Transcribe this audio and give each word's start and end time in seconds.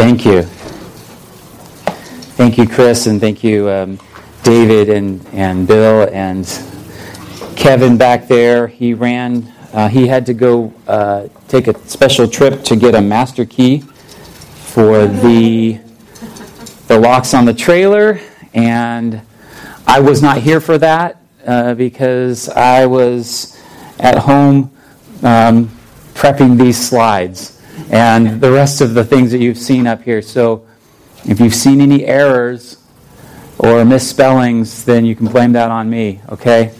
Thank 0.00 0.24
you. 0.24 0.44
Thank 2.38 2.56
you, 2.56 2.66
Chris, 2.66 3.06
and 3.06 3.20
thank 3.20 3.44
you, 3.44 3.68
um, 3.68 4.00
David 4.42 4.88
and, 4.88 5.22
and 5.34 5.68
Bill 5.68 6.08
and 6.10 6.46
Kevin 7.54 7.98
back 7.98 8.26
there. 8.26 8.66
He 8.66 8.94
ran, 8.94 9.52
uh, 9.74 9.88
he 9.88 10.06
had 10.06 10.24
to 10.24 10.32
go 10.32 10.72
uh, 10.88 11.28
take 11.48 11.68
a 11.68 11.78
special 11.86 12.26
trip 12.26 12.64
to 12.64 12.76
get 12.76 12.94
a 12.94 13.00
master 13.02 13.44
key 13.44 13.80
for 13.80 15.06
the, 15.06 15.78
the 16.86 16.98
locks 16.98 17.34
on 17.34 17.44
the 17.44 17.52
trailer, 17.52 18.18
and 18.54 19.20
I 19.86 20.00
was 20.00 20.22
not 20.22 20.38
here 20.38 20.62
for 20.62 20.78
that 20.78 21.20
uh, 21.46 21.74
because 21.74 22.48
I 22.48 22.86
was 22.86 23.62
at 23.98 24.16
home 24.16 24.74
um, 25.22 25.68
prepping 26.14 26.58
these 26.58 26.88
slides 26.88 27.59
and 27.90 28.40
the 28.40 28.50
rest 28.50 28.80
of 28.80 28.94
the 28.94 29.04
things 29.04 29.32
that 29.32 29.38
you've 29.38 29.58
seen 29.58 29.86
up 29.86 30.02
here. 30.02 30.22
So 30.22 30.66
if 31.24 31.40
you've 31.40 31.54
seen 31.54 31.80
any 31.80 32.04
errors 32.04 32.78
or 33.58 33.84
misspellings, 33.84 34.84
then 34.84 35.04
you 35.04 35.14
can 35.14 35.26
blame 35.26 35.52
that 35.52 35.70
on 35.70 35.88
me, 35.88 36.20
okay? 36.30 36.74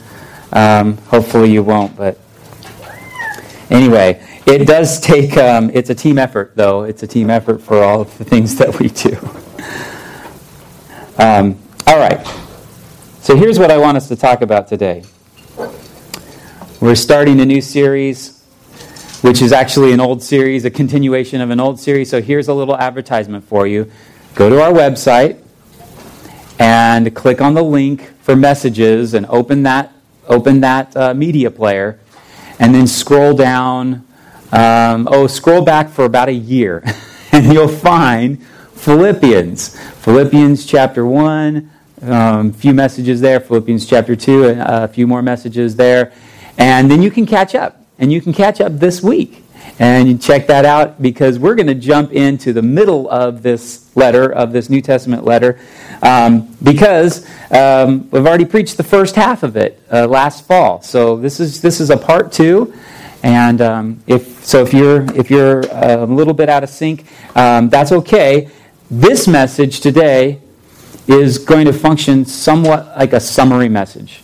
Um, 0.53 0.97
hopefully 0.99 1.53
you 1.53 1.63
won't, 1.63 1.97
but 1.97 2.19
anyway, 3.71 4.27
it 4.47 4.67
does 4.67 5.01
take, 5.01 5.37
um, 5.37 5.71
it's 5.75 5.91
a 5.91 5.95
team 5.95 6.19
effort, 6.19 6.53
though. 6.57 6.83
It's 6.83 7.03
a 7.03 7.07
team 7.07 7.31
effort 7.31 7.61
for 7.61 7.83
all 7.83 8.01
of 8.01 8.19
the 8.19 8.25
things 8.25 8.57
that 8.57 8.79
we 8.79 8.89
do. 8.89 9.17
Um, 11.19 11.59
all 11.87 11.99
right. 11.99 12.27
So 13.21 13.37
here's 13.37 13.59
what 13.59 13.71
I 13.71 13.77
want 13.77 13.97
us 13.97 14.09
to 14.09 14.17
talk 14.17 14.41
about 14.43 14.67
today. 14.67 15.05
We're 16.81 16.95
starting 16.95 17.41
a 17.41 17.45
new 17.45 17.61
series 17.61 18.40
which 19.23 19.43
is 19.43 19.53
actually 19.53 19.93
an 19.93 20.01
old 20.01 20.23
series, 20.23 20.65
a 20.65 20.71
continuation 20.71 21.41
of 21.41 21.51
an 21.51 21.61
old 21.61 21.79
series. 21.79 22.09
So 22.09 22.23
here's 22.23 22.49
a 22.49 22.55
little 22.55 22.77
advertisement 22.77 23.45
for 23.45 23.67
you. 23.67 23.91
Go 24.35 24.49
to 24.49 24.63
our 24.63 24.73
website 24.73 25.39
and 26.59 27.15
click 27.15 27.41
on 27.41 27.55
the 27.55 27.63
link 27.63 28.13
for 28.23 28.37
messages 28.37 29.15
and 29.15 29.27
open 29.27 29.63
that 29.65 29.93
open 30.29 30.61
that 30.61 30.97
uh, 30.97 31.13
media 31.13 31.51
player, 31.51 31.99
and 32.59 32.75
then 32.75 32.87
scroll 32.87 33.35
down. 33.35 34.07
Um, 34.53 35.09
oh, 35.11 35.27
scroll 35.27 35.63
back 35.63 35.91
for 35.91 36.05
about 36.05 36.29
a 36.29 36.33
year, 36.33 36.83
and 37.33 37.53
you'll 37.53 37.69
find 37.69 38.43
Philippians. 38.75 39.79
Philippians 40.03 40.65
chapter 40.65 41.05
one, 41.05 41.71
a 42.03 42.15
um, 42.15 42.53
few 42.53 42.73
messages 42.73 43.21
there. 43.21 43.41
Philippians 43.41 43.87
chapter 43.87 44.17
two, 44.17 44.55
a 44.59 44.89
few 44.89 45.07
more 45.07 45.23
messages 45.23 45.77
there, 45.77 46.13
and 46.59 46.91
then 46.91 47.03
you 47.03 47.11
can 47.11 47.27
catch 47.27 47.55
up 47.55 47.80
and 48.01 48.11
you 48.11 48.21
can 48.21 48.33
catch 48.33 48.61
up 48.61 48.73
this 48.73 49.03
week. 49.03 49.45
And 49.79 50.09
you 50.09 50.19
check 50.19 50.47
that 50.49 50.65
out 50.65 51.01
because 51.01 51.39
we're 51.39 51.55
going 51.55 51.67
to 51.69 51.75
jump 51.75 52.13
into 52.13 52.53
the 52.53 52.63
middle 52.63 53.09
of 53.09 53.43
this 53.43 53.95
letter, 53.97 54.31
of 54.31 54.53
this 54.53 54.69
New 54.69 54.83
Testament 54.83 55.25
letter, 55.25 55.59
um, 56.03 56.55
because 56.63 57.27
um, 57.51 58.11
we've 58.11 58.27
already 58.27 58.45
preached 58.45 58.77
the 58.77 58.83
first 58.83 59.17
half 59.17 59.43
of 59.43 59.57
it 59.57 59.81
uh, 59.91 60.07
last 60.07 60.47
fall. 60.47 60.83
So 60.83 61.17
this 61.17 61.41
is 61.41 61.63
this 61.63 61.81
is 61.81 61.89
a 61.89 61.97
part 61.97 62.33
two, 62.33 62.75
and 63.23 63.61
um, 63.63 64.03
if 64.07 64.45
so, 64.45 64.63
if 64.63 64.75
you're 64.75 65.03
if 65.15 65.31
you're 65.31 65.65
uh, 65.73 66.05
a 66.05 66.07
little 66.07 66.35
bit 66.35 66.49
out 66.49 66.63
of 66.63 66.69
sync, 66.69 67.07
um, 67.37 67.71
that's 67.71 67.93
okay. 67.93 68.51
This 68.91 69.29
message 69.29 69.81
today 69.81 70.41
is 71.07 71.39
going 71.39 71.67
to 71.67 71.73
function 71.73 72.25
somewhat 72.25 72.87
like 72.99 73.13
a 73.13 73.21
summary 73.21 73.69
message. 73.69 74.23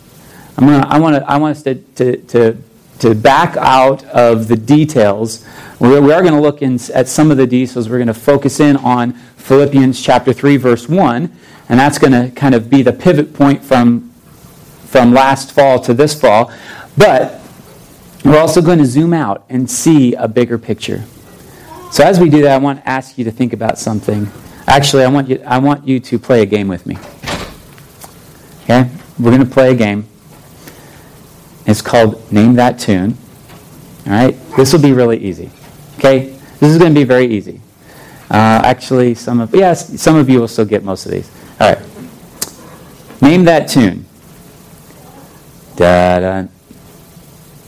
I'm 0.58 0.66
gonna, 0.66 0.86
I 0.86 0.98
want 0.98 1.16
to 1.16 1.30
I 1.30 1.36
want 1.36 1.56
us 1.56 1.62
to, 1.64 1.74
to, 1.74 2.16
to 2.16 2.62
to 3.00 3.14
back 3.14 3.56
out 3.56 4.04
of 4.04 4.48
the 4.48 4.56
details. 4.56 5.44
We 5.78 5.94
are 5.96 6.22
going 6.22 6.34
to 6.34 6.40
look 6.40 6.62
in, 6.62 6.78
at 6.94 7.08
some 7.08 7.30
of 7.30 7.36
the 7.36 7.46
details. 7.46 7.88
We're 7.88 7.98
going 7.98 8.06
to 8.08 8.14
focus 8.14 8.60
in 8.60 8.76
on 8.76 9.12
Philippians 9.12 10.00
chapter 10.00 10.32
3, 10.32 10.56
verse 10.56 10.88
1, 10.88 11.32
and 11.68 11.80
that's 11.80 11.98
going 11.98 12.12
to 12.12 12.34
kind 12.34 12.54
of 12.54 12.70
be 12.70 12.82
the 12.82 12.92
pivot 12.92 13.34
point 13.34 13.62
from, 13.62 14.10
from 14.86 15.12
last 15.12 15.52
fall 15.52 15.78
to 15.80 15.94
this 15.94 16.18
fall. 16.18 16.52
But 16.96 17.40
we're 18.24 18.38
also 18.38 18.62
going 18.62 18.78
to 18.78 18.86
zoom 18.86 19.12
out 19.12 19.44
and 19.48 19.70
see 19.70 20.14
a 20.14 20.26
bigger 20.26 20.58
picture. 20.58 21.04
So 21.92 22.04
as 22.04 22.18
we 22.18 22.28
do 22.28 22.42
that, 22.42 22.52
I 22.52 22.58
want 22.58 22.80
to 22.80 22.88
ask 22.88 23.16
you 23.18 23.24
to 23.24 23.30
think 23.30 23.52
about 23.52 23.78
something. 23.78 24.28
Actually, 24.66 25.04
I 25.04 25.08
want 25.08 25.28
you, 25.28 25.42
I 25.46 25.58
want 25.58 25.86
you 25.86 26.00
to 26.00 26.18
play 26.18 26.42
a 26.42 26.46
game 26.46 26.66
with 26.66 26.86
me. 26.86 26.96
Okay? 28.64 28.90
We're 29.18 29.30
going 29.30 29.46
to 29.46 29.50
play 29.50 29.70
a 29.70 29.74
game. 29.74 30.08
It's 31.66 31.82
called 31.82 32.30
Name 32.32 32.54
That 32.54 32.78
Tune. 32.78 33.16
All 34.06 34.12
right? 34.12 34.36
This 34.56 34.72
will 34.72 34.82
be 34.82 34.92
really 34.92 35.18
easy. 35.18 35.50
Okay? 35.98 36.36
This 36.60 36.70
is 36.70 36.78
going 36.78 36.94
to 36.94 37.00
be 37.00 37.04
very 37.04 37.26
easy. 37.26 37.60
Uh, 38.30 38.60
actually, 38.64 39.14
some 39.14 39.40
of 39.40 39.54
yes, 39.54 40.00
some 40.00 40.16
of 40.16 40.28
you 40.28 40.40
will 40.40 40.48
still 40.48 40.64
get 40.64 40.82
most 40.82 41.06
of 41.06 41.12
these. 41.12 41.30
All 41.60 41.72
right. 41.72 43.22
Name 43.22 43.44
that 43.44 43.68
tune. 43.68 44.04
Da 45.76 46.18
da. 46.20 46.48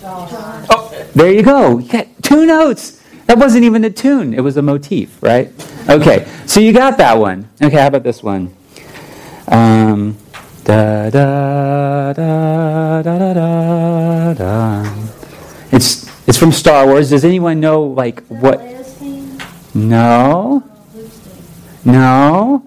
Oh, 0.02 1.08
there 1.14 1.32
you 1.32 1.42
go. 1.42 1.78
You 1.78 1.88
got 1.88 2.06
two 2.22 2.44
notes. 2.44 3.02
That 3.26 3.38
wasn't 3.38 3.64
even 3.64 3.84
a 3.84 3.90
tune. 3.90 4.34
It 4.34 4.40
was 4.40 4.56
a 4.56 4.62
motif, 4.62 5.22
right? 5.22 5.52
Okay. 5.88 6.26
So 6.46 6.60
you 6.60 6.72
got 6.72 6.98
that 6.98 7.18
one. 7.18 7.48
Okay. 7.62 7.76
How 7.76 7.86
about 7.86 8.02
this 8.02 8.22
one? 8.22 8.54
Um, 9.46 10.16
Da 10.68 11.08
da 11.08 12.12
da 12.12 13.00
da 13.00 13.32
da 13.32 14.34
da. 14.34 14.84
It's 15.72 16.06
it's 16.28 16.36
from 16.36 16.52
Star 16.52 16.86
Wars. 16.86 17.08
Does 17.08 17.24
anyone 17.24 17.58
know 17.58 17.84
like 17.84 18.20
what? 18.26 18.60
No. 19.74 20.62
No. 21.86 22.62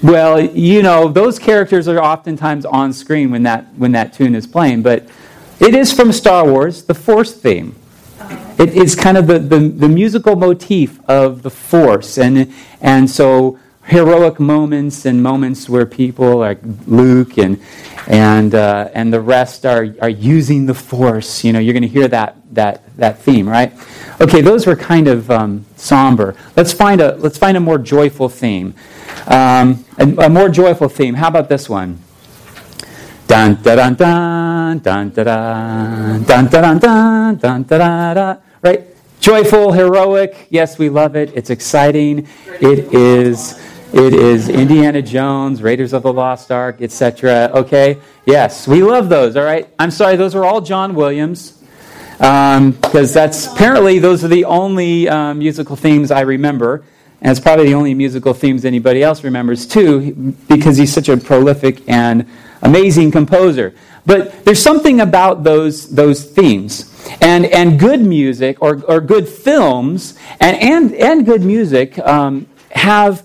Well, 0.00 0.40
you 0.40 0.84
know, 0.84 1.08
those 1.08 1.40
characters 1.40 1.88
are 1.88 2.00
oftentimes 2.00 2.64
on 2.64 2.92
screen 2.92 3.32
when 3.32 3.42
that 3.42 3.66
when 3.76 3.90
that 3.90 4.12
tune 4.12 4.36
is 4.36 4.46
playing, 4.46 4.82
but 4.82 5.08
it 5.58 5.74
is 5.74 5.92
from 5.92 6.12
Star 6.12 6.48
Wars, 6.48 6.84
the 6.84 6.94
Force 6.94 7.34
theme. 7.34 7.74
It 8.60 8.76
is 8.76 8.94
kind 8.94 9.16
of 9.16 9.26
the, 9.26 9.40
the, 9.40 9.58
the 9.58 9.88
musical 9.88 10.36
motif 10.36 11.00
of 11.10 11.42
the 11.42 11.50
Force, 11.50 12.16
and 12.16 12.54
and 12.80 13.10
so 13.10 13.58
heroic 13.86 14.40
moments 14.40 15.04
and 15.04 15.22
moments 15.22 15.68
where 15.68 15.86
people 15.86 16.38
like 16.38 16.58
Luke 16.86 17.38
and 17.38 17.60
and 18.06 18.54
uh, 18.54 18.90
and 18.94 19.12
the 19.12 19.20
rest 19.20 19.64
are 19.66 19.94
are 20.00 20.08
using 20.08 20.66
the 20.66 20.74
force. 20.74 21.44
You 21.44 21.52
know, 21.52 21.58
you're 21.58 21.72
going 21.72 21.82
to 21.82 21.88
hear 21.88 22.08
that 22.08 22.36
that 22.54 22.82
that 22.96 23.18
theme, 23.18 23.48
right? 23.48 23.72
Okay, 24.20 24.40
those 24.40 24.66
were 24.66 24.76
kind 24.76 25.08
of 25.08 25.30
um, 25.30 25.64
somber. 25.76 26.34
Let's 26.56 26.72
find 26.72 27.00
a 27.00 27.16
let's 27.16 27.38
find 27.38 27.56
a 27.56 27.60
more 27.60 27.78
joyful 27.78 28.28
theme. 28.28 28.74
Um, 29.26 29.84
a, 29.98 30.26
a, 30.26 30.28
more 30.28 30.48
joyful 30.48 30.88
theme. 30.88 31.14
How 31.14 31.28
about 31.28 31.48
this 31.48 31.68
one? 31.68 31.98
Dun 33.26 33.62
da 33.62 33.74
dun 33.76 33.94
dun 33.94 34.78
dun 34.80 35.10
da 35.10 36.18
dun 36.18 36.24
dun 36.24 36.46
dun 36.48 36.78
dun 36.78 37.36
dun 37.36 37.62
da 37.62 38.14
da 38.14 38.36
Right? 38.62 38.86
Joyful, 39.20 39.72
heroic. 39.72 40.46
Yes, 40.50 40.78
we 40.78 40.90
love 40.90 41.16
it. 41.16 41.32
It's 41.34 41.48
exciting. 41.48 42.28
It 42.60 42.92
is 42.92 43.58
it 43.94 44.12
is 44.12 44.48
Indiana 44.48 45.00
Jones, 45.00 45.62
Raiders 45.62 45.92
of 45.92 46.02
the 46.02 46.12
Lost 46.12 46.50
Ark, 46.50 46.82
etc. 46.82 47.48
Okay? 47.54 48.00
Yes, 48.26 48.66
we 48.66 48.82
love 48.82 49.08
those, 49.08 49.36
all 49.36 49.44
right? 49.44 49.68
I'm 49.78 49.92
sorry, 49.92 50.16
those 50.16 50.34
are 50.34 50.44
all 50.44 50.60
John 50.60 50.96
Williams. 50.96 51.62
Because 52.18 52.56
um, 52.58 53.14
that's 53.14 53.46
apparently 53.46 54.00
those 54.00 54.24
are 54.24 54.28
the 54.28 54.46
only 54.46 55.08
um, 55.08 55.38
musical 55.38 55.76
themes 55.76 56.10
I 56.10 56.22
remember. 56.22 56.84
And 57.20 57.30
it's 57.30 57.38
probably 57.38 57.66
the 57.66 57.74
only 57.74 57.94
musical 57.94 58.34
themes 58.34 58.64
anybody 58.64 59.00
else 59.00 59.22
remembers 59.22 59.64
too, 59.64 60.34
because 60.48 60.76
he's 60.76 60.92
such 60.92 61.08
a 61.08 61.16
prolific 61.16 61.88
and 61.88 62.28
amazing 62.62 63.12
composer. 63.12 63.74
But 64.04 64.44
there's 64.44 64.60
something 64.60 65.02
about 65.02 65.44
those, 65.44 65.94
those 65.94 66.24
themes. 66.24 66.90
And, 67.20 67.46
and 67.46 67.78
good 67.78 68.00
music 68.00 68.60
or, 68.60 68.82
or 68.88 69.00
good 69.00 69.28
films 69.28 70.18
and, 70.40 70.56
and, 70.56 70.94
and 70.94 71.24
good 71.24 71.42
music 71.42 71.96
um, 72.00 72.48
have 72.70 73.24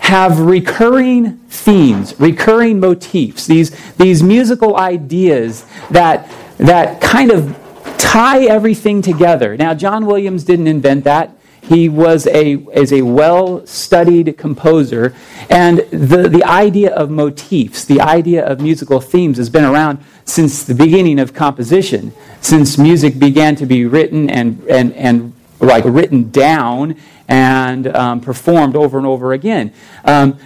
have 0.00 0.40
recurring 0.40 1.36
themes, 1.48 2.18
recurring 2.18 2.80
motifs, 2.80 3.46
these, 3.46 3.70
these 3.94 4.22
musical 4.22 4.76
ideas 4.76 5.64
that, 5.90 6.28
that 6.58 7.00
kind 7.00 7.30
of 7.30 7.56
tie 7.98 8.42
everything 8.44 9.02
together. 9.02 9.56
Now, 9.56 9.74
John 9.74 10.06
Williams 10.06 10.44
didn't 10.44 10.66
invent 10.66 11.04
that. 11.04 11.36
He 11.62 11.88
was 11.88 12.26
a, 12.26 12.54
is 12.72 12.92
a 12.92 13.02
well 13.02 13.64
studied 13.66 14.36
composer. 14.36 15.14
And 15.48 15.78
the, 15.90 16.28
the 16.28 16.42
idea 16.44 16.92
of 16.92 17.10
motifs, 17.10 17.84
the 17.84 18.00
idea 18.00 18.44
of 18.44 18.60
musical 18.60 19.00
themes, 19.00 19.36
has 19.36 19.50
been 19.50 19.64
around 19.64 19.98
since 20.24 20.64
the 20.64 20.74
beginning 20.74 21.20
of 21.20 21.34
composition, 21.34 22.12
since 22.40 22.78
music 22.78 23.18
began 23.18 23.54
to 23.56 23.66
be 23.66 23.84
written 23.84 24.30
and, 24.30 24.60
and, 24.64 24.92
and 24.94 25.32
like 25.60 25.84
written 25.84 26.30
down 26.30 26.96
and 27.28 27.86
um, 27.88 28.20
performed 28.20 28.74
over 28.74 28.98
and 28.98 29.06
over 29.06 29.32
again. 29.32 29.72
Um, 30.04 30.38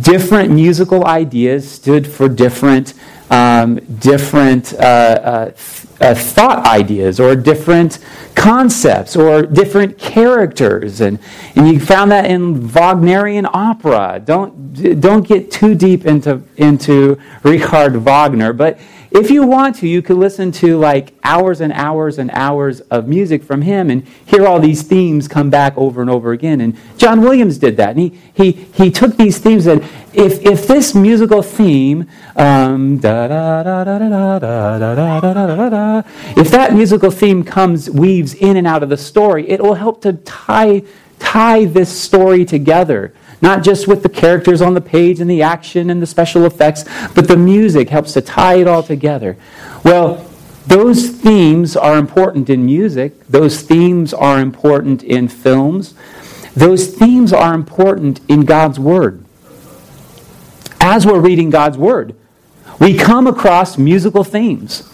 different 0.00 0.50
musical 0.50 1.06
ideas 1.06 1.70
stood 1.70 2.06
for 2.06 2.28
different 2.28 2.94
um, 3.30 3.76
different 3.98 4.74
uh, 4.74 4.76
uh, 4.76 5.52
uh, 6.00 6.14
thought 6.14 6.66
ideas 6.66 7.18
or 7.18 7.34
different 7.34 7.98
concepts 8.34 9.16
or 9.16 9.42
different 9.42 9.98
characters. 9.98 11.00
And, 11.00 11.18
and 11.56 11.68
you 11.68 11.80
found 11.80 12.10
that 12.10 12.26
in 12.26 12.68
Wagnerian 12.68 13.46
opera. 13.52 14.20
Don't, 14.24 15.00
don't 15.00 15.26
get 15.26 15.50
too 15.50 15.74
deep 15.74 16.04
into, 16.04 16.42
into 16.56 17.20
Richard 17.42 17.96
Wagner, 17.96 18.52
but 18.52 18.78
if 19.14 19.30
you 19.30 19.46
want 19.46 19.76
to, 19.76 19.86
you 19.86 20.02
could 20.02 20.16
listen 20.16 20.50
to 20.50 20.76
like 20.76 21.14
hours 21.22 21.60
and 21.60 21.72
hours 21.72 22.18
and 22.18 22.32
hours 22.32 22.80
of 22.80 23.06
music 23.06 23.44
from 23.44 23.62
him 23.62 23.88
and 23.88 24.04
hear 24.26 24.44
all 24.44 24.58
these 24.58 24.82
themes 24.82 25.28
come 25.28 25.50
back 25.50 25.78
over 25.78 26.00
and 26.00 26.10
over 26.10 26.32
again. 26.32 26.60
And 26.60 26.76
John 26.98 27.20
Williams 27.20 27.56
did 27.58 27.76
that. 27.76 27.90
And 27.90 28.00
he, 28.00 28.18
he, 28.34 28.50
he 28.50 28.90
took 28.90 29.16
these 29.16 29.38
themes 29.38 29.66
and 29.66 29.84
if, 30.12 30.44
if 30.44 30.66
this 30.66 30.96
musical 30.96 31.42
theme, 31.42 32.08
um, 32.34 32.96
if 32.96 33.02
that 36.50 36.72
musical 36.72 37.12
theme 37.12 37.44
comes, 37.44 37.88
weaves 37.88 38.34
in 38.34 38.56
and 38.56 38.66
out 38.66 38.82
of 38.82 38.88
the 38.88 38.96
story, 38.96 39.48
it 39.48 39.62
will 39.62 39.74
help 39.74 40.02
to 40.02 40.14
tie, 40.14 40.82
tie 41.20 41.66
this 41.66 41.88
story 41.88 42.44
together 42.44 43.14
not 43.44 43.62
just 43.62 43.86
with 43.86 44.02
the 44.02 44.08
characters 44.08 44.62
on 44.62 44.72
the 44.72 44.80
page 44.80 45.20
and 45.20 45.30
the 45.30 45.42
action 45.42 45.90
and 45.90 46.00
the 46.00 46.06
special 46.06 46.46
effects, 46.46 46.82
but 47.14 47.28
the 47.28 47.36
music 47.36 47.90
helps 47.90 48.14
to 48.14 48.22
tie 48.22 48.54
it 48.54 48.66
all 48.66 48.82
together. 48.82 49.36
Well, 49.84 50.26
those 50.66 51.10
themes 51.10 51.76
are 51.76 51.98
important 51.98 52.48
in 52.48 52.64
music, 52.64 53.26
those 53.28 53.60
themes 53.60 54.14
are 54.14 54.40
important 54.40 55.02
in 55.02 55.28
films, 55.28 55.92
those 56.56 56.86
themes 56.86 57.34
are 57.34 57.52
important 57.52 58.22
in 58.28 58.46
God's 58.46 58.80
Word. 58.80 59.22
As 60.80 61.04
we're 61.04 61.20
reading 61.20 61.50
God's 61.50 61.76
Word, 61.76 62.16
we 62.80 62.96
come 62.96 63.26
across 63.26 63.76
musical 63.76 64.24
themes. 64.24 64.90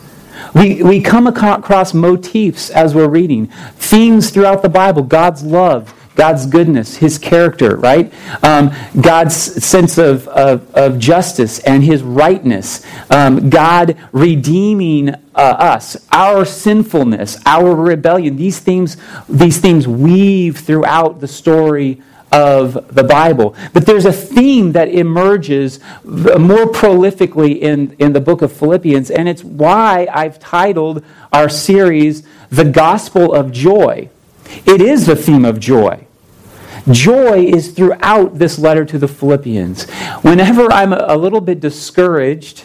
We, 0.54 0.82
we 0.82 1.00
come 1.00 1.28
across 1.28 1.94
motifs 1.94 2.68
as 2.70 2.96
we're 2.96 3.08
reading, 3.08 3.46
themes 3.76 4.30
throughout 4.30 4.62
the 4.62 4.68
Bible 4.68 5.04
God's 5.04 5.44
love, 5.44 5.94
God's 6.20 6.44
goodness, 6.44 6.96
His 6.96 7.16
character, 7.16 7.76
right? 7.76 8.12
Um, 8.42 8.72
God's 9.00 9.34
sense 9.34 9.96
of, 9.96 10.28
of, 10.28 10.70
of, 10.74 10.98
justice 10.98 11.60
and 11.60 11.82
His 11.82 12.02
rightness. 12.02 12.84
Um, 13.10 13.48
God 13.48 13.96
redeeming 14.12 15.14
uh, 15.14 15.14
us, 15.34 15.96
our 16.12 16.44
sinfulness, 16.44 17.38
our 17.46 17.74
rebellion. 17.74 18.36
These 18.36 18.58
themes, 18.58 18.98
these 19.30 19.60
themes 19.60 19.88
weave 19.88 20.58
throughout 20.58 21.20
the 21.20 21.26
story 21.26 22.02
of 22.30 22.94
the 22.94 23.02
Bible. 23.02 23.56
But 23.72 23.86
there's 23.86 24.04
a 24.04 24.12
theme 24.12 24.72
that 24.72 24.88
emerges 24.88 25.80
more 26.04 26.66
prolifically 26.66 27.60
in, 27.60 27.96
in 27.98 28.12
the 28.12 28.20
book 28.20 28.42
of 28.42 28.52
Philippians, 28.52 29.10
and 29.10 29.26
it's 29.26 29.42
why 29.42 30.06
I've 30.12 30.38
titled 30.38 31.02
our 31.32 31.48
series 31.48 32.24
The 32.50 32.66
Gospel 32.66 33.32
of 33.32 33.52
Joy. 33.52 34.10
It 34.66 34.82
is 34.82 35.06
the 35.06 35.16
theme 35.16 35.46
of 35.46 35.58
joy. 35.58 36.06
Joy 36.90 37.44
is 37.44 37.72
throughout 37.72 38.38
this 38.38 38.58
letter 38.58 38.84
to 38.84 38.98
the 38.98 39.08
Philippians. 39.08 39.90
Whenever 40.22 40.72
I'm 40.72 40.92
a 40.92 41.16
little 41.16 41.40
bit 41.40 41.60
discouraged, 41.60 42.60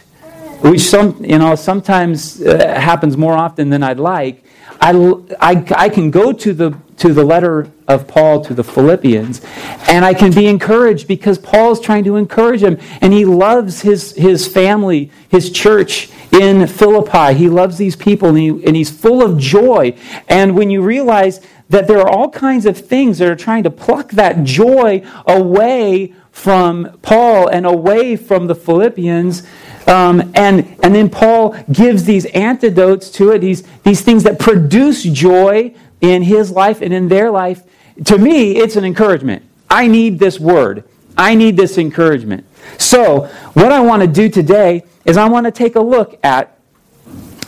which 0.62 0.82
some, 0.82 1.24
you 1.24 1.38
know, 1.38 1.56
sometimes 1.56 2.42
uh, 2.42 2.80
happens 2.80 3.18
more 3.18 3.34
often 3.34 3.70
than 3.70 3.84
I'd 3.84 4.00
like, 4.00 4.44
I, 4.82 4.92
I, 5.40 5.66
I 5.76 5.90
can 5.90 6.12
go 6.12 6.32
to 6.32 6.54
the, 6.54 6.78
to 6.98 7.14
the 7.14 7.24
letter 7.24 7.72
of 7.88 8.08
Paul 8.08 8.44
to 8.46 8.54
the 8.54 8.64
Philippians 8.64 9.42
and 9.88 10.04
I 10.04 10.14
can 10.14 10.34
be 10.34 10.48
encouraged 10.48 11.08
because 11.08 11.38
Paul's 11.38 11.80
trying 11.80 12.04
to 12.06 12.16
encourage 12.16 12.64
him 12.64 12.80
and 13.02 13.14
he 13.14 13.26
loves 13.26 13.82
his, 13.82 14.14
his 14.14 14.48
family, 14.48 15.12
his 15.30 15.52
church 15.52 16.10
in 16.32 16.68
Philippi. 16.68 17.34
He 17.36 17.48
loves 17.48 17.78
these 17.78 17.96
people 17.96 18.30
and, 18.30 18.38
he, 18.38 18.50
and 18.50 18.76
he's 18.76 18.90
full 18.90 19.24
of 19.24 19.38
joy. 19.38 19.96
And 20.28 20.56
when 20.56 20.70
you 20.70 20.82
realize 20.82 21.42
that 21.70 21.88
there 21.88 22.00
are 22.00 22.08
all 22.08 22.30
kinds 22.30 22.66
of 22.66 22.78
things 22.78 23.18
that 23.18 23.28
are 23.28 23.36
trying 23.36 23.64
to 23.64 23.72
pluck 23.72 24.12
that 24.12 24.44
joy 24.44 25.04
away 25.28 26.14
from 26.32 27.00
Paul 27.02 27.48
and 27.48 27.66
away 27.66 28.16
from 28.16 28.48
the 28.48 28.56
Philippians. 28.56 29.44
Um, 29.88 30.32
and, 30.36 30.78
and 30.84 30.94
then 30.94 31.10
Paul 31.10 31.56
gives 31.72 32.04
these 32.04 32.26
antidotes 32.28 33.10
to 33.12 33.32
it, 33.32 33.40
these, 33.40 33.64
these 33.84 34.02
things 34.02 34.24
that 34.24 34.38
produce 34.38 35.04
joy 35.04 35.74
in 36.02 36.24
his 36.24 36.52
life 36.52 36.82
and 36.82 36.94
in 36.94 37.08
their 37.08 37.32
life. 37.32 37.64
To 38.06 38.18
me, 38.18 38.58
it's 38.58 38.76
an 38.76 38.84
encouragement. 38.84 39.44
I 39.70 39.88
need 39.88 40.20
this 40.20 40.40
word. 40.40 40.84
I 41.18 41.36
need 41.36 41.56
this 41.56 41.78
encouragement. 41.78 42.46
So, 42.78 43.28
what 43.54 43.72
I 43.72 43.80
want 43.80 44.02
to 44.02 44.08
do 44.08 44.28
today 44.28 44.84
is 45.06 45.18
I 45.18 45.30
want 45.30 45.46
to 45.46 45.52
take 45.52 45.76
a 45.76 45.82
look 45.82 46.20
at 46.24 46.60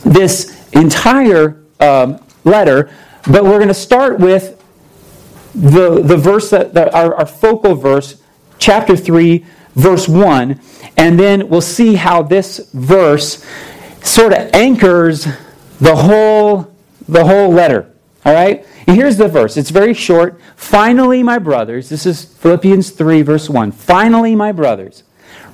this 0.05 0.71
entire 0.71 1.61
um, 1.79 2.23
letter 2.45 2.89
but 3.29 3.43
we're 3.43 3.57
going 3.57 3.67
to 3.67 3.73
start 3.73 4.19
with 4.19 4.63
the, 5.53 6.01
the 6.01 6.17
verse 6.17 6.49
that, 6.51 6.73
that 6.73 6.93
our, 6.93 7.15
our 7.15 7.25
focal 7.25 7.75
verse, 7.75 8.21
chapter 8.59 8.95
3, 8.95 9.45
verse 9.75 10.07
1, 10.07 10.59
and 10.97 11.19
then 11.19 11.49
we'll 11.49 11.61
see 11.61 11.95
how 11.95 12.21
this 12.21 12.69
verse 12.73 13.45
sort 14.01 14.33
of 14.33 14.49
anchors 14.53 15.27
the 15.79 15.95
whole, 15.95 16.73
the 17.07 17.25
whole 17.25 17.49
letter. 17.49 17.91
All 18.25 18.33
right? 18.33 18.65
And 18.87 18.95
here's 18.95 19.17
the 19.17 19.27
verse. 19.27 19.57
It's 19.57 19.69
very 19.69 19.93
short. 19.93 20.39
Finally, 20.55 21.23
my 21.23 21.39
brothers, 21.39 21.89
this 21.89 22.05
is 22.05 22.25
Philippians 22.25 22.91
3, 22.91 23.21
verse 23.21 23.49
1. 23.49 23.71
Finally, 23.71 24.35
my 24.35 24.51
brothers, 24.51 25.03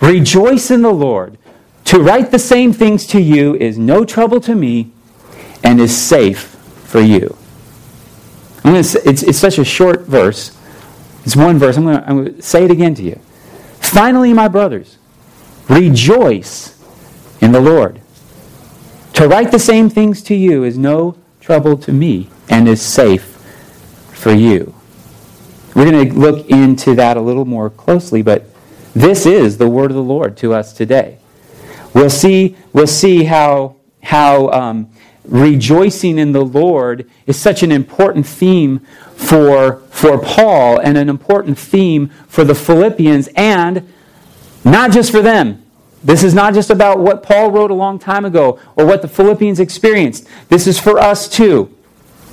rejoice 0.01 0.69
in 0.69 0.81
the 0.81 0.93
Lord. 0.93 1.37
To 1.85 1.99
write 1.99 2.31
the 2.31 2.39
same 2.39 2.73
things 2.73 3.05
to 3.07 3.21
you 3.21 3.55
is 3.55 3.77
no 3.77 4.05
trouble 4.05 4.39
to 4.41 4.55
me 4.55 4.91
and 5.63 5.79
is 5.79 5.95
safe 5.95 6.41
for 6.85 7.01
you. 7.01 7.37
I'm 8.63 8.73
going 8.73 8.83
to 8.83 9.09
it's, 9.09 9.23
it's 9.23 9.37
such 9.37 9.57
a 9.57 9.65
short 9.65 10.01
verse. 10.01 10.57
It's 11.25 11.35
one 11.35 11.57
verse. 11.57 11.77
I'm 11.77 11.83
going, 11.83 11.97
to, 11.97 12.09
I'm 12.09 12.23
going 12.23 12.35
to 12.35 12.41
say 12.41 12.65
it 12.65 12.71
again 12.71 12.95
to 12.95 13.03
you. 13.03 13.19
Finally, 13.79 14.33
my 14.33 14.47
brothers, 14.47 14.97
rejoice 15.69 16.81
in 17.41 17.51
the 17.51 17.61
Lord. 17.61 18.01
To 19.13 19.27
write 19.27 19.51
the 19.51 19.59
same 19.59 19.89
things 19.89 20.21
to 20.23 20.35
you 20.35 20.63
is 20.63 20.77
no 20.77 21.17
trouble 21.39 21.77
to 21.77 21.91
me 21.91 22.29
and 22.49 22.67
is 22.67 22.81
safe 22.81 23.25
for 24.11 24.31
you. 24.31 24.73
We're 25.75 25.89
going 25.89 26.09
to 26.09 26.13
look 26.17 26.49
into 26.49 26.95
that 26.95 27.17
a 27.17 27.21
little 27.21 27.45
more 27.45 27.69
closely, 27.69 28.21
but 28.21 28.45
this 28.95 29.25
is 29.25 29.57
the 29.57 29.67
word 29.67 29.91
of 29.91 29.95
the 29.95 30.03
Lord 30.03 30.37
to 30.37 30.53
us 30.53 30.73
today. 30.73 31.17
We'll 31.93 32.09
see, 32.09 32.55
we'll 32.73 32.87
see 32.87 33.23
how, 33.23 33.75
how 34.01 34.49
um, 34.49 34.91
rejoicing 35.25 36.17
in 36.17 36.31
the 36.31 36.43
Lord 36.43 37.09
is 37.25 37.39
such 37.39 37.63
an 37.63 37.71
important 37.71 38.25
theme 38.25 38.79
for, 39.15 39.77
for 39.89 40.17
Paul 40.19 40.79
and 40.79 40.97
an 40.97 41.09
important 41.09 41.57
theme 41.57 42.09
for 42.27 42.43
the 42.43 42.55
Philippians, 42.55 43.29
and 43.35 43.91
not 44.63 44.91
just 44.91 45.11
for 45.11 45.21
them. 45.21 45.63
This 46.03 46.23
is 46.23 46.33
not 46.33 46.53
just 46.53 46.69
about 46.69 46.99
what 46.99 47.23
Paul 47.23 47.51
wrote 47.51 47.71
a 47.71 47.75
long 47.75 47.97
time 47.97 48.25
ago 48.25 48.59
or 48.75 48.85
what 48.85 49.01
the 49.01 49.07
Philippians 49.07 49.59
experienced. 49.59 50.27
This 50.49 50.67
is 50.67 50.77
for 50.77 50.99
us 50.99 51.29
too. 51.29 51.73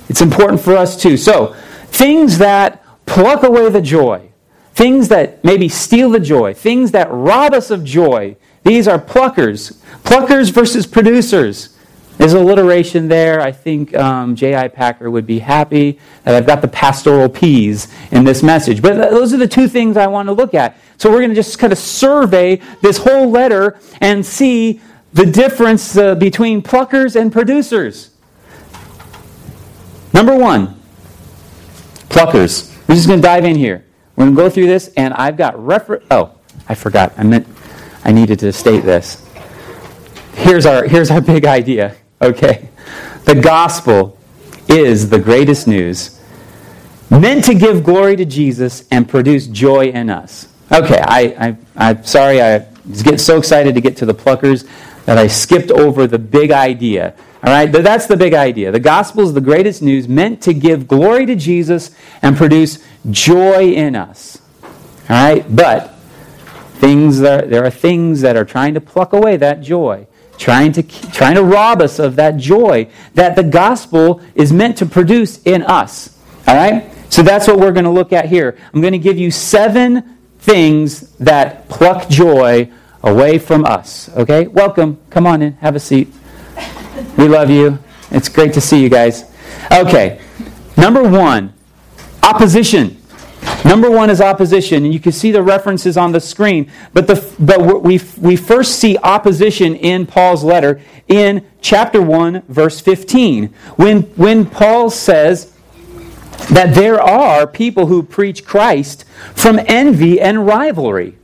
It's 0.09 0.21
important 0.21 0.59
for 0.59 0.75
us 0.75 1.01
too. 1.01 1.15
So, 1.15 1.55
things 1.87 2.37
that 2.39 2.83
pluck 3.05 3.43
away 3.43 3.69
the 3.69 3.81
joy, 3.81 4.29
things 4.73 5.07
that 5.07 5.43
maybe 5.43 5.69
steal 5.69 6.09
the 6.09 6.19
joy, 6.19 6.53
things 6.53 6.91
that 6.91 7.07
rob 7.09 7.53
us 7.53 7.71
of 7.71 7.85
joy, 7.85 8.35
these 8.63 8.87
are 8.87 8.99
pluckers. 8.99 9.77
Pluckers 10.03 10.51
versus 10.51 10.85
producers. 10.85 11.77
There's 12.21 12.33
alliteration 12.33 13.07
there. 13.07 13.41
I 13.41 13.51
think 13.51 13.95
um, 13.95 14.35
J.I. 14.35 14.67
Packer 14.67 15.09
would 15.09 15.25
be 15.25 15.39
happy 15.39 15.97
that 16.23 16.35
I've 16.35 16.45
got 16.45 16.61
the 16.61 16.67
pastoral 16.67 17.27
P's 17.27 17.87
in 18.11 18.23
this 18.25 18.43
message. 18.43 18.79
But 18.79 19.09
those 19.09 19.33
are 19.33 19.37
the 19.37 19.47
two 19.47 19.67
things 19.67 19.97
I 19.97 20.05
want 20.05 20.27
to 20.27 20.31
look 20.31 20.53
at. 20.53 20.77
So 20.99 21.09
we're 21.09 21.17
going 21.17 21.31
to 21.31 21.35
just 21.35 21.57
kind 21.57 21.73
of 21.73 21.79
survey 21.79 22.61
this 22.83 22.99
whole 22.99 23.31
letter 23.31 23.79
and 24.01 24.23
see 24.23 24.81
the 25.13 25.25
difference 25.25 25.97
uh, 25.97 26.13
between 26.13 26.61
pluckers 26.61 27.19
and 27.19 27.33
producers. 27.33 28.11
Number 30.13 30.37
one, 30.37 30.79
pluckers. 32.09 32.71
We're 32.87 32.93
just 32.93 33.07
going 33.07 33.19
to 33.19 33.27
dive 33.27 33.45
in 33.45 33.55
here. 33.55 33.83
We're 34.15 34.25
going 34.25 34.35
to 34.35 34.41
go 34.43 34.47
through 34.51 34.67
this, 34.67 34.93
and 34.95 35.15
I've 35.15 35.37
got 35.37 35.59
refer. 35.59 36.03
Oh, 36.11 36.37
I 36.69 36.75
forgot. 36.75 37.13
I 37.17 37.23
meant 37.23 37.47
I 38.05 38.11
needed 38.11 38.37
to 38.41 38.53
state 38.53 38.83
this. 38.83 39.27
Here's 40.35 40.67
our 40.67 40.83
here's 40.83 41.09
our 41.09 41.19
big 41.19 41.45
idea. 41.45 41.95
Okay? 42.21 42.69
The 43.25 43.35
gospel 43.35 44.17
is 44.67 45.09
the 45.09 45.19
greatest 45.19 45.67
news, 45.67 46.19
meant 47.09 47.43
to 47.45 47.53
give 47.53 47.83
glory 47.83 48.15
to 48.15 48.25
Jesus 48.25 48.85
and 48.91 49.07
produce 49.07 49.47
joy 49.47 49.87
in 49.87 50.09
us. 50.09 50.47
Okay, 50.71 50.99
I, 50.99 51.21
I, 51.37 51.57
I'm 51.75 52.03
sorry, 52.05 52.41
I 52.41 52.59
get 53.03 53.19
so 53.19 53.37
excited 53.37 53.75
to 53.75 53.81
get 53.81 53.97
to 53.97 54.05
the 54.05 54.13
pluckers 54.13 54.67
that 55.05 55.17
I 55.17 55.27
skipped 55.27 55.71
over 55.71 56.07
the 56.07 56.19
big 56.19 56.51
idea. 56.51 57.13
All 57.43 57.51
right, 57.51 57.71
but 57.71 57.83
that's 57.83 58.05
the 58.05 58.15
big 58.15 58.33
idea. 58.33 58.71
The 58.71 58.79
gospel 58.79 59.23
is 59.23 59.33
the 59.33 59.41
greatest 59.41 59.81
news 59.81 60.07
meant 60.07 60.41
to 60.43 60.53
give 60.53 60.87
glory 60.87 61.25
to 61.25 61.35
Jesus 61.35 61.91
and 62.21 62.37
produce 62.37 62.85
joy 63.09 63.71
in 63.71 63.95
us. 63.95 64.41
All 64.63 64.69
right, 65.09 65.55
but 65.55 65.95
things 66.75 67.21
are, 67.21 67.41
there 67.41 67.65
are 67.65 67.71
things 67.71 68.21
that 68.21 68.37
are 68.37 68.45
trying 68.45 68.75
to 68.75 68.81
pluck 68.81 69.11
away 69.11 69.37
that 69.37 69.61
joy, 69.61 70.07
trying 70.41 70.71
to 70.71 70.81
trying 70.81 71.35
to 71.35 71.43
rob 71.43 71.81
us 71.81 71.99
of 71.99 72.15
that 72.15 72.35
joy 72.35 72.89
that 73.13 73.35
the 73.35 73.43
gospel 73.43 74.19
is 74.33 74.51
meant 74.51 74.75
to 74.75 74.85
produce 74.87 75.39
in 75.43 75.61
us. 75.61 76.17
All 76.47 76.55
right, 76.55 76.91
so 77.13 77.21
that's 77.21 77.47
what 77.47 77.59
we're 77.59 77.71
going 77.71 77.85
to 77.85 77.91
look 77.91 78.11
at 78.11 78.25
here. 78.25 78.57
I'm 78.73 78.81
going 78.81 78.93
to 78.93 78.99
give 78.99 79.19
you 79.19 79.29
seven 79.29 80.17
things 80.39 81.11
that 81.17 81.69
pluck 81.69 82.09
joy 82.09 82.71
away 83.03 83.37
from 83.37 83.65
us. 83.65 84.09
Okay, 84.17 84.47
welcome. 84.47 84.99
Come 85.11 85.27
on 85.27 85.43
in, 85.43 85.53
have 85.53 85.75
a 85.75 85.79
seat. 85.79 86.11
We 87.17 87.27
love 87.27 87.51
you. 87.51 87.77
It's 88.09 88.27
great 88.27 88.53
to 88.53 88.61
see 88.61 88.81
you 88.81 88.89
guys. 88.89 89.31
Okay, 89.71 90.19
number 90.75 91.07
one, 91.07 91.53
opposition. 92.23 93.00
Number 93.63 93.89
one 93.89 94.09
is 94.09 94.21
opposition, 94.21 94.83
and 94.85 94.93
you 94.93 94.99
can 94.99 95.11
see 95.11 95.31
the 95.31 95.43
references 95.43 95.97
on 95.97 96.11
the 96.11 96.19
screen. 96.19 96.71
But, 96.93 97.07
the, 97.07 97.33
but 97.39 97.83
we, 97.83 97.99
we 98.17 98.35
first 98.35 98.79
see 98.79 98.97
opposition 98.97 99.75
in 99.75 100.05
Paul's 100.05 100.43
letter 100.43 100.81
in 101.07 101.45
chapter 101.61 102.01
1, 102.01 102.43
verse 102.47 102.79
15. 102.79 103.47
When, 103.75 104.01
when 104.15 104.45
Paul 104.45 104.89
says 104.89 105.53
that 106.49 106.73
there 106.73 107.01
are 107.01 107.45
people 107.47 107.85
who 107.85 108.03
preach 108.03 108.45
Christ 108.45 109.05
from 109.35 109.59
envy 109.67 110.19
and 110.19 110.45
rivalry. 110.45 111.17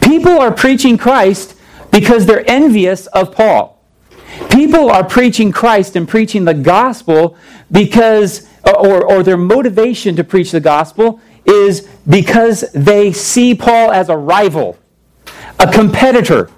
People 0.00 0.38
are 0.38 0.52
preaching 0.52 0.96
Christ 0.96 1.56
because 1.90 2.26
they're 2.26 2.48
envious 2.48 3.06
of 3.08 3.32
Paul. 3.32 3.82
People 4.50 4.90
are 4.90 5.04
preaching 5.04 5.52
Christ 5.52 5.96
and 5.96 6.08
preaching 6.08 6.44
the 6.44 6.54
gospel 6.54 7.36
because, 7.70 8.48
or, 8.64 9.04
or 9.04 9.22
their 9.22 9.36
motivation 9.36 10.16
to 10.16 10.24
preach 10.24 10.52
the 10.52 10.60
gospel 10.60 11.20
is 11.46 11.88
because 12.08 12.64
they 12.72 13.12
see 13.12 13.54
Paul 13.54 13.92
as 13.92 14.08
a 14.08 14.16
rival, 14.16 14.76
a 15.58 15.70
competitor. 15.70 16.50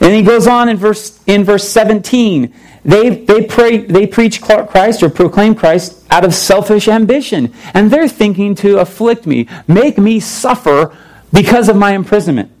And 0.00 0.14
he 0.14 0.22
goes 0.22 0.46
on 0.46 0.68
in 0.68 0.76
verse, 0.76 1.20
in 1.26 1.44
verse 1.44 1.68
17. 1.68 2.52
They, 2.84 3.10
they, 3.10 3.44
pray, 3.44 3.78
they 3.78 4.06
preach 4.06 4.40
Christ 4.40 5.02
or 5.02 5.10
proclaim 5.10 5.54
Christ 5.54 6.04
out 6.10 6.24
of 6.24 6.34
selfish 6.34 6.86
ambition. 6.86 7.52
And 7.74 7.90
they're 7.90 8.08
thinking 8.08 8.54
to 8.56 8.78
afflict 8.78 9.26
me, 9.26 9.48
make 9.66 9.98
me 9.98 10.20
suffer 10.20 10.96
because 11.32 11.68
of 11.68 11.76
my 11.76 11.92
imprisonment. 11.92 12.52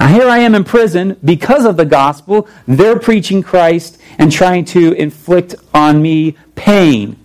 Now, 0.00 0.08
here 0.08 0.28
I 0.28 0.38
am 0.38 0.54
in 0.54 0.64
prison 0.64 1.16
because 1.24 1.64
of 1.64 1.76
the 1.76 1.84
gospel. 1.84 2.48
They're 2.66 2.98
preaching 2.98 3.42
Christ 3.42 3.98
and 4.18 4.32
trying 4.32 4.64
to 4.66 4.92
inflict 4.94 5.54
on 5.72 6.02
me 6.02 6.36
pain. 6.56 7.16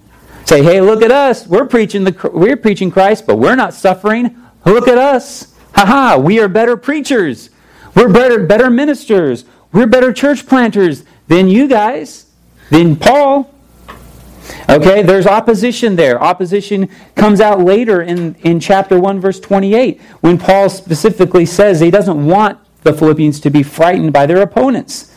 Say, 0.49 0.63
hey, 0.63 0.81
look 0.81 1.03
at 1.03 1.11
us. 1.11 1.45
We're 1.45 1.67
preaching, 1.67 2.05
the, 2.05 2.31
we're 2.33 2.57
preaching 2.57 2.89
Christ, 2.89 3.27
but 3.27 3.35
we're 3.35 3.53
not 3.53 3.71
suffering. 3.71 4.35
Look 4.65 4.87
at 4.87 4.97
us. 4.97 5.55
Ha 5.75 5.85
ha, 5.85 6.17
we 6.17 6.39
are 6.39 6.47
better 6.47 6.75
preachers. 6.75 7.51
We're 7.93 8.11
better, 8.11 8.43
better 8.47 8.71
ministers. 8.71 9.45
We're 9.71 9.85
better 9.85 10.11
church 10.11 10.47
planters 10.47 11.03
than 11.27 11.49
you 11.49 11.67
guys, 11.67 12.31
than 12.71 12.95
Paul. 12.95 13.53
Okay, 14.67 15.03
there's 15.03 15.27
opposition 15.27 15.95
there. 15.95 16.19
Opposition 16.19 16.89
comes 17.13 17.41
out 17.41 17.59
later 17.59 18.01
in, 18.01 18.33
in 18.41 18.59
chapter 18.59 18.99
1, 18.99 19.19
verse 19.19 19.39
28, 19.39 20.01
when 20.21 20.39
Paul 20.39 20.67
specifically 20.67 21.45
says 21.45 21.79
he 21.79 21.91
doesn't 21.91 22.25
want 22.25 22.57
the 22.81 22.91
Philippians 22.91 23.39
to 23.41 23.51
be 23.51 23.61
frightened 23.61 24.13
by 24.13 24.25
their 24.25 24.41
opponents. 24.41 25.15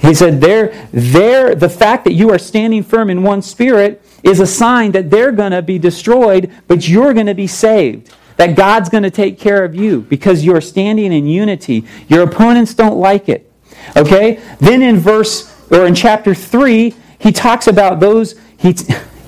He 0.00 0.12
said, 0.12 0.42
they're, 0.42 0.88
they're, 0.92 1.54
the 1.54 1.70
fact 1.70 2.04
that 2.04 2.12
you 2.12 2.28
are 2.28 2.38
standing 2.38 2.82
firm 2.82 3.08
in 3.08 3.22
one 3.22 3.40
spirit 3.40 4.03
is 4.24 4.40
a 4.40 4.46
sign 4.46 4.92
that 4.92 5.10
they're 5.10 5.32
going 5.32 5.52
to 5.52 5.62
be 5.62 5.78
destroyed, 5.78 6.50
but 6.66 6.88
you're 6.88 7.14
going 7.14 7.26
to 7.26 7.34
be 7.34 7.46
saved. 7.46 8.12
That 8.36 8.56
God's 8.56 8.88
going 8.88 9.04
to 9.04 9.10
take 9.10 9.38
care 9.38 9.64
of 9.64 9.76
you 9.76 10.00
because 10.00 10.44
you're 10.44 10.60
standing 10.60 11.12
in 11.12 11.26
unity. 11.26 11.84
Your 12.08 12.22
opponents 12.24 12.74
don't 12.74 12.96
like 12.96 13.28
it. 13.28 13.52
Okay? 13.96 14.40
Then 14.58 14.82
in 14.82 14.96
verse, 14.98 15.54
or 15.70 15.86
in 15.86 15.94
chapter 15.94 16.34
3, 16.34 16.94
he 17.20 17.30
talks 17.30 17.68
about 17.68 18.00
those 18.00 18.40
he, 18.58 18.74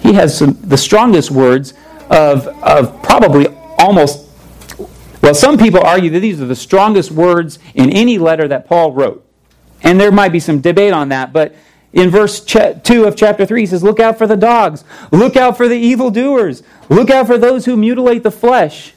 he 0.01 0.15
has 0.15 0.37
some, 0.37 0.59
the 0.63 0.79
strongest 0.79 1.31
words 1.31 1.75
of, 2.11 2.47
of 2.63 3.03
probably 3.03 3.47
almost, 3.79 4.27
well, 5.23 5.35
some 5.35 5.59
people 5.59 5.81
argue 5.81 6.11
that 6.11 6.21
these 6.21 6.41
are 6.41 6.47
the 6.47 6.57
strongest 6.57 7.11
words 7.11 7.59
in 7.75 7.91
any 7.91 8.17
letter 8.17 8.49
that 8.49 8.67
Paul 8.67 8.93
wrote. 8.93 9.25
And 9.83 10.01
there 10.01 10.11
might 10.11 10.33
be 10.33 10.41
some 10.41 10.61
debate 10.61 10.95
on 10.95 11.11
that, 11.11 11.35
but 11.35 11.55
in 11.93 12.11
verse 12.11 12.41
2 12.41 13.05
of 13.05 13.17
chapter 13.17 13.47
3, 13.47 13.61
he 13.61 13.67
says, 13.67 13.83
Look 13.83 14.01
out 14.01 14.19
for 14.19 14.27
the 14.27 14.37
dogs, 14.37 14.85
look 15.11 15.37
out 15.37 15.57
for 15.57 15.69
the 15.69 15.77
evildoers, 15.77 16.63
look 16.89 17.11
out 17.11 17.27
for 17.27 17.39
those 17.39 17.65
who 17.65 17.77
mutilate 17.77 18.23
the 18.23 18.31
flesh. 18.31 18.93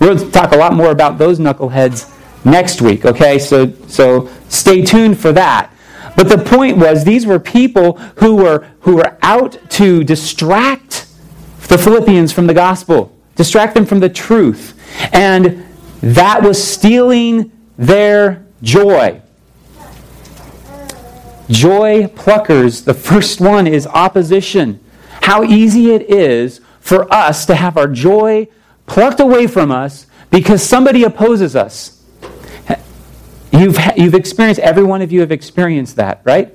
We'll 0.00 0.30
talk 0.30 0.52
a 0.52 0.56
lot 0.56 0.74
more 0.74 0.90
about 0.90 1.18
those 1.18 1.38
knuckleheads 1.38 2.12
next 2.44 2.82
week, 2.82 3.04
okay? 3.04 3.38
So, 3.38 3.72
so 3.86 4.28
stay 4.48 4.82
tuned 4.82 5.18
for 5.18 5.32
that. 5.32 5.72
But 6.16 6.28
the 6.28 6.38
point 6.38 6.76
was, 6.76 7.04
these 7.04 7.24
were 7.24 7.38
people 7.38 7.96
who 8.16 8.36
were, 8.36 8.66
who 8.80 8.96
were 8.96 9.16
out 9.22 9.58
to 9.70 10.04
distract 10.04 11.06
the 11.68 11.78
Philippians 11.78 12.32
from 12.32 12.46
the 12.46 12.54
gospel, 12.54 13.16
distract 13.34 13.74
them 13.74 13.86
from 13.86 14.00
the 14.00 14.08
truth. 14.08 14.78
And 15.12 15.64
that 16.02 16.42
was 16.42 16.62
stealing 16.62 17.50
their 17.78 18.44
joy. 18.62 19.21
Joy 21.50 22.06
pluckers, 22.06 22.84
the 22.84 22.94
first 22.94 23.40
one 23.40 23.66
is 23.66 23.86
opposition. 23.86 24.80
How 25.22 25.42
easy 25.42 25.92
it 25.92 26.10
is 26.10 26.60
for 26.80 27.12
us 27.12 27.46
to 27.46 27.54
have 27.54 27.76
our 27.76 27.88
joy 27.88 28.48
plucked 28.86 29.20
away 29.20 29.46
from 29.46 29.70
us 29.70 30.06
because 30.30 30.62
somebody 30.62 31.04
opposes 31.04 31.54
us. 31.54 32.02
You've, 33.52 33.78
you've 33.96 34.14
experienced, 34.14 34.60
every 34.60 34.82
one 34.82 35.02
of 35.02 35.12
you 35.12 35.20
have 35.20 35.30
experienced 35.30 35.96
that, 35.96 36.22
right? 36.24 36.54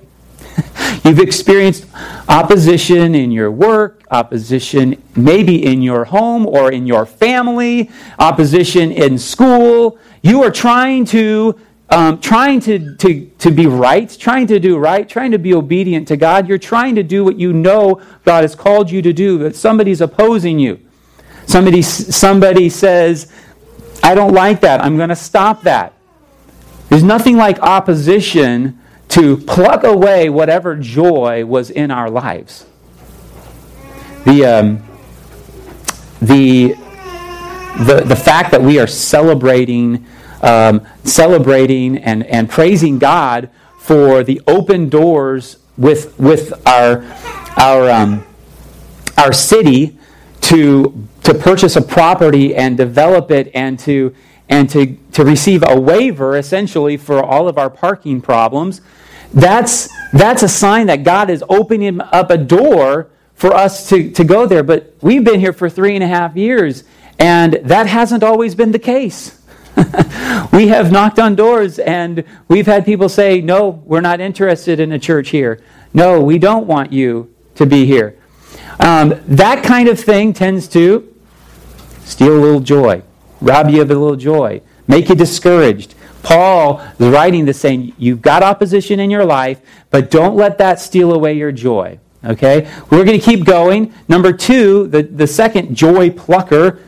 you've 1.05 1.19
experienced 1.19 1.85
opposition 2.27 3.13
in 3.13 3.31
your 3.31 3.51
work, 3.51 4.03
opposition 4.09 5.01
maybe 5.15 5.63
in 5.63 5.81
your 5.81 6.05
home 6.05 6.47
or 6.47 6.71
in 6.71 6.87
your 6.87 7.05
family, 7.05 7.91
opposition 8.17 8.91
in 8.91 9.19
school. 9.19 9.99
You 10.23 10.43
are 10.43 10.51
trying 10.51 11.05
to 11.05 11.59
um, 11.89 12.19
trying 12.19 12.59
to, 12.61 12.95
to, 12.97 13.25
to 13.39 13.51
be 13.51 13.65
right, 13.65 14.09
trying 14.19 14.47
to 14.47 14.59
do 14.59 14.77
right, 14.77 15.07
trying 15.07 15.31
to 15.31 15.39
be 15.39 15.53
obedient 15.53 16.07
to 16.09 16.17
God. 16.17 16.47
You're 16.47 16.57
trying 16.57 16.95
to 16.95 17.03
do 17.03 17.23
what 17.23 17.39
you 17.39 17.53
know 17.53 18.01
God 18.25 18.43
has 18.43 18.55
called 18.55 18.91
you 18.91 19.01
to 19.01 19.13
do, 19.13 19.39
but 19.39 19.55
somebody's 19.55 20.01
opposing 20.01 20.59
you. 20.59 20.79
Somebody, 21.45 21.81
somebody 21.81 22.69
says, 22.69 23.31
I 24.03 24.15
don't 24.15 24.33
like 24.33 24.61
that. 24.61 24.83
I'm 24.83 24.97
going 24.97 25.09
to 25.09 25.15
stop 25.15 25.63
that. 25.63 25.93
There's 26.89 27.03
nothing 27.03 27.37
like 27.37 27.59
opposition 27.59 28.81
to 29.09 29.37
pluck 29.37 29.83
away 29.83 30.29
whatever 30.29 30.75
joy 30.75 31.45
was 31.45 31.69
in 31.69 31.91
our 31.91 32.09
lives. 32.09 32.65
The, 34.25 34.45
um, 34.45 34.87
the, 36.21 36.73
the, 37.85 38.03
the 38.05 38.15
fact 38.15 38.51
that 38.51 38.61
we 38.61 38.79
are 38.79 38.87
celebrating, 38.87 40.05
um, 40.41 40.85
celebrating 41.03 41.97
and, 41.97 42.25
and 42.25 42.49
praising 42.49 42.99
God 42.99 43.49
for 43.79 44.23
the 44.23 44.41
open 44.47 44.89
doors 44.89 45.57
with, 45.77 46.19
with 46.19 46.53
our, 46.67 47.03
our, 47.57 47.89
um, 47.89 48.25
our 49.17 49.31
city 49.31 49.97
to, 50.41 51.07
to 51.23 51.33
purchase 51.33 51.75
a 51.75 51.81
property 51.81 52.55
and 52.55 52.77
develop 52.77 53.31
it 53.31 53.51
and 53.53 53.79
to, 53.79 54.15
and 54.49 54.69
to, 54.69 54.97
to 55.13 55.23
receive 55.23 55.63
a 55.67 55.79
waiver 55.79 56.37
essentially 56.37 56.97
for 56.97 57.23
all 57.23 57.47
of 57.47 57.57
our 57.57 57.69
parking 57.69 58.21
problems, 58.21 58.81
that's, 59.33 59.89
that's 60.11 60.43
a 60.43 60.49
sign 60.49 60.87
that 60.87 61.03
God 61.03 61.29
is 61.29 61.43
opening 61.49 62.01
up 62.01 62.31
a 62.31 62.37
door 62.37 63.09
for 63.35 63.53
us 63.53 63.87
to, 63.89 64.09
to 64.11 64.23
go 64.23 64.45
there. 64.45 64.63
But 64.63 64.95
we've 65.01 65.23
been 65.23 65.39
here 65.39 65.53
for 65.53 65.69
three 65.69 65.95
and 65.95 66.03
a 66.03 66.07
half 66.07 66.35
years, 66.35 66.83
and 67.19 67.53
that 67.63 67.87
hasn't 67.87 68.23
always 68.23 68.55
been 68.55 68.71
the 68.71 68.79
case. 68.79 69.36
we 70.53 70.67
have 70.67 70.91
knocked 70.91 71.19
on 71.19 71.35
doors 71.35 71.79
and 71.79 72.23
we've 72.47 72.65
had 72.65 72.85
people 72.85 73.09
say, 73.09 73.41
No, 73.41 73.81
we're 73.85 74.01
not 74.01 74.19
interested 74.19 74.79
in 74.79 74.91
a 74.91 74.99
church 74.99 75.29
here. 75.29 75.61
No, 75.93 76.21
we 76.21 76.37
don't 76.37 76.67
want 76.67 76.91
you 76.91 77.33
to 77.55 77.65
be 77.65 77.85
here. 77.85 78.17
Um, 78.79 79.19
that 79.27 79.63
kind 79.63 79.87
of 79.87 79.99
thing 79.99 80.33
tends 80.33 80.67
to 80.69 81.13
steal 82.03 82.37
a 82.37 82.41
little 82.41 82.59
joy 82.59 83.03
rob 83.41 83.69
you 83.69 83.81
of 83.81 83.91
a 83.91 83.95
little 83.95 84.15
joy, 84.15 84.61
make 84.87 85.09
you 85.09 85.15
discouraged. 85.15 85.95
Paul 86.23 86.81
is 86.99 87.07
writing 87.07 87.45
this 87.45 87.59
saying, 87.59 87.93
You've 87.97 88.21
got 88.21 88.43
opposition 88.43 88.99
in 88.99 89.09
your 89.09 89.25
life, 89.25 89.61
but 89.89 90.11
don't 90.11 90.35
let 90.35 90.57
that 90.57 90.79
steal 90.79 91.13
away 91.13 91.33
your 91.33 91.51
joy. 91.51 91.99
Okay? 92.23 92.69
We're 92.89 93.05
going 93.05 93.19
to 93.19 93.25
keep 93.25 93.45
going. 93.45 93.93
Number 94.07 94.33
two, 94.33 94.87
the, 94.87 95.03
the 95.03 95.27
second 95.27 95.75
joy 95.75 96.09
plucker 96.09 96.79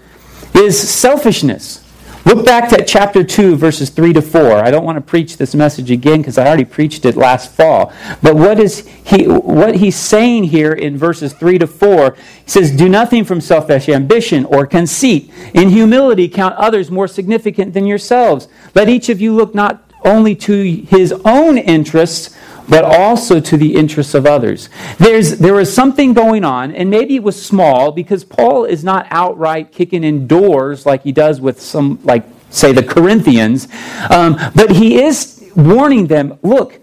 is 0.53 0.77
selfishness. 0.77 1.86
Look 2.29 2.45
back 2.45 2.69
to 2.69 2.86
chapter 2.86 3.24
2, 3.24 3.55
verses 3.55 3.89
3 3.89 4.13
to 4.13 4.21
4. 4.21 4.57
I 4.57 4.69
don't 4.69 4.86
want 4.86 4.98
to 4.98 5.01
preach 5.01 5.38
this 5.38 5.55
message 5.55 5.89
again 5.89 6.21
because 6.21 6.38
I 6.38 6.45
already 6.45 6.63
preached 6.63 7.03
it 7.05 7.15
last 7.15 7.51
fall. 7.51 7.91
But 8.21 8.36
what 8.36 8.59
is 8.59 8.88
he 9.03 9.27
what 9.27 9.77
he's 9.77 9.95
saying 9.95 10.43
here 10.43 10.71
in 10.71 10.95
verses 10.95 11.33
3 11.33 11.57
to 11.57 11.65
4, 11.65 12.15
he 12.45 12.50
says, 12.51 12.69
Do 12.69 12.88
nothing 12.88 13.25
from 13.25 13.41
selfish 13.41 13.89
ambition 13.89 14.45
or 14.45 14.67
conceit. 14.67 15.31
In 15.55 15.69
humility 15.69 16.29
count 16.29 16.53
others 16.57 16.91
more 16.91 17.07
significant 17.07 17.74
than 17.74 17.88
yourselves. 17.88 18.48
Let 18.75 18.89
each 18.89 19.09
of 19.09 19.19
you 19.19 19.33
look 19.33 19.55
not 19.55 19.91
only 20.05 20.36
to 20.36 20.62
his 20.62 21.12
own 21.25 21.57
interests, 21.57 22.38
but 22.69 22.83
also 22.83 23.39
to 23.39 23.57
the 23.57 23.75
interests 23.75 24.13
of 24.13 24.25
others. 24.25 24.69
There's, 24.97 25.39
there 25.39 25.53
was 25.53 25.73
something 25.73 26.13
going 26.13 26.43
on, 26.43 26.73
and 26.73 26.89
maybe 26.89 27.15
it 27.15 27.23
was 27.23 27.43
small 27.43 27.91
because 27.91 28.23
Paul 28.23 28.65
is 28.65 28.83
not 28.83 29.07
outright 29.09 29.71
kicking 29.71 30.03
in 30.03 30.27
doors 30.27 30.85
like 30.85 31.03
he 31.03 31.11
does 31.11 31.41
with 31.41 31.59
some, 31.59 31.99
like, 32.03 32.23
say, 32.49 32.71
the 32.71 32.83
Corinthians, 32.83 33.67
um, 34.09 34.39
but 34.55 34.71
he 34.71 35.01
is 35.01 35.51
warning 35.55 36.07
them 36.07 36.38
look, 36.43 36.79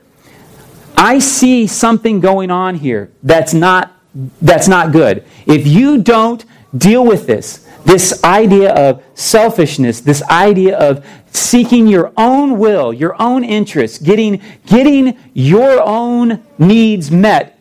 I 0.96 1.18
see 1.18 1.66
something 1.66 2.20
going 2.20 2.50
on 2.50 2.74
here 2.74 3.12
that's 3.22 3.54
not, 3.54 3.92
that's 4.40 4.66
not 4.66 4.92
good. 4.92 5.24
If 5.46 5.66
you 5.66 6.02
don't 6.02 6.44
deal 6.76 7.04
with 7.04 7.26
this, 7.26 7.65
this 7.86 8.22
idea 8.24 8.74
of 8.74 9.02
selfishness, 9.14 10.00
this 10.00 10.20
idea 10.24 10.76
of 10.76 11.06
seeking 11.30 11.86
your 11.86 12.12
own 12.16 12.58
will, 12.58 12.92
your 12.92 13.20
own 13.22 13.44
interests, 13.44 13.98
getting, 13.98 14.42
getting 14.66 15.16
your 15.34 15.80
own 15.80 16.42
needs 16.58 17.12
met 17.12 17.58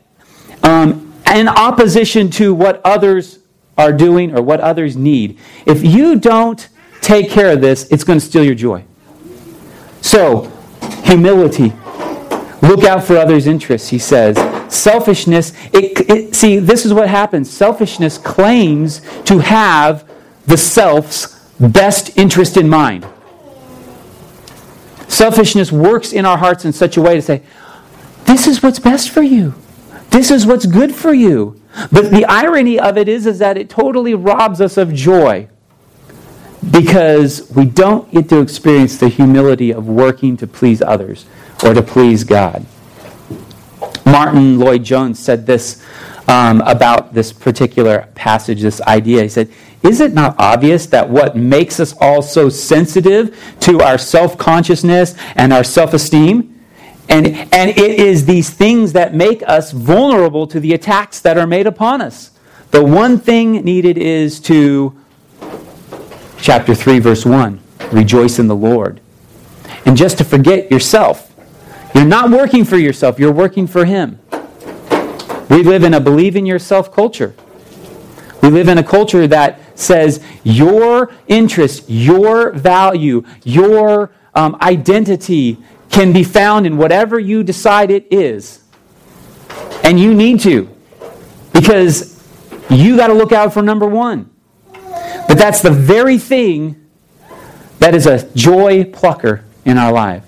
um, 0.64 1.14
in 1.34 1.48
opposition 1.48 2.32
to 2.32 2.56
what 2.56 2.82
others 2.84 3.40
are 3.78 3.94
doing 3.94 4.36
or 4.36 4.42
what 4.42 4.60
others 4.62 4.98
need. 4.98 5.38
If 5.66 5.84
you 5.84 6.20
don't 6.20 6.68
take 7.02 7.30
care 7.30 7.52
of 7.52 7.62
this, 7.62 7.88
it's 7.92 8.04
going 8.04 8.20
to 8.20 8.26
steal 8.26 8.44
your 8.44 8.56
joy. 8.56 8.84
So, 10.02 10.52
humility. 11.04 11.72
Look 12.64 12.84
out 12.84 13.04
for 13.04 13.18
others' 13.18 13.46
interests, 13.46 13.90
he 13.90 14.00
says. 14.00 14.38
Selfishness, 14.74 15.54
it, 15.72 16.10
it, 16.10 16.36
see, 16.36 16.58
this 16.58 16.84
is 16.84 16.96
what 16.96 17.10
happens. 17.10 17.52
Selfishness 17.52 18.18
claims 18.18 19.02
to 19.26 19.38
have 19.38 20.10
the 20.48 20.58
self's 20.58 21.40
best 21.60 22.18
interest 22.18 22.58
in 22.58 22.70
mind. 22.70 23.06
Selfishness 25.08 25.72
works 25.72 26.12
in 26.14 26.26
our 26.26 26.38
hearts 26.38 26.66
in 26.66 26.74
such 26.74 26.98
a 26.98 27.02
way 27.02 27.16
to 27.16 27.22
say, 27.22 27.42
This 28.26 28.48
is 28.48 28.62
what's 28.62 28.80
best 28.80 29.10
for 29.10 29.22
you. 29.22 29.56
This 30.10 30.32
is 30.32 30.46
what's 30.46 30.66
good 30.66 30.94
for 30.94 31.14
you. 31.14 31.62
But 31.92 32.12
the 32.12 32.26
irony 32.26 32.80
of 32.80 32.98
it 32.98 33.10
is, 33.10 33.26
is 33.26 33.40
that 33.40 33.58
it 33.58 33.70
totally 33.70 34.14
robs 34.14 34.62
us 34.62 34.78
of 34.78 34.94
joy 34.94 35.50
because 36.72 37.52
we 37.52 37.66
don't 37.66 38.12
get 38.12 38.30
to 38.30 38.40
experience 38.40 38.98
the 38.98 39.10
humility 39.10 39.72
of 39.72 39.88
working 39.88 40.38
to 40.38 40.48
please 40.48 40.82
others 40.82 41.26
or 41.64 41.74
to 41.74 41.82
please 41.82 42.24
God. 42.24 42.66
Martyn 44.06 44.60
Lloyd-Jones 44.60 45.20
said 45.20 45.46
this 45.46 45.84
um, 46.28 46.62
about 46.62 47.14
this 47.14 47.32
particular 47.32 48.10
passage, 48.16 48.62
this 48.62 48.82
idea. 48.82 49.24
He 49.24 49.30
said, 49.30 49.50
is 49.84 50.02
it 50.02 50.14
not 50.14 50.36
obvious 50.40 50.88
that 50.88 51.10
what 51.10 51.36
makes 51.36 51.80
us 51.80 51.94
all 52.02 52.22
so 52.24 52.50
sensitive 52.50 53.38
to 53.62 53.82
our 53.82 54.00
self 54.00 54.38
consciousness 54.38 55.16
and 55.36 55.54
our 55.54 55.64
self 55.64 55.94
esteem? 55.94 56.52
And, 57.08 57.28
and 57.54 57.70
it 57.70 58.00
is 58.00 58.26
these 58.26 58.50
things 58.50 58.94
that 58.94 59.14
make 59.14 59.48
us 59.48 59.72
vulnerable 59.72 60.48
to 60.48 60.60
the 60.60 60.74
attacks 60.74 61.20
that 61.22 61.38
are 61.38 61.46
made 61.46 61.68
upon 61.68 62.02
us. 62.02 62.32
The 62.72 62.84
one 62.84 63.20
thing 63.20 63.64
needed 63.64 64.00
is 64.00 64.40
to, 64.42 64.98
chapter 66.42 66.74
3, 66.74 66.98
verse 66.98 67.24
1, 67.24 67.60
rejoice 67.92 68.40
in 68.40 68.48
the 68.48 68.56
Lord. 68.56 69.02
And 69.86 69.96
just 69.96 70.18
to 70.18 70.24
forget 70.24 70.72
yourself. 70.72 71.32
You're 71.94 72.06
not 72.06 72.32
working 72.32 72.66
for 72.66 72.78
yourself, 72.78 73.20
you're 73.20 73.32
working 73.32 73.68
for 73.68 73.86
Him. 73.86 74.20
We 75.50 75.64
live 75.64 75.84
in 75.84 75.94
a 75.94 76.00
believe 76.00 76.36
in 76.36 76.46
yourself 76.46 76.92
culture. 76.92 77.36
We 78.42 78.50
live 78.50 78.68
in 78.68 78.78
a 78.78 78.84
culture 78.84 79.28
that 79.28 79.60
says 79.80 80.24
your 80.44 81.12
interest, 81.28 81.86
your 81.88 82.52
value, 82.52 83.24
your 83.44 84.12
um, 84.34 84.58
identity 84.62 85.58
can 85.90 86.14
be 86.14 86.24
found 86.24 86.66
in 86.66 86.78
whatever 86.78 87.20
you 87.20 87.44
decide 87.44 87.92
it 87.92 88.08
is. 88.12 88.62
And 89.84 90.00
you 90.00 90.14
need 90.14 90.42
to, 90.42 90.70
because 91.54 92.24
you 92.70 92.98
got 92.98 93.08
to 93.08 93.14
look 93.14 93.32
out 93.32 93.54
for 93.54 93.62
number 93.62 93.88
one. 93.88 94.30
But 94.72 95.38
that's 95.38 95.62
the 95.62 95.72
very 95.72 96.18
thing 96.18 96.88
that 97.80 97.96
is 97.96 98.06
a 98.06 98.30
joy 98.36 98.84
plucker 98.86 99.44
in 99.64 99.78
our 99.78 99.92
life. 99.92 100.24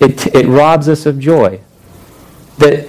It, 0.00 0.34
it 0.34 0.46
robs 0.46 0.88
us 0.88 1.06
of 1.06 1.18
joy. 1.18 1.60
That 2.58 2.88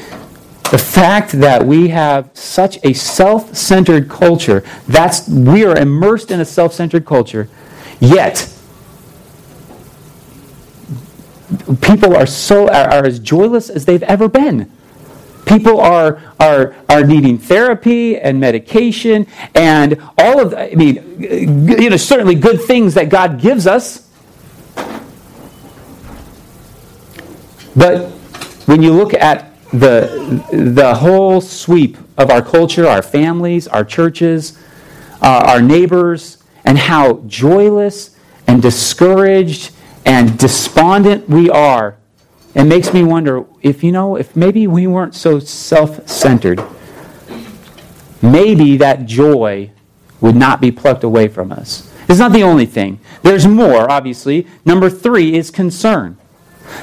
the 0.71 0.77
fact 0.77 1.33
that 1.33 1.65
we 1.65 1.89
have 1.89 2.29
such 2.33 2.79
a 2.85 2.93
self-centered 2.93 4.09
culture, 4.09 4.63
that's 4.87 5.27
we 5.27 5.65
are 5.65 5.77
immersed 5.77 6.31
in 6.31 6.39
a 6.39 6.45
self-centered 6.45 7.05
culture, 7.05 7.49
yet 7.99 8.47
people 11.81 12.15
are 12.15 12.25
so 12.25 12.69
are, 12.69 12.89
are 12.89 13.05
as 13.05 13.19
joyless 13.19 13.69
as 13.69 13.83
they've 13.83 14.03
ever 14.03 14.29
been. 14.29 14.71
People 15.45 15.81
are, 15.81 16.21
are, 16.39 16.73
are 16.87 17.03
needing 17.03 17.37
therapy 17.37 18.17
and 18.17 18.39
medication 18.39 19.27
and 19.53 20.01
all 20.17 20.39
of, 20.39 20.53
I 20.53 20.73
mean, 20.75 21.17
you 21.19 21.89
know, 21.89 21.97
certainly 21.97 22.35
good 22.35 22.61
things 22.61 22.93
that 22.93 23.09
God 23.09 23.41
gives 23.41 23.67
us. 23.67 24.07
But 27.75 28.09
when 28.67 28.81
you 28.81 28.93
look 28.93 29.13
at 29.13 29.50
the, 29.71 30.45
the 30.51 30.95
whole 30.95 31.39
sweep 31.41 31.97
of 32.17 32.29
our 32.29 32.41
culture, 32.41 32.87
our 32.87 33.01
families, 33.01 33.67
our 33.67 33.85
churches, 33.85 34.57
uh, 35.21 35.43
our 35.47 35.61
neighbors, 35.61 36.43
and 36.65 36.77
how 36.77 37.15
joyless 37.27 38.17
and 38.47 38.61
discouraged 38.61 39.71
and 40.05 40.37
despondent 40.37 41.29
we 41.29 41.49
are. 41.49 41.97
It 42.53 42.65
makes 42.65 42.93
me 42.93 43.03
wonder 43.03 43.45
if, 43.61 43.83
you 43.83 43.91
know, 43.91 44.17
if 44.17 44.35
maybe 44.35 44.67
we 44.67 44.87
weren't 44.87 45.15
so 45.15 45.39
self 45.39 46.07
centered, 46.07 46.61
maybe 48.21 48.77
that 48.77 49.05
joy 49.05 49.71
would 50.19 50.35
not 50.35 50.59
be 50.59 50.71
plucked 50.71 51.03
away 51.03 51.27
from 51.27 51.51
us. 51.51 51.91
It's 52.09 52.19
not 52.19 52.33
the 52.33 52.43
only 52.43 52.65
thing. 52.65 52.99
There's 53.23 53.47
more, 53.47 53.89
obviously. 53.89 54.47
Number 54.65 54.89
three 54.89 55.35
is 55.35 55.49
concern. 55.49 56.17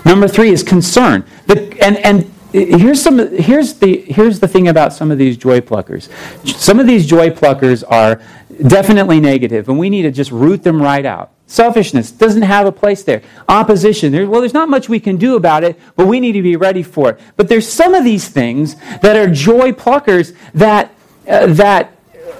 Number 0.05 0.27
three 0.27 0.51
is 0.51 0.63
concern. 0.63 1.25
The, 1.47 1.77
and, 1.83 1.99
and 1.99 2.33
here's 2.53 3.03
some 3.03 3.19
here's 3.19 3.75
the 3.75 4.01
here's 4.03 4.41
the 4.41 4.49
thing 4.49 4.69
about 4.69 4.93
some 4.93 5.11
of 5.11 5.19
these 5.19 5.37
joy 5.37 5.61
pluckers. 5.61 6.09
Some 6.47 6.81
of 6.81 6.87
these 6.87 7.07
joy 7.07 7.31
pluckers 7.31 7.85
are 7.89 8.21
definitely 8.67 9.21
negative 9.21 9.69
and 9.69 9.79
we 9.79 9.91
need 9.91 10.03
to 10.03 10.11
just 10.11 10.31
root 10.31 10.63
them 10.63 10.81
right 10.81 11.05
out. 11.05 11.31
Selfishness 11.47 12.11
doesn't 12.11 12.43
have 12.43 12.67
a 12.67 12.73
place 12.73 13.03
there. 13.03 13.23
Opposition 13.49 14.13
there, 14.13 14.29
well 14.29 14.41
there's 14.41 14.55
not 14.55 14.69
much 14.69 14.89
we 14.89 15.01
can 15.01 15.17
do 15.17 15.37
about 15.37 15.65
it 15.65 15.79
but 15.97 16.07
we 16.07 16.21
need 16.21 16.33
to 16.33 16.43
be 16.43 16.57
ready 16.57 16.83
for 16.83 17.11
it. 17.11 17.21
But 17.37 17.49
there's 17.49 17.69
some 17.69 17.95
of 17.95 18.05
these 18.05 18.29
things 18.29 18.77
that 19.03 19.17
are 19.17 19.29
joy 19.29 19.73
pluckers 19.73 20.35
that 20.55 20.93
uh, 21.29 21.47
that 21.55 21.93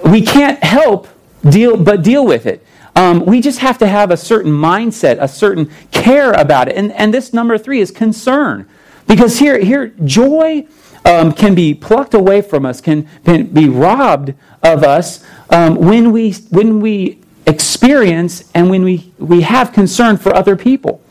we 0.05 0.21
can't 0.21 0.63
help 0.63 1.07
deal 1.47 1.77
but 1.77 2.03
deal 2.03 2.25
with 2.25 2.45
it. 2.45 2.65
Um, 2.95 3.25
we 3.25 3.39
just 3.39 3.59
have 3.59 3.77
to 3.77 3.87
have 3.87 4.09
a 4.09 4.17
certain 4.17 4.51
mindset 4.51 5.21
a 5.21 5.27
certain 5.27 5.71
care 5.91 6.31
about 6.31 6.67
it. 6.67 6.75
And, 6.75 6.91
and 6.93 7.13
this 7.13 7.31
number 7.31 7.57
three 7.59 7.79
is 7.79 7.91
concern 7.91 8.67
because 9.09 9.39
here, 9.39 9.59
here 9.59 9.87
joy 10.05 10.67
um, 11.03 11.33
can 11.33 11.55
be 11.55 11.73
plucked 11.73 12.13
away 12.13 12.41
from 12.41 12.63
us, 12.65 12.79
can, 12.79 13.09
can 13.25 13.47
be 13.47 13.67
robbed 13.67 14.35
of 14.61 14.83
us 14.83 15.25
um, 15.49 15.75
when, 15.75 16.11
we, 16.11 16.33
when 16.51 16.79
we 16.79 17.19
experience 17.47 18.49
and 18.53 18.69
when 18.69 18.83
we, 18.83 19.11
we 19.17 19.41
have 19.41 19.73
concern 19.73 20.15
for 20.15 20.33
other 20.33 20.55
people. 20.55 21.01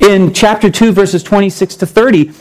In 0.00 0.34
chapter 0.34 0.70
2, 0.70 0.92
verses 0.92 1.22
26 1.22 1.76
to 1.76 1.86
30, 1.86 2.32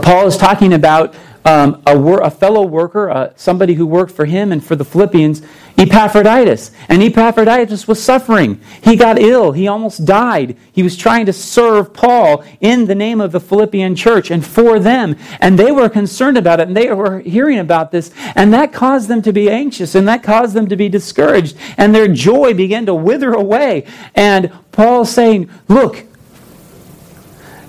Paul 0.00 0.28
is 0.28 0.36
talking 0.36 0.72
about 0.72 1.14
um, 1.48 1.82
a, 1.86 1.98
wor- 1.98 2.20
a, 2.20 2.30
fellow 2.30 2.62
worker, 2.62 3.08
uh, 3.08 3.32
somebody 3.34 3.72
who 3.72 3.86
worked 3.86 4.12
for 4.12 4.26
him 4.26 4.52
and 4.52 4.62
for 4.62 4.76
the 4.76 4.84
Philippians, 4.84 5.40
Epaphroditus. 5.78 6.72
And 6.90 7.02
Epaphroditus 7.02 7.88
was 7.88 8.02
suffering. 8.02 8.60
He 8.82 8.96
got 8.96 9.18
ill. 9.18 9.52
He 9.52 9.66
almost 9.66 10.04
died. 10.04 10.58
He 10.70 10.82
was 10.82 10.94
trying 10.94 11.24
to 11.24 11.32
serve 11.32 11.94
Paul 11.94 12.44
in 12.60 12.84
the 12.84 12.94
name 12.94 13.22
of 13.22 13.32
the 13.32 13.40
Philippian 13.40 13.96
church 13.96 14.30
and 14.30 14.44
for 14.44 14.78
them. 14.78 15.16
And 15.40 15.58
they 15.58 15.72
were 15.72 15.88
concerned 15.88 16.36
about 16.36 16.60
it 16.60 16.68
and 16.68 16.76
they 16.76 16.92
were 16.92 17.20
hearing 17.20 17.60
about 17.60 17.92
this. 17.92 18.12
And 18.34 18.52
that 18.52 18.74
caused 18.74 19.08
them 19.08 19.22
to 19.22 19.32
be 19.32 19.48
anxious 19.48 19.94
and 19.94 20.06
that 20.06 20.22
caused 20.22 20.54
them 20.54 20.68
to 20.68 20.76
be 20.76 20.90
discouraged. 20.90 21.56
And 21.78 21.94
their 21.94 22.08
joy 22.08 22.52
began 22.52 22.84
to 22.84 22.94
wither 22.94 23.32
away. 23.32 23.86
And 24.14 24.52
Paul's 24.70 25.10
saying, 25.10 25.48
Look, 25.66 26.04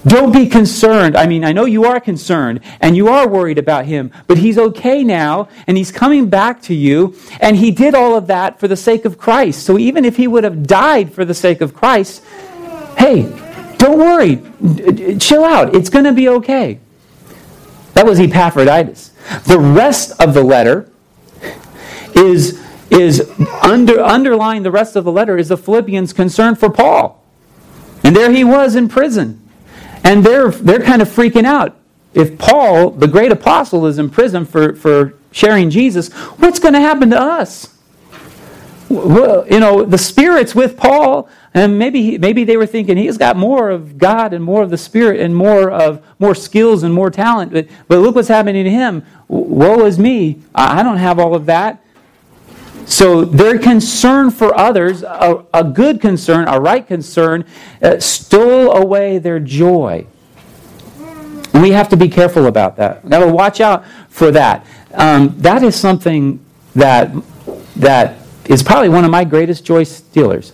don't 0.08 0.32
be 0.32 0.48
concerned. 0.48 1.18
I 1.18 1.28
mean, 1.28 1.44
I 1.44 1.52
know 1.52 1.66
you 1.66 1.86
are 1.86 2.00
concerned 2.00 2.62
and 2.80 2.96
you 2.96 3.10
are 3.10 3.28
worried 3.28 3.58
about 3.58 3.86
him, 3.86 4.12
but 4.28 4.38
he's 4.38 4.58
okay 4.58 5.04
now 5.04 5.50
and 5.68 5.78
he's 5.78 5.92
coming 5.92 6.30
back 6.30 6.62
to 6.64 6.74
you. 6.74 7.16
And 7.42 7.58
he 7.58 7.72
did 7.72 7.96
all 7.96 8.16
of 8.16 8.28
that 8.28 8.60
for 8.60 8.68
the 8.68 8.78
sake 8.78 9.06
of 9.06 9.18
Christ. 9.18 9.64
So 9.64 9.78
even 9.78 10.06
if 10.06 10.16
he 10.16 10.28
would 10.28 10.44
have 10.44 10.66
died 10.66 11.14
for 11.14 11.26
the 11.26 11.34
sake 11.34 11.62
of 11.62 11.74
Christ, 11.74 12.24
hey, 12.98 13.24
don't 13.78 13.98
worry. 13.98 15.18
Chill 15.20 15.44
out. 15.44 15.76
It's 15.76 15.90
going 15.90 16.06
to 16.06 16.14
be 16.14 16.30
okay. 16.30 16.80
That 17.94 18.06
was 18.06 18.20
Epaphroditus. 18.20 19.12
The 19.46 19.60
rest 19.60 20.20
of 20.22 20.34
the 20.34 20.44
letter 20.44 20.90
is, 22.16 22.64
is 22.90 23.30
under, 23.62 24.00
underlying 24.00 24.64
the 24.64 24.72
rest 24.72 24.96
of 24.96 25.04
the 25.04 25.12
letter 25.12 25.38
is 25.38 25.50
the 25.50 25.58
Philippians' 25.58 26.14
concern 26.14 26.56
for 26.56 26.70
Paul. 26.70 27.22
And 28.04 28.16
there 28.16 28.32
he 28.32 28.44
was 28.46 28.76
in 28.76 28.88
prison. 28.88 29.49
And 30.04 30.26
they're, 30.26 30.50
they're 30.52 30.82
kind 30.82 31.02
of 31.02 31.10
freaking 31.10 31.46
out. 31.46 31.76
If 32.14 32.38
Paul, 32.38 32.92
the 32.92 33.08
great 33.08 33.32
apostle, 33.32 33.86
is 33.86 34.00
in 34.00 34.10
prison 34.10 34.46
for, 34.46 34.76
for 34.76 35.14
sharing 35.32 35.70
Jesus, 35.70 36.12
what's 36.12 36.60
going 36.60 36.74
to 36.74 36.80
happen 36.80 37.10
to 37.12 37.20
us? 37.20 37.76
Well, 38.90 39.46
you 39.48 39.60
know, 39.60 39.86
the 39.86 40.00
Spirit's 40.00 40.56
with 40.56 40.76
Paul, 40.76 41.30
and 41.54 41.78
maybe, 41.78 42.18
maybe 42.18 42.44
they 42.44 42.58
were 42.58 42.66
thinking 42.66 42.98
he's 42.98 43.20
got 43.20 43.38
more 43.38 43.70
of 43.70 44.00
God 44.00 44.34
and 44.34 44.44
more 44.44 44.64
of 44.64 44.72
the 44.72 44.80
Spirit 44.80 45.20
and 45.20 45.36
more 45.36 45.70
of 45.70 46.04
more 46.18 46.34
skills 46.34 46.82
and 46.82 46.92
more 46.92 47.12
talent. 47.12 47.54
But, 47.54 47.68
but 47.88 48.00
look 48.00 48.16
what's 48.16 48.28
happening 48.28 48.64
to 48.64 48.72
him. 48.72 49.06
Woe 49.28 49.86
is 49.86 50.00
me. 50.00 50.40
I 50.56 50.82
don't 50.82 50.98
have 50.98 51.20
all 51.20 51.36
of 51.36 51.46
that. 51.46 51.84
So 52.90 53.24
their 53.24 53.60
concern 53.60 54.32
for 54.32 54.54
others, 54.58 55.04
a, 55.04 55.46
a 55.54 55.64
good 55.64 56.02
concern, 56.02 56.48
a 56.48 56.60
right 56.60 56.86
concern, 56.86 57.46
uh, 57.84 58.00
stole 58.00 58.72
away 58.72 59.20
their 59.20 59.40
joy. 59.40 60.08
We 61.54 61.70
have 61.70 61.88
to 61.90 61.98
be 61.98 62.10
careful 62.10 62.48
about 62.48 62.78
that. 62.78 63.08
Got 63.08 63.20
to 63.20 63.32
watch 63.32 63.62
out 63.62 63.86
for 64.10 64.32
that. 64.32 64.66
Um, 64.96 65.36
that 65.38 65.62
is 65.62 65.76
something 65.76 66.44
that 66.74 67.12
that 67.76 68.18
is 68.46 68.64
probably 68.64 68.90
one 68.90 69.06
of 69.06 69.12
my 69.12 69.24
greatest 69.24 69.64
joy 69.64 69.84
stealers. 69.84 70.52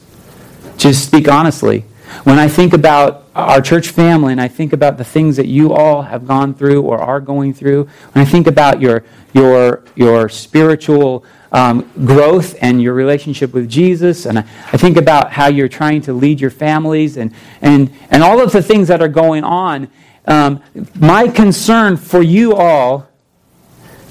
Just 0.76 1.06
speak 1.06 1.30
honestly. 1.30 1.86
When 2.24 2.40
I 2.40 2.48
think 2.48 2.74
about 2.74 3.26
our 3.36 3.62
church 3.62 3.90
family 3.90 4.32
and 4.32 4.42
I 4.42 4.48
think 4.48 4.74
about 4.74 4.98
the 4.98 5.04
things 5.04 5.36
that 5.38 5.48
you 5.48 5.74
all 5.74 6.04
have 6.04 6.28
gone 6.28 6.54
through 6.54 6.82
or 6.82 7.00
are 7.00 7.20
going 7.20 7.54
through, 7.54 7.90
when 8.14 8.26
I 8.26 8.30
think 8.30 8.48
about 8.48 8.82
your 8.82 9.04
your 9.34 9.84
your 9.96 10.30
spiritual 10.30 11.26
um, 11.56 11.90
growth 12.06 12.56
and 12.62 12.82
your 12.82 12.94
relationship 12.94 13.54
with 13.54 13.70
Jesus. 13.70 14.26
And 14.26 14.40
I, 14.40 14.42
I, 14.74 14.78
think 14.78 14.98
about 14.98 15.32
how 15.32 15.48
you're 15.48 15.70
trying 15.70 16.02
to 16.02 16.12
lead 16.12 16.42
your 16.42 16.50
families 16.50 17.16
and, 17.16 17.34
and, 17.62 17.94
and 18.12 18.22
all 18.22 18.42
of 18.42 18.52
the 18.52 18.62
things 18.62 18.90
that 18.90 19.02
are 19.02 19.08
going 19.08 19.46
on. 19.46 19.88
Um, 20.28 20.62
my 20.96 21.30
concern 21.30 21.96
for 21.96 22.22
you 22.22 22.56
all 22.56 23.08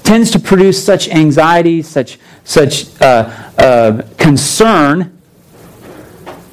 tends 0.01 0.31
to 0.31 0.39
produce 0.39 0.83
such 0.83 1.07
anxiety, 1.07 1.83
such, 1.83 2.17
such 2.45 2.99
uh, 2.99 3.29
uh, 3.59 4.01
concern 4.17 5.21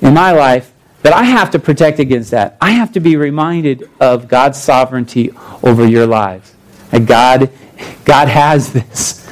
in 0.03 0.13
my 0.13 0.33
life 0.33 0.72
that 1.03 1.13
I 1.13 1.25
have 1.25 1.51
to 1.51 1.59
protect 1.59 1.99
against 1.99 2.31
that. 2.31 2.57
I 2.61 2.71
have 2.73 2.93
to 2.93 3.01
be 3.01 3.17
reminded 3.17 3.89
of 4.01 4.29
God's 4.29 4.61
sovereignty 4.61 5.33
over 5.63 5.87
your 5.87 6.07
lives. 6.07 6.55
That 6.91 7.07
God, 7.07 7.51
God 8.05 8.29
has 8.29 8.73
this 8.73 9.29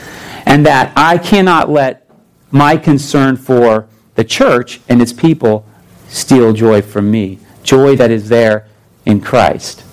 and 0.46 0.66
that 0.66 0.92
I 0.96 1.18
cannot 1.18 1.70
let 1.70 2.08
my 2.50 2.76
concern 2.76 3.36
for 3.36 3.86
the 4.16 4.24
church 4.24 4.80
and 4.88 5.00
its 5.00 5.12
people 5.12 5.66
steal 6.08 6.52
joy 6.52 6.82
from 6.82 7.10
me. 7.10 7.38
Joy 7.62 7.94
that 7.96 8.10
is 8.10 8.28
there 8.28 8.66
in 9.06 9.20
Christ. 9.20 9.84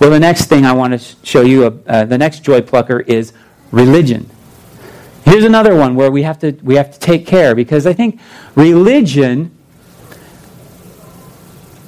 Well, 0.00 0.10
the 0.10 0.18
next 0.18 0.46
thing 0.46 0.66
I 0.66 0.72
want 0.72 1.00
to 1.00 1.16
show 1.24 1.42
you, 1.42 1.82
uh, 1.86 2.04
the 2.04 2.18
next 2.18 2.40
joy 2.40 2.62
plucker 2.62 3.00
is 3.00 3.32
religion. 3.70 4.28
Here's 5.24 5.44
another 5.44 5.76
one 5.76 5.94
where 5.94 6.10
we 6.10 6.22
have 6.22 6.38
to 6.40 6.52
we 6.62 6.76
have 6.76 6.92
to 6.92 6.98
take 6.98 7.26
care 7.26 7.54
because 7.54 7.86
I 7.86 7.92
think 7.92 8.20
religion, 8.54 9.55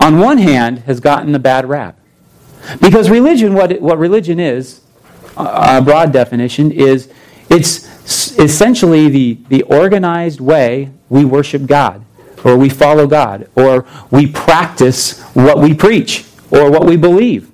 on 0.01 0.19
one 0.19 0.39
hand, 0.39 0.81
has 0.81 1.01
gotten 1.01 1.35
a 1.35 1.39
bad 1.39 1.69
rap. 1.69 1.99
Because 2.81 3.09
religion, 3.09 3.55
what 3.55 3.81
what 3.81 3.99
religion 3.99 4.41
is, 4.41 4.81
a 5.37 5.81
broad 5.81 6.13
definition 6.13 6.73
is 6.73 7.11
it's 7.51 8.39
essentially 8.39 9.09
the, 9.09 9.39
the 9.49 9.63
organized 9.63 10.41
way 10.41 10.91
we 11.09 11.25
worship 11.25 11.67
God, 11.67 12.05
or 12.45 12.57
we 12.57 12.69
follow 12.69 13.07
God, 13.07 13.49
or 13.55 13.87
we 14.11 14.27
practice 14.27 15.23
what 15.35 15.59
we 15.59 15.75
preach, 15.75 16.25
or 16.51 16.71
what 16.71 16.85
we 16.87 16.97
believe. 16.97 17.51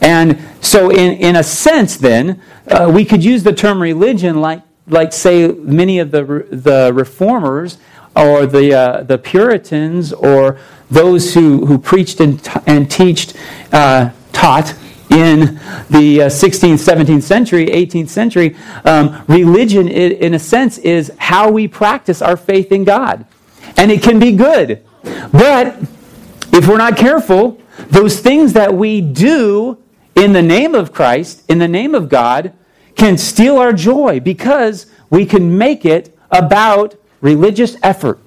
And 0.00 0.38
so, 0.60 0.90
in, 0.90 1.14
in 1.18 1.36
a 1.36 1.42
sense, 1.42 1.96
then, 1.96 2.40
uh, 2.68 2.90
we 2.92 3.04
could 3.04 3.24
use 3.24 3.42
the 3.42 3.52
term 3.52 3.82
religion 3.82 4.40
like, 4.40 4.62
like 4.86 5.12
say, 5.12 5.48
many 5.48 5.98
of 5.98 6.10
the, 6.12 6.46
the 6.50 6.92
reformers 6.94 7.78
or 8.14 8.46
the, 8.46 8.74
uh, 8.74 9.02
the 9.02 9.18
Puritans 9.18 10.12
or 10.12 10.58
those 10.90 11.34
who, 11.34 11.66
who 11.66 11.78
preached 11.78 12.20
and, 12.20 12.42
t- 12.42 12.60
and 12.66 12.90
teached, 12.90 13.34
uh, 13.72 14.10
taught 14.32 14.74
in 15.10 15.58
the 15.90 16.22
uh, 16.22 16.26
16th, 16.26 16.74
17th 16.74 17.22
century, 17.22 17.66
18th 17.66 18.08
century, 18.08 18.56
um, 18.84 19.24
religion, 19.26 19.88
in 19.88 20.34
a 20.34 20.38
sense, 20.38 20.78
is 20.78 21.10
how 21.18 21.50
we 21.50 21.66
practice 21.66 22.20
our 22.20 22.36
faith 22.36 22.72
in 22.72 22.84
God. 22.84 23.26
And 23.76 23.90
it 23.90 24.02
can 24.02 24.18
be 24.18 24.32
good. 24.32 24.84
But 25.32 25.76
if 26.52 26.66
we're 26.66 26.78
not 26.78 26.96
careful, 26.96 27.60
those 27.88 28.20
things 28.20 28.52
that 28.54 28.74
we 28.74 29.00
do 29.00 29.78
in 30.14 30.32
the 30.32 30.42
name 30.42 30.74
of 30.74 30.92
Christ, 30.92 31.44
in 31.48 31.58
the 31.58 31.68
name 31.68 31.94
of 31.94 32.08
God, 32.08 32.52
can 32.96 33.16
steal 33.16 33.58
our 33.58 33.72
joy 33.72 34.20
because 34.20 34.86
we 35.10 35.24
can 35.24 35.56
make 35.56 35.84
it 35.84 36.16
about 36.30 36.96
religious 37.20 37.76
effort. 37.82 38.18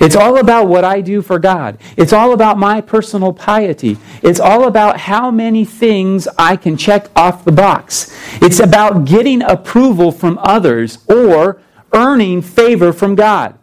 It's 0.00 0.16
all 0.16 0.38
about 0.38 0.68
what 0.68 0.84
I 0.84 1.00
do 1.00 1.22
for 1.22 1.38
God. 1.38 1.78
It's 1.96 2.12
all 2.12 2.32
about 2.32 2.58
my 2.58 2.80
personal 2.80 3.32
piety. 3.32 3.98
It's 4.22 4.40
all 4.40 4.66
about 4.66 4.98
how 5.00 5.30
many 5.30 5.64
things 5.64 6.28
I 6.38 6.56
can 6.56 6.76
check 6.76 7.08
off 7.16 7.44
the 7.44 7.52
box. 7.52 8.16
It's 8.42 8.60
about 8.60 9.04
getting 9.04 9.42
approval 9.42 10.12
from 10.12 10.38
others 10.42 10.98
or 11.08 11.60
earning 11.92 12.42
favor 12.42 12.92
from 12.92 13.14
God. 13.14 13.58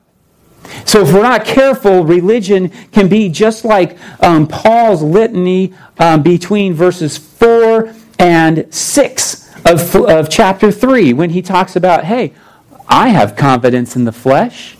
So, 0.85 1.01
if 1.01 1.13
we're 1.13 1.23
not 1.23 1.45
careful, 1.45 2.03
religion 2.05 2.69
can 2.91 3.09
be 3.09 3.29
just 3.29 3.65
like 3.65 3.97
um, 4.23 4.47
Paul's 4.47 5.03
litany 5.03 5.73
um, 5.99 6.23
between 6.23 6.73
verses 6.73 7.17
4 7.17 7.93
and 8.19 8.73
6 8.73 9.55
of, 9.65 9.95
of 9.95 10.29
chapter 10.29 10.71
3 10.71 11.13
when 11.13 11.31
he 11.31 11.41
talks 11.41 11.75
about, 11.75 12.05
hey, 12.05 12.33
I 12.87 13.09
have 13.09 13.35
confidence 13.35 13.95
in 13.95 14.05
the 14.05 14.11
flesh. 14.11 14.77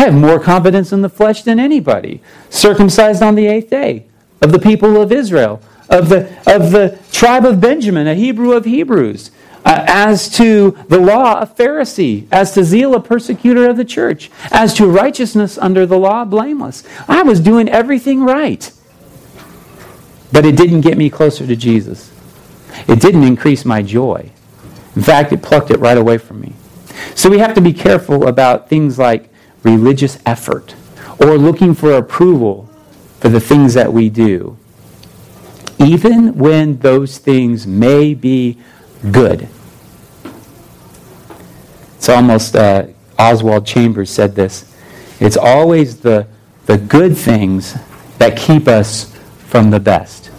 I 0.00 0.04
have 0.04 0.14
more 0.14 0.40
confidence 0.40 0.94
in 0.94 1.02
the 1.02 1.10
flesh 1.10 1.42
than 1.42 1.60
anybody. 1.60 2.22
Circumcised 2.48 3.22
on 3.22 3.34
the 3.34 3.46
eighth 3.46 3.68
day 3.68 4.06
of 4.40 4.50
the 4.50 4.58
people 4.58 4.98
of 4.98 5.12
Israel, 5.12 5.60
of 5.90 6.08
the, 6.08 6.20
of 6.46 6.70
the 6.70 6.98
tribe 7.12 7.44
of 7.44 7.60
Benjamin, 7.60 8.06
a 8.06 8.14
Hebrew 8.14 8.52
of 8.52 8.64
Hebrews. 8.64 9.30
Uh, 9.62 9.84
as 9.86 10.30
to 10.36 10.70
the 10.88 10.98
law, 10.98 11.42
a 11.42 11.46
Pharisee, 11.46 12.26
as 12.32 12.52
to 12.52 12.64
zeal, 12.64 12.94
a 12.94 13.00
persecutor 13.02 13.68
of 13.68 13.76
the 13.76 13.84
church, 13.84 14.30
as 14.50 14.72
to 14.72 14.86
righteousness 14.86 15.58
under 15.58 15.84
the 15.84 15.98
law, 15.98 16.24
blameless. 16.24 16.82
I 17.06 17.22
was 17.22 17.38
doing 17.38 17.68
everything 17.68 18.24
right. 18.24 18.72
But 20.32 20.46
it 20.46 20.56
didn't 20.56 20.80
get 20.80 20.96
me 20.96 21.10
closer 21.10 21.46
to 21.46 21.54
Jesus. 21.54 22.10
It 22.88 23.02
didn't 23.02 23.24
increase 23.24 23.66
my 23.66 23.82
joy. 23.82 24.30
In 24.96 25.02
fact, 25.02 25.30
it 25.34 25.42
plucked 25.42 25.70
it 25.70 25.78
right 25.78 25.98
away 25.98 26.16
from 26.16 26.40
me. 26.40 26.54
So 27.14 27.28
we 27.28 27.38
have 27.40 27.52
to 27.52 27.60
be 27.60 27.74
careful 27.74 28.26
about 28.26 28.70
things 28.70 28.98
like 28.98 29.29
religious 29.62 30.18
effort 30.26 30.74
or 31.20 31.36
looking 31.36 31.74
for 31.74 31.96
approval 31.96 32.68
for 33.20 33.28
the 33.28 33.40
things 33.40 33.74
that 33.74 33.92
we 33.92 34.08
do, 34.08 34.56
even 35.78 36.36
when 36.36 36.78
those 36.78 37.18
things 37.18 37.66
may 37.66 38.14
be 38.14 38.56
good. 39.10 39.48
It's 41.96 42.08
almost, 42.08 42.56
uh, 42.56 42.86
Oswald 43.18 43.66
Chambers 43.66 44.10
said 44.10 44.34
this 44.34 44.74
it's 45.20 45.36
always 45.36 46.00
the, 46.00 46.26
the 46.64 46.78
good 46.78 47.16
things 47.16 47.76
that 48.16 48.38
keep 48.38 48.66
us 48.66 49.14
from 49.48 49.70
the 49.70 49.80
best. 49.80 50.30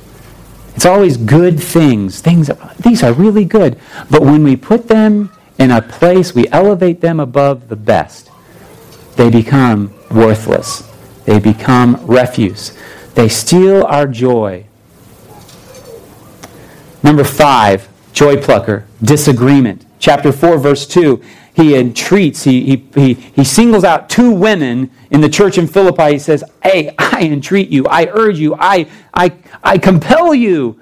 It's 0.75 0.85
always 0.85 1.17
good 1.17 1.59
things. 1.59 2.21
Things 2.21 2.49
these 2.79 3.03
are 3.03 3.13
really 3.13 3.45
good. 3.45 3.79
But 4.09 4.21
when 4.21 4.43
we 4.43 4.55
put 4.55 4.87
them 4.87 5.31
in 5.59 5.69
a 5.69 5.81
place, 5.81 6.33
we 6.33 6.47
elevate 6.47 7.01
them 7.01 7.19
above 7.19 7.67
the 7.67 7.75
best 7.75 8.30
they 9.15 9.29
become 9.29 9.93
worthless. 10.09 10.89
They 11.25 11.39
become 11.39 12.03
refuse. 12.05 12.75
They 13.15 13.29
steal 13.29 13.83
our 13.83 14.07
joy. 14.07 14.65
Number 17.03 17.23
five, 17.23 17.89
joy 18.13 18.37
plucker, 18.37 18.85
disagreement. 19.01 19.85
chapter 19.99 20.31
4, 20.31 20.57
verse 20.57 20.87
2, 20.87 21.21
he 21.53 21.75
entreats, 21.75 22.43
he, 22.43 22.63
he, 22.63 22.87
he, 22.95 23.13
he 23.13 23.43
singles 23.43 23.83
out 23.83 24.09
two 24.09 24.31
women 24.31 24.89
in 25.09 25.21
the 25.21 25.29
church 25.29 25.57
in 25.57 25.67
Philippi. 25.67 26.13
He 26.13 26.19
says, 26.19 26.43
Hey, 26.63 26.95
I 26.97 27.23
entreat 27.23 27.69
you, 27.69 27.85
I 27.87 28.05
urge 28.05 28.39
you, 28.39 28.55
I, 28.55 28.89
I, 29.13 29.33
I 29.63 29.77
compel 29.77 30.33
you. 30.33 30.79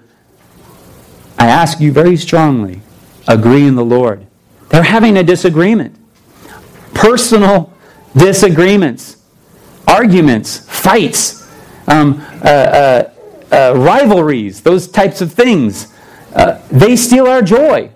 I 1.37 1.47
ask 1.47 1.79
you 1.79 1.91
very 1.91 2.17
strongly, 2.17 2.81
agree 3.27 3.65
in 3.65 3.75
the 3.75 3.85
Lord. 3.85 4.25
They're 4.69 4.83
having 4.83 5.17
a 5.17 5.23
disagreement. 5.23 5.95
Personal 6.93 7.73
disagreements, 8.15 9.17
arguments, 9.87 10.69
fights, 10.69 11.47
um, 11.87 12.19
uh, 12.43 12.47
uh, 12.47 13.11
uh, 13.51 13.73
rivalries, 13.75 14.61
those 14.61 14.87
types 14.87 15.21
of 15.21 15.33
things. 15.33 15.93
Uh, 16.33 16.59
they 16.71 16.95
steal 16.95 17.27
our 17.27 17.41
joy. 17.41 17.89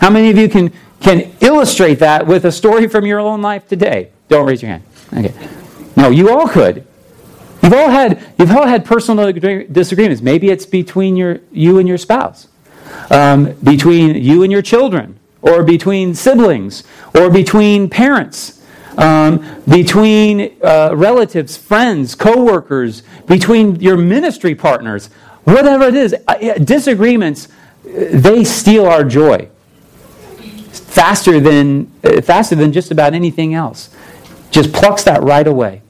How 0.00 0.10
many 0.10 0.30
of 0.30 0.38
you 0.38 0.48
can, 0.48 0.72
can 1.00 1.34
illustrate 1.40 1.98
that 1.98 2.26
with 2.26 2.44
a 2.44 2.52
story 2.52 2.88
from 2.88 3.04
your 3.04 3.18
own 3.18 3.42
life 3.42 3.68
today? 3.68 4.10
Don't 4.28 4.46
raise 4.46 4.62
your 4.62 4.70
hand. 4.70 4.84
Okay. 5.12 5.34
No, 5.96 6.10
you 6.10 6.30
all 6.30 6.46
could. 6.46 6.86
You've 7.62 7.72
all 7.72 7.90
had, 7.90 8.22
you've 8.38 8.52
all 8.52 8.66
had 8.66 8.84
personal 8.84 9.32
disagreements. 9.32 10.22
Maybe 10.22 10.50
it's 10.50 10.64
between 10.64 11.16
your, 11.16 11.40
you 11.50 11.78
and 11.78 11.88
your 11.88 11.98
spouse, 11.98 12.46
um, 13.10 13.52
between 13.64 14.14
you 14.14 14.44
and 14.44 14.52
your 14.52 14.62
children, 14.62 15.17
or 15.42 15.62
between 15.62 16.14
siblings, 16.14 16.84
or 17.14 17.30
between 17.30 17.88
parents, 17.88 18.62
um, 18.96 19.62
between 19.68 20.56
uh, 20.62 20.90
relatives, 20.94 21.56
friends, 21.56 22.14
coworkers, 22.14 23.02
between 23.26 23.76
your 23.76 23.96
ministry 23.96 24.54
partners, 24.54 25.08
whatever 25.44 25.84
it 25.84 25.94
is. 25.94 26.14
Uh, 26.26 26.54
disagreements, 26.54 27.48
they 27.84 28.44
steal 28.44 28.86
our 28.86 29.04
joy 29.04 29.48
faster 30.70 31.38
than, 31.40 31.90
uh, 32.02 32.20
faster 32.20 32.54
than 32.54 32.72
just 32.72 32.90
about 32.90 33.14
anything 33.14 33.54
else. 33.54 33.90
Just 34.50 34.72
plucks 34.72 35.04
that 35.04 35.22
right 35.22 35.46
away. 35.46 35.82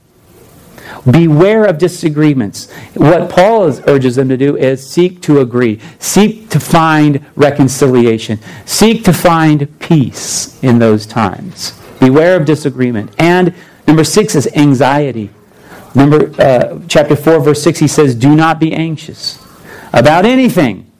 Beware 1.11 1.65
of 1.65 1.79
disagreements. 1.79 2.71
What 2.95 3.31
Paul 3.31 3.67
is, 3.67 3.81
urges 3.87 4.17
them 4.17 4.29
to 4.29 4.37
do 4.37 4.57
is 4.57 4.89
seek 4.89 5.23
to 5.23 5.41
agree, 5.41 5.81
seek 5.99 6.51
to 6.51 6.61
find 6.61 7.25
reconciliation, 7.37 8.41
seek 8.67 9.05
to 9.05 9.13
find 9.13 9.79
peace 9.79 10.63
in 10.63 10.79
those 10.79 11.07
times. 11.07 11.79
Beware 12.01 12.37
of 12.37 12.45
disagreement. 12.45 13.15
And 13.19 13.55
number 13.87 14.05
six 14.05 14.35
is 14.35 14.49
anxiety. 14.55 15.31
Number 15.95 16.31
uh, 16.41 16.81
chapter 16.89 17.17
four, 17.17 17.41
verse 17.41 17.63
six, 17.63 17.79
he 17.79 17.89
says, 17.89 18.15
"Do 18.15 18.35
not 18.35 18.61
be 18.61 18.73
anxious 18.73 19.45
about 19.93 20.25
anything." 20.25 20.91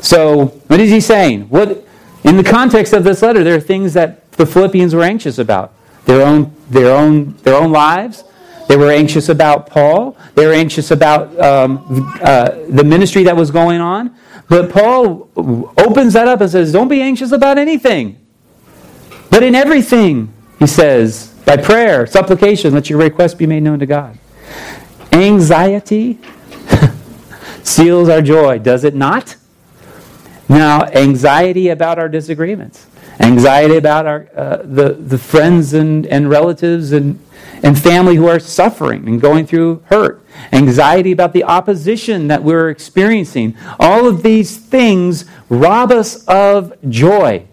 So, 0.00 0.46
what 0.68 0.80
is 0.80 0.90
he 0.90 1.00
saying? 1.00 1.42
What 1.48 1.86
in 2.24 2.36
the 2.36 2.44
context 2.44 2.92
of 2.92 3.04
this 3.04 3.22
letter, 3.22 3.44
there 3.44 3.54
are 3.54 3.60
things 3.60 3.92
that 3.94 4.32
the 4.32 4.46
Philippians 4.46 4.94
were 4.94 5.02
anxious 5.02 5.38
about 5.38 5.72
their 6.06 6.26
own, 6.26 6.54
their 6.68 6.92
own, 6.92 7.36
their 7.42 7.54
own 7.54 7.70
lives. 7.70 8.24
They 8.68 8.76
were 8.76 8.90
anxious 8.90 9.28
about 9.28 9.68
Paul. 9.68 10.16
They 10.34 10.46
were 10.46 10.52
anxious 10.52 10.90
about 10.90 11.38
um, 11.40 12.10
uh, 12.20 12.50
the 12.68 12.84
ministry 12.84 13.22
that 13.24 13.36
was 13.36 13.50
going 13.50 13.80
on. 13.80 14.16
But 14.48 14.70
Paul 14.70 15.28
opens 15.36 16.12
that 16.14 16.28
up 16.28 16.40
and 16.40 16.50
says, 16.50 16.72
Don't 16.72 16.88
be 16.88 17.00
anxious 17.00 17.32
about 17.32 17.58
anything. 17.58 18.18
But 19.30 19.42
in 19.42 19.54
everything, 19.54 20.32
he 20.58 20.66
says, 20.66 21.28
by 21.44 21.56
prayer, 21.56 22.06
supplication, 22.06 22.74
let 22.74 22.90
your 22.90 22.98
request 22.98 23.38
be 23.38 23.46
made 23.46 23.62
known 23.62 23.78
to 23.78 23.86
God. 23.86 24.18
Anxiety 25.12 26.18
seals 27.62 28.08
our 28.08 28.22
joy, 28.22 28.58
does 28.58 28.84
it 28.84 28.94
not? 28.94 29.36
Now, 30.48 30.84
anxiety 30.84 31.68
about 31.68 31.98
our 31.98 32.08
disagreements, 32.08 32.86
anxiety 33.20 33.76
about 33.76 34.06
our, 34.06 34.28
uh, 34.36 34.56
the, 34.62 34.92
the 34.92 35.18
friends 35.18 35.72
and, 35.72 36.06
and 36.06 36.28
relatives 36.28 36.92
and, 36.92 37.18
and 37.62 37.80
family 37.80 38.16
who 38.16 38.26
are 38.26 38.38
suffering 38.38 39.08
and 39.08 39.20
going 39.20 39.46
through 39.46 39.82
hurt, 39.86 40.24
anxiety 40.52 41.12
about 41.12 41.32
the 41.32 41.44
opposition 41.44 42.28
that 42.28 42.42
we're 42.42 42.70
experiencing. 42.70 43.56
All 43.80 44.06
of 44.06 44.22
these 44.22 44.56
things 44.56 45.24
rob 45.48 45.90
us 45.90 46.24
of 46.26 46.72
joy. 46.88 47.46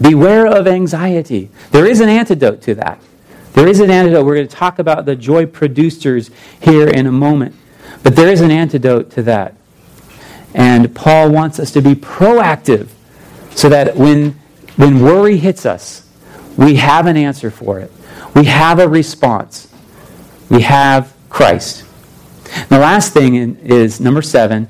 Beware 0.00 0.46
of 0.46 0.66
anxiety. 0.66 1.50
There 1.70 1.86
is 1.86 2.00
an 2.00 2.08
antidote 2.08 2.60
to 2.62 2.74
that. 2.74 3.00
There 3.52 3.68
is 3.68 3.80
an 3.80 3.90
antidote. 3.90 4.24
We're 4.26 4.36
going 4.36 4.48
to 4.48 4.56
talk 4.56 4.78
about 4.78 5.04
the 5.04 5.14
joy 5.14 5.46
producers 5.46 6.30
here 6.60 6.88
in 6.88 7.06
a 7.06 7.12
moment. 7.12 7.54
But 8.02 8.16
there 8.16 8.28
is 8.28 8.40
an 8.40 8.50
antidote 8.50 9.10
to 9.12 9.22
that. 9.22 9.54
And 10.54 10.94
Paul 10.94 11.30
wants 11.30 11.58
us 11.58 11.70
to 11.72 11.80
be 11.80 11.94
proactive 11.94 12.88
so 13.54 13.68
that 13.68 13.96
when, 13.96 14.32
when 14.76 15.00
worry 15.00 15.36
hits 15.36 15.66
us, 15.66 16.08
we 16.56 16.76
have 16.76 17.06
an 17.06 17.16
answer 17.16 17.50
for 17.50 17.78
it. 17.80 17.90
We 18.34 18.44
have 18.44 18.78
a 18.78 18.88
response. 18.88 19.72
We 20.48 20.62
have 20.62 21.14
Christ. 21.28 21.84
The 22.68 22.78
last 22.78 23.12
thing 23.12 23.56
is 23.56 24.00
number 24.00 24.22
seven. 24.22 24.68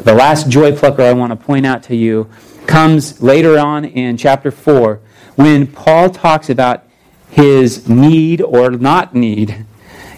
The 0.00 0.14
last 0.14 0.50
joy 0.50 0.76
plucker 0.76 1.02
I 1.02 1.12
want 1.12 1.30
to 1.30 1.36
point 1.36 1.64
out 1.64 1.82
to 1.84 1.96
you 1.96 2.28
comes 2.66 3.22
later 3.22 3.58
on 3.58 3.84
in 3.84 4.16
chapter 4.16 4.50
4 4.50 5.00
when 5.36 5.66
Paul 5.66 6.10
talks 6.10 6.50
about 6.50 6.84
his 7.30 7.88
need 7.88 8.40
or 8.42 8.70
not 8.70 9.14
need. 9.14 9.64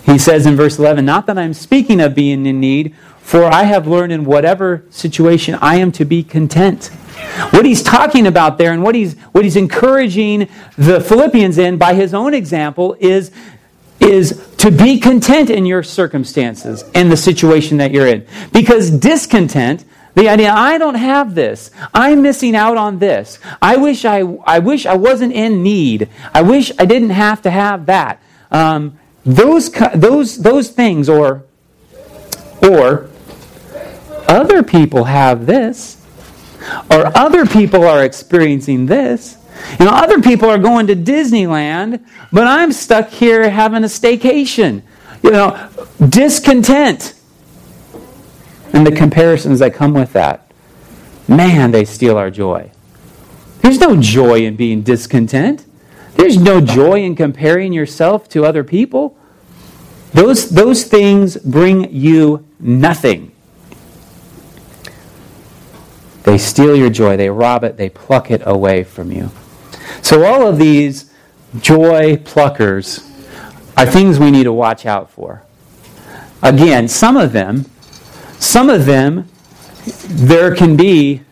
He 0.05 0.19
says 0.19 0.47
in 0.47 0.57
verse 0.57 0.79
11, 0.79 1.05
Not 1.05 1.27
that 1.27 1.39
I'm 1.39 1.55
speaking 1.55 2.01
of 2.01 2.15
being 2.15 2.47
in 2.47 2.61
need, 2.61 2.95
for 3.19 3.45
I 3.45 3.65
have 3.65 3.87
learned 3.87 4.13
in 4.13 4.25
whatever 4.25 4.85
situation 4.91 5.55
I 5.57 5.77
am 5.77 5.93
to 5.93 6.05
be 6.05 6.23
content. 6.23 6.91
What 7.51 7.65
he's 7.65 7.83
talking 7.83 8.27
about 8.27 8.59
there 8.59 8.73
and 8.73 8.83
what 8.83 8.95
he's, 8.95 9.19
what 9.33 9.45
he's 9.45 9.57
encouraging 9.57 10.49
the 10.77 11.01
Philippians 11.01 11.59
in 11.59 11.79
by 11.79 11.95
his 11.95 12.15
own 12.15 12.35
example 12.35 12.97
is, 13.01 13.31
is 14.01 14.45
to 14.59 14.71
be 14.71 14.99
content 14.99 15.51
in 15.51 15.67
your 15.67 15.83
circumstances 15.83 16.85
and 16.95 17.11
the 17.11 17.17
situation 17.17 17.79
that 17.79 17.91
you're 17.91 18.07
in. 18.07 18.27
Because 18.53 18.91
discontent, 18.91 19.85
the 20.15 20.29
idea, 20.29 20.53
I 20.53 20.79
don't 20.79 20.97
have 20.97 21.35
this. 21.35 21.71
I'm 21.95 22.23
missing 22.23 22.57
out 22.57 22.77
on 22.77 22.99
this. 22.99 23.39
I 23.63 23.77
wish 23.77 24.05
I, 24.05 24.21
I 24.47 24.59
wish 24.59 24.85
I 24.85 24.97
wasn't 24.97 25.33
in 25.33 25.63
need. 25.63 26.09
I 26.35 26.43
wish 26.43 26.73
I 26.79 26.87
didn't 26.87 27.11
have 27.11 27.43
to 27.43 27.51
have 27.51 27.87
that. 27.87 28.21
Um, 28.51 28.99
those, 29.25 29.71
those, 29.95 30.39
those 30.39 30.71
things, 30.71 31.09
or, 31.09 31.45
or 32.63 33.11
other 34.27 34.63
people 34.63 35.05
have 35.05 35.47
this, 35.47 35.98
or 36.91 37.17
other 37.17 37.47
people 37.47 37.85
are 37.85 38.05
experiencing 38.05 38.87
this. 38.87 39.37
You 39.79 39.87
know, 39.87 39.93
other 39.93 40.21
people 40.21 40.49
are 40.49 40.59
going 40.59 40.87
to 40.87 40.97
Disneyland, 40.97 42.05
but 42.33 42.47
I'm 42.47 42.73
stuck 42.73 43.09
here 43.09 43.49
having 43.51 43.85
a 43.85 43.89
staycation. 43.89 44.83
You 45.23 45.31
know, 45.31 45.69
discontent. 46.09 47.15
And 48.73 48.87
the 48.87 48.93
comparisons 48.93 49.59
that 49.61 49.75
come 49.75 49.95
with 49.95 50.13
that. 50.13 50.53
Man, 51.27 51.71
they 51.71 51.85
steal 51.85 52.17
our 52.17 52.31
joy. 52.31 52.71
There's 53.61 53.81
no 53.81 54.01
joy 54.01 54.45
in 54.45 54.57
being 54.57 54.83
discontent. 54.83 55.67
There's 56.15 56.39
no 56.39 56.61
joy 56.61 57.03
in 57.03 57.17
comparing 57.17 57.73
yourself 57.73 58.29
to 58.31 58.45
other 58.45 58.65
people. 58.65 59.17
Those, 60.13 60.51
those 60.51 60.85
things 60.85 61.37
bring 61.37 61.93
you 61.93 62.47
nothing. 62.59 63.33
They 66.29 66.37
steal 66.37 66.77
your 66.77 66.91
joy, 66.91 67.17
they 67.17 67.31
rob 67.31 67.65
it, 67.65 67.79
they 67.79 67.89
pluck 67.89 68.31
it 68.31 68.43
away 68.45 68.85
from 68.85 69.11
you. 69.11 69.31
So, 70.03 70.27
all 70.27 70.47
of 70.47 70.59
these 70.59 71.11
joy 71.59 72.17
pluckers 72.17 72.99
are 73.79 73.87
things 73.87 74.19
we 74.19 74.31
need 74.31 74.45
to 74.45 74.53
watch 74.53 74.85
out 74.85 75.11
for. 75.11 75.43
Again, 76.43 76.87
some 76.87 77.17
of 77.17 77.33
them, 77.33 77.65
some 78.39 78.69
of 78.69 78.85
them, 78.85 79.27
there 80.05 80.55
can 80.55 80.77
be 80.77 81.23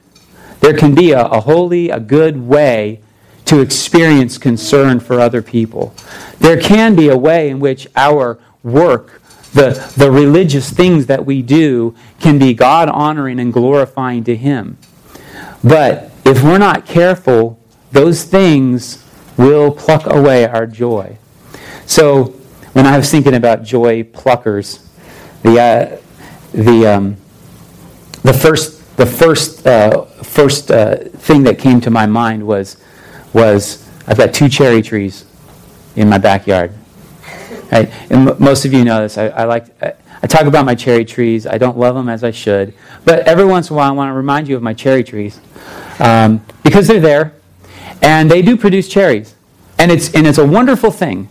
there 0.61 0.75
can 0.75 0.95
be 0.95 1.13
a, 1.13 1.27
a 1.27 1.41
holy, 1.41 1.91
a 1.91 2.01
good 2.01 2.41
way 2.41 3.03
to 3.45 3.61
experience 3.61 4.39
concern 4.39 4.99
for 4.99 5.21
other 5.21 5.43
people. 5.43 5.95
There 6.39 6.59
can 6.59 6.97
be 6.97 7.11
a 7.11 7.19
way 7.19 7.51
in 7.51 7.61
which 7.61 7.87
our 7.97 8.39
work 8.63 9.21
the, 9.57 9.93
the 9.97 10.11
religious 10.11 10.71
things 10.71 11.07
that 11.07 11.25
we 11.25 11.43
do 11.43 11.95
can 12.21 12.39
be 12.39 12.55
God 12.55 12.89
honoring 12.89 13.41
and 13.41 13.53
glorifying 13.53 14.23
to 14.25 14.37
Him. 14.37 14.77
But 15.67 16.13
if 16.25 16.45
we're 16.45 16.59
not 16.59 16.87
careful, 16.87 17.59
those 17.91 18.23
things 18.23 19.05
will 19.37 19.73
pluck 19.73 20.07
away 20.07 20.47
our 20.47 20.65
joy. 20.65 21.19
So 21.87 22.27
when 22.73 22.87
I 22.87 22.97
was 22.97 23.11
thinking 23.11 23.35
about 23.35 23.65
joy 23.65 24.05
pluckers, 24.05 24.87
the, 25.43 25.61
uh, 25.61 25.97
the, 26.53 26.87
um, 26.87 27.17
the 28.23 28.33
first, 28.33 28.97
the 28.97 29.07
first, 29.07 29.67
uh, 29.67 30.05
first 30.23 30.71
uh, 30.71 30.97
thing 30.97 31.43
that 31.43 31.59
came 31.59 31.81
to 31.81 31.91
my 31.91 32.07
mind 32.07 32.47
was, 32.47 32.77
was 33.33 33.89
I've 34.07 34.19
got 34.19 34.33
two 34.33 34.49
cherry 34.49 34.83
trees 34.83 35.25
in 35.97 36.09
my 36.09 36.19
backyard. 36.19 36.73
Right? 37.73 37.91
And 38.09 38.29
m- 38.29 38.37
most 38.39 38.65
of 38.65 38.73
you 38.73 38.85
know 38.85 39.03
this. 39.03 39.19
I, 39.19 39.29
I 39.29 39.45
like 39.45 39.67
I, 40.23 40.27
talk 40.27 40.47
about 40.47 40.65
my 40.65 40.75
cherry 40.75 41.05
trees. 41.05 41.47
I 41.47 41.59
don't 41.59 41.79
love 41.79 41.95
them 41.95 42.09
as 42.09 42.25
I 42.25 42.31
should. 42.31 42.75
But 43.05 43.21
every 43.27 43.45
once 43.45 43.71
in 43.71 43.75
a 43.75 43.77
while, 43.77 43.91
I 43.91 43.93
want 43.93 44.11
to 44.11 44.15
remind 44.15 44.49
you 44.49 44.57
of 44.57 44.63
my 44.63 44.75
cherry 44.75 45.05
trees 45.05 45.41
um, 45.99 46.45
because 46.63 46.87
they're 46.89 47.01
there 47.01 47.35
and 48.03 48.31
they 48.31 48.43
do 48.43 48.57
produce 48.57 48.89
cherries. 48.89 49.35
And 49.79 49.91
it's, 49.91 50.15
and 50.15 50.27
it's 50.27 50.39
a 50.39 50.47
wonderful 50.47 50.91
thing. 50.91 51.29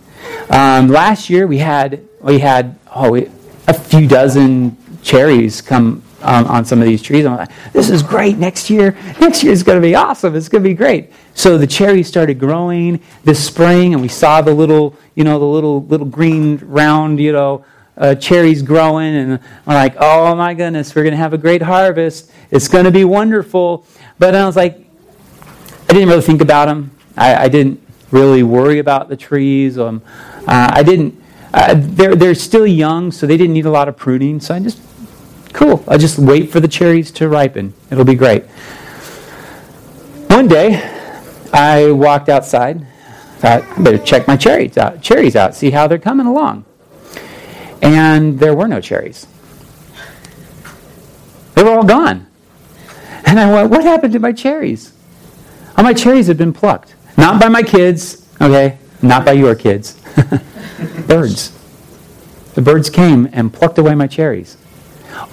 Um, 0.49 0.87
last 0.89 1.29
year, 1.29 1.47
we 1.47 1.57
had, 1.57 2.07
we 2.21 2.39
had 2.39 2.77
oh, 2.93 3.11
we, 3.11 3.29
a 3.67 3.73
few 3.73 4.07
dozen 4.07 4.77
cherries 5.03 5.61
come 5.61 6.01
um, 6.21 6.45
on 6.47 6.65
some 6.65 6.81
of 6.81 6.87
these 6.87 7.01
trees. 7.01 7.25
I'm 7.25 7.37
like, 7.37 7.51
this 7.73 7.89
is 7.89 8.01
great. 8.01 8.37
Next 8.37 8.69
year, 8.69 8.97
next 9.19 9.43
year 9.43 9.53
is 9.53 9.63
going 9.63 9.79
to 9.79 9.87
be 9.87 9.95
awesome. 9.95 10.35
It's 10.35 10.49
going 10.49 10.63
to 10.63 10.69
be 10.69 10.73
great. 10.73 11.11
So 11.33 11.57
the 11.57 11.67
cherries 11.67 12.07
started 12.07 12.39
growing 12.39 12.99
this 13.23 13.45
spring, 13.45 13.93
and 13.93 14.01
we 14.01 14.07
saw 14.07 14.41
the 14.41 14.53
little, 14.53 14.95
you 15.15 15.23
know, 15.23 15.37
the 15.37 15.45
little 15.45 15.83
little 15.85 16.07
green 16.07 16.57
round, 16.63 17.19
you 17.19 17.31
know, 17.31 17.65
uh, 17.97 18.15
cherries 18.15 18.61
growing, 18.61 19.15
and 19.15 19.33
I'm 19.65 19.73
like, 19.73 19.95
oh 19.97 20.35
my 20.35 20.53
goodness, 20.53 20.95
we're 20.95 21.03
going 21.03 21.13
to 21.13 21.17
have 21.17 21.33
a 21.33 21.37
great 21.37 21.61
harvest. 21.61 22.31
It's 22.51 22.67
going 22.67 22.85
to 22.85 22.91
be 22.91 23.05
wonderful. 23.05 23.85
But 24.19 24.35
I 24.35 24.45
was 24.45 24.55
like, 24.55 24.79
I 25.89 25.93
didn't 25.93 26.09
really 26.09 26.21
think 26.21 26.41
about 26.41 26.65
them. 26.65 26.91
I, 27.15 27.45
I 27.45 27.47
didn't 27.47 27.81
really 28.11 28.43
worry 28.43 28.79
about 28.79 29.09
the 29.09 29.15
trees. 29.15 29.77
Um, 29.77 30.01
uh, 30.47 30.71
I 30.73 30.83
didn't. 30.83 31.21
Uh, 31.53 31.75
they're 31.77 32.15
they're 32.15 32.35
still 32.35 32.67
young, 32.67 33.11
so 33.11 33.25
they 33.25 33.37
didn't 33.37 33.53
need 33.53 33.65
a 33.65 33.71
lot 33.71 33.87
of 33.87 33.95
pruning. 33.95 34.41
So 34.41 34.55
I 34.55 34.59
just 34.59 34.81
cool. 35.53 35.83
I 35.87 35.97
just 35.97 36.19
wait 36.19 36.51
for 36.51 36.59
the 36.59 36.67
cherries 36.67 37.11
to 37.11 37.29
ripen. 37.29 37.73
It'll 37.89 38.03
be 38.03 38.15
great. 38.15 38.43
One 40.27 40.49
day, 40.49 40.81
I 41.53 41.91
walked 41.91 42.27
outside. 42.27 42.85
Thought 43.37 43.63
I 43.63 43.81
better 43.81 43.97
check 43.97 44.27
my 44.27 44.35
cherries 44.35 44.77
out. 44.77 45.01
Cherries 45.01 45.37
out. 45.37 45.55
See 45.55 45.71
how 45.71 45.87
they're 45.87 45.97
coming 45.97 46.25
along 46.25 46.65
and 47.81 48.39
there 48.39 48.55
were 48.55 48.67
no 48.67 48.81
cherries. 48.81 49.27
They 51.55 51.63
were 51.63 51.71
all 51.71 51.83
gone. 51.83 52.27
And 53.25 53.39
I 53.39 53.51
went, 53.51 53.71
What 53.71 53.83
happened 53.83 54.13
to 54.13 54.19
my 54.19 54.31
cherries? 54.31 54.93
All 55.77 55.83
my 55.83 55.93
cherries 55.93 56.27
had 56.27 56.37
been 56.37 56.53
plucked. 56.53 56.95
Not 57.17 57.41
by 57.41 57.49
my 57.49 57.63
kids, 57.63 58.27
okay? 58.41 58.77
Not 59.01 59.25
by 59.25 59.33
your 59.33 59.55
kids. 59.55 59.99
birds. 61.07 61.51
The 62.53 62.61
birds 62.61 62.89
came 62.89 63.29
and 63.33 63.53
plucked 63.53 63.77
away 63.77 63.95
my 63.95 64.07
cherries. 64.07 64.57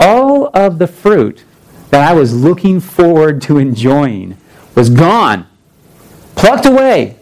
All 0.01 0.51
of 0.55 0.79
the 0.79 0.87
fruit 0.87 1.45
that 1.91 2.09
I 2.09 2.15
was 2.15 2.35
looking 2.35 2.81
forward 2.81 3.43
to 3.43 3.59
enjoying 3.59 4.37
was 4.75 4.91
gone, 4.91 5.47
plucked 6.35 6.67
away. 6.67 7.17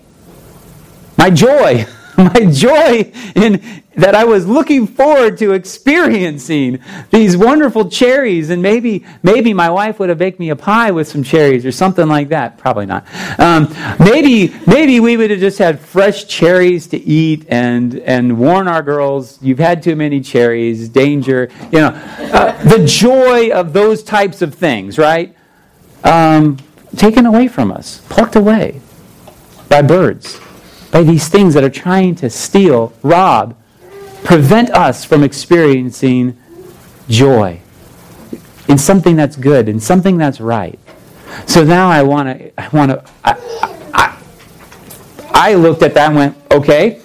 My 1.18 1.30
joy 1.30 1.86
my 2.34 2.50
joy 2.50 3.10
in 3.34 3.82
that 3.96 4.14
I 4.14 4.24
was 4.24 4.46
looking 4.46 4.86
forward 4.86 5.38
to 5.38 5.52
experiencing 5.52 6.78
these 7.10 7.36
wonderful 7.36 7.88
cherries, 7.88 8.50
and 8.50 8.62
maybe 8.62 9.04
maybe 9.22 9.54
my 9.54 9.70
wife 9.70 9.98
would 9.98 10.10
have 10.10 10.18
baked 10.18 10.38
me 10.38 10.50
a 10.50 10.56
pie 10.56 10.90
with 10.90 11.08
some 11.08 11.22
cherries 11.22 11.64
or 11.64 11.72
something 11.72 12.08
like 12.08 12.28
that. 12.28 12.58
Probably 12.58 12.86
not. 12.86 13.06
Um, 13.38 13.74
maybe 13.98 14.54
maybe 14.66 15.00
we 15.00 15.16
would 15.16 15.30
have 15.30 15.40
just 15.40 15.58
had 15.58 15.80
fresh 15.80 16.26
cherries 16.26 16.86
to 16.88 16.98
eat 16.98 17.46
and 17.48 17.94
and 18.00 18.38
warn 18.38 18.68
our 18.68 18.82
girls, 18.82 19.38
you've 19.42 19.58
had 19.58 19.82
too 19.82 19.96
many 19.96 20.20
cherries, 20.20 20.88
danger. 20.88 21.48
You 21.72 21.80
know, 21.80 21.88
uh, 21.88 22.62
the 22.64 22.84
joy 22.84 23.50
of 23.50 23.72
those 23.72 24.02
types 24.02 24.42
of 24.42 24.54
things, 24.54 24.98
right? 24.98 25.34
Um, 26.04 26.58
taken 26.96 27.24
away 27.24 27.48
from 27.48 27.72
us, 27.72 28.02
plucked 28.08 28.36
away 28.36 28.80
by 29.68 29.82
birds 29.82 30.40
by 30.90 31.02
these 31.02 31.28
things 31.28 31.54
that 31.54 31.64
are 31.64 31.70
trying 31.70 32.14
to 32.16 32.30
steal, 32.30 32.92
rob, 33.02 33.56
prevent 34.24 34.70
us 34.70 35.04
from 35.04 35.22
experiencing 35.22 36.36
joy 37.08 37.60
in 38.68 38.78
something 38.78 39.16
that's 39.16 39.36
good, 39.36 39.68
in 39.68 39.80
something 39.80 40.18
that's 40.18 40.40
right. 40.40 40.78
So 41.46 41.64
now 41.64 41.90
I 41.90 42.02
want 42.02 42.38
to, 42.38 42.60
I 42.60 42.68
want 42.68 42.90
to, 42.90 43.04
I, 43.24 43.36
I, 43.92 44.22
I 45.32 45.54
looked 45.54 45.82
at 45.82 45.94
that 45.94 46.08
and 46.08 46.16
went, 46.16 46.36
okay, 46.50 47.00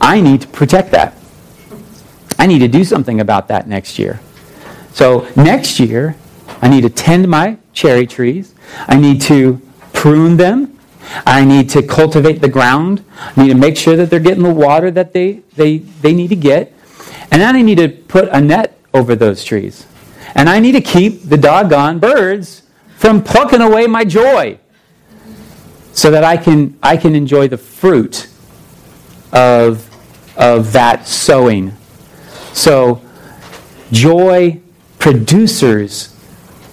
I 0.00 0.20
need 0.20 0.42
to 0.42 0.48
protect 0.48 0.90
that. 0.92 1.16
I 2.38 2.46
need 2.46 2.60
to 2.60 2.68
do 2.68 2.84
something 2.84 3.20
about 3.20 3.48
that 3.48 3.68
next 3.68 3.98
year. 3.98 4.20
So 4.92 5.28
next 5.36 5.78
year, 5.78 6.16
I 6.62 6.68
need 6.68 6.82
to 6.82 6.90
tend 6.90 7.28
my 7.28 7.58
cherry 7.72 8.06
trees. 8.06 8.54
I 8.88 8.96
need 8.96 9.20
to 9.22 9.60
prune 9.92 10.36
them. 10.36 10.78
I 11.26 11.44
need 11.44 11.70
to 11.70 11.82
cultivate 11.82 12.40
the 12.40 12.48
ground. 12.48 13.04
I 13.36 13.42
need 13.42 13.48
to 13.48 13.58
make 13.58 13.76
sure 13.76 13.96
that 13.96 14.10
they're 14.10 14.20
getting 14.20 14.42
the 14.42 14.54
water 14.54 14.90
that 14.90 15.12
they, 15.12 15.42
they, 15.56 15.78
they 15.78 16.12
need 16.12 16.28
to 16.28 16.36
get. 16.36 16.72
And 17.30 17.40
then 17.40 17.54
I 17.54 17.62
need 17.62 17.78
to 17.78 17.88
put 17.88 18.28
a 18.28 18.40
net 18.40 18.78
over 18.92 19.14
those 19.14 19.44
trees. 19.44 19.86
And 20.34 20.48
I 20.48 20.60
need 20.60 20.72
to 20.72 20.80
keep 20.80 21.22
the 21.22 21.36
doggone 21.36 21.98
birds 21.98 22.62
from 22.96 23.22
plucking 23.22 23.60
away 23.60 23.86
my 23.86 24.04
joy 24.04 24.58
so 25.92 26.10
that 26.10 26.24
I 26.24 26.36
can, 26.36 26.78
I 26.82 26.96
can 26.96 27.14
enjoy 27.14 27.48
the 27.48 27.58
fruit 27.58 28.28
of, 29.32 29.88
of 30.36 30.72
that 30.72 31.06
sowing. 31.06 31.72
So, 32.52 33.02
joy 33.90 34.60
producers 34.98 36.14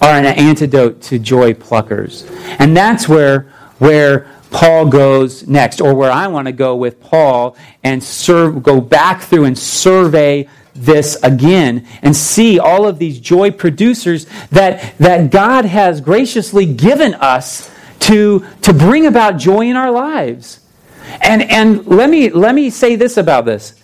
are 0.00 0.14
an 0.14 0.26
antidote 0.26 1.02
to 1.02 1.18
joy 1.18 1.54
pluckers. 1.54 2.28
And 2.58 2.76
that's 2.76 3.08
where 3.08 3.52
where 3.78 4.26
Paul 4.50 4.86
goes 4.86 5.46
next, 5.46 5.80
or 5.80 5.94
where 5.94 6.10
I 6.10 6.26
want 6.28 6.46
to 6.46 6.52
go 6.52 6.74
with 6.76 7.00
Paul 7.00 7.56
and 7.84 8.02
serve, 8.02 8.62
go 8.62 8.80
back 8.80 9.22
through 9.22 9.44
and 9.44 9.58
survey 9.58 10.48
this 10.74 11.16
again 11.22 11.86
and 12.02 12.14
see 12.16 12.58
all 12.58 12.86
of 12.86 12.98
these 12.98 13.18
joy 13.18 13.50
producers 13.50 14.26
that, 14.50 14.96
that 14.98 15.30
God 15.30 15.64
has 15.64 16.00
graciously 16.00 16.66
given 16.66 17.14
us 17.14 17.70
to, 18.00 18.46
to 18.62 18.72
bring 18.72 19.06
about 19.06 19.36
joy 19.36 19.66
in 19.66 19.76
our 19.76 19.90
lives. 19.90 20.60
And, 21.20 21.42
and 21.42 21.86
let, 21.86 22.08
me, 22.08 22.30
let 22.30 22.54
me 22.54 22.70
say 22.70 22.96
this 22.96 23.16
about 23.16 23.44
this 23.44 23.74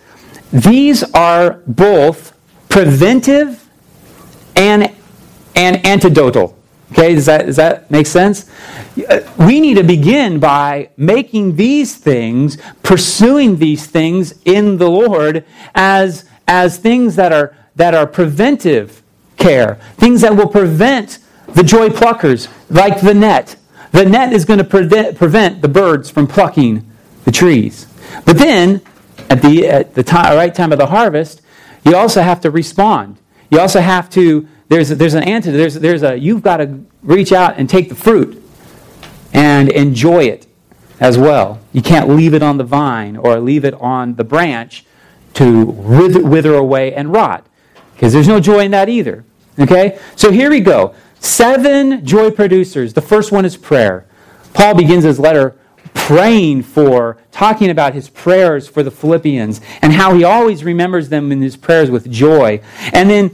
these 0.52 1.02
are 1.14 1.60
both 1.66 2.36
preventive 2.68 3.68
and, 4.54 4.94
and 5.56 5.76
antidotal. 5.78 6.54
Okay, 6.92 7.14
does 7.14 7.26
that, 7.26 7.46
does 7.46 7.56
that 7.56 7.90
make 7.90 8.06
sense? 8.06 8.50
Uh, 9.08 9.20
we 9.38 9.60
need 9.60 9.74
to 9.74 9.82
begin 9.82 10.38
by 10.38 10.90
making 10.96 11.56
these 11.56 11.96
things, 11.96 12.58
pursuing 12.82 13.56
these 13.56 13.86
things 13.86 14.34
in 14.44 14.76
the 14.78 14.88
Lord 14.88 15.44
as, 15.74 16.24
as 16.46 16.78
things 16.78 17.16
that 17.16 17.32
are, 17.32 17.56
that 17.76 17.94
are 17.94 18.06
preventive 18.06 19.02
care, 19.36 19.76
things 19.96 20.20
that 20.20 20.36
will 20.36 20.48
prevent 20.48 21.18
the 21.48 21.62
joy 21.62 21.88
pluckers, 21.88 22.48
like 22.70 23.00
the 23.00 23.14
net. 23.14 23.56
The 23.92 24.04
net 24.04 24.32
is 24.32 24.44
going 24.44 24.58
to 24.58 24.64
prevent, 24.64 25.16
prevent 25.16 25.62
the 25.62 25.68
birds 25.68 26.10
from 26.10 26.26
plucking 26.26 26.88
the 27.24 27.32
trees. 27.32 27.86
But 28.24 28.38
then, 28.38 28.82
at 29.30 29.40
the, 29.40 29.66
at 29.68 29.94
the 29.94 30.02
time, 30.02 30.36
right 30.36 30.54
time 30.54 30.72
of 30.72 30.78
the 30.78 30.86
harvest, 30.86 31.42
you 31.84 31.96
also 31.96 32.22
have 32.22 32.40
to 32.42 32.50
respond. 32.50 33.18
You 33.50 33.60
also 33.60 33.80
have 33.80 34.10
to 34.10 34.48
there's, 34.68 34.90
a, 34.90 34.94
there's 34.94 35.14
an 35.14 35.24
antidote. 35.24 35.58
There's, 35.58 35.74
there's 35.74 36.02
a, 36.02 36.16
you've 36.16 36.42
got 36.42 36.58
to 36.58 36.84
reach 37.02 37.32
out 37.32 37.58
and 37.58 37.68
take 37.68 37.88
the 37.88 37.94
fruit 37.94 38.42
and 39.32 39.68
enjoy 39.68 40.24
it 40.24 40.46
as 41.00 41.18
well. 41.18 41.60
You 41.72 41.82
can't 41.82 42.08
leave 42.08 42.34
it 42.34 42.42
on 42.42 42.56
the 42.56 42.64
vine 42.64 43.16
or 43.16 43.38
leave 43.40 43.64
it 43.64 43.74
on 43.74 44.14
the 44.14 44.24
branch 44.24 44.84
to 45.34 45.64
wither, 45.66 46.24
wither 46.24 46.54
away 46.54 46.94
and 46.94 47.12
rot 47.12 47.46
because 47.94 48.12
there's 48.12 48.28
no 48.28 48.40
joy 48.40 48.60
in 48.60 48.70
that 48.70 48.88
either. 48.88 49.24
Okay? 49.58 49.98
So 50.16 50.30
here 50.30 50.50
we 50.50 50.60
go. 50.60 50.94
Seven 51.20 52.04
joy 52.04 52.30
producers. 52.30 52.92
The 52.92 53.02
first 53.02 53.32
one 53.32 53.44
is 53.44 53.56
prayer. 53.56 54.06
Paul 54.52 54.74
begins 54.74 55.04
his 55.04 55.18
letter 55.18 55.56
praying 55.94 56.62
for, 56.62 57.18
talking 57.32 57.70
about 57.70 57.94
his 57.94 58.08
prayers 58.08 58.68
for 58.68 58.82
the 58.82 58.90
Philippians 58.90 59.60
and 59.80 59.92
how 59.92 60.14
he 60.14 60.24
always 60.24 60.64
remembers 60.64 61.08
them 61.08 61.32
in 61.32 61.40
his 61.40 61.56
prayers 61.56 61.90
with 61.90 62.10
joy. 62.10 62.60
And 62.92 63.08
then 63.08 63.30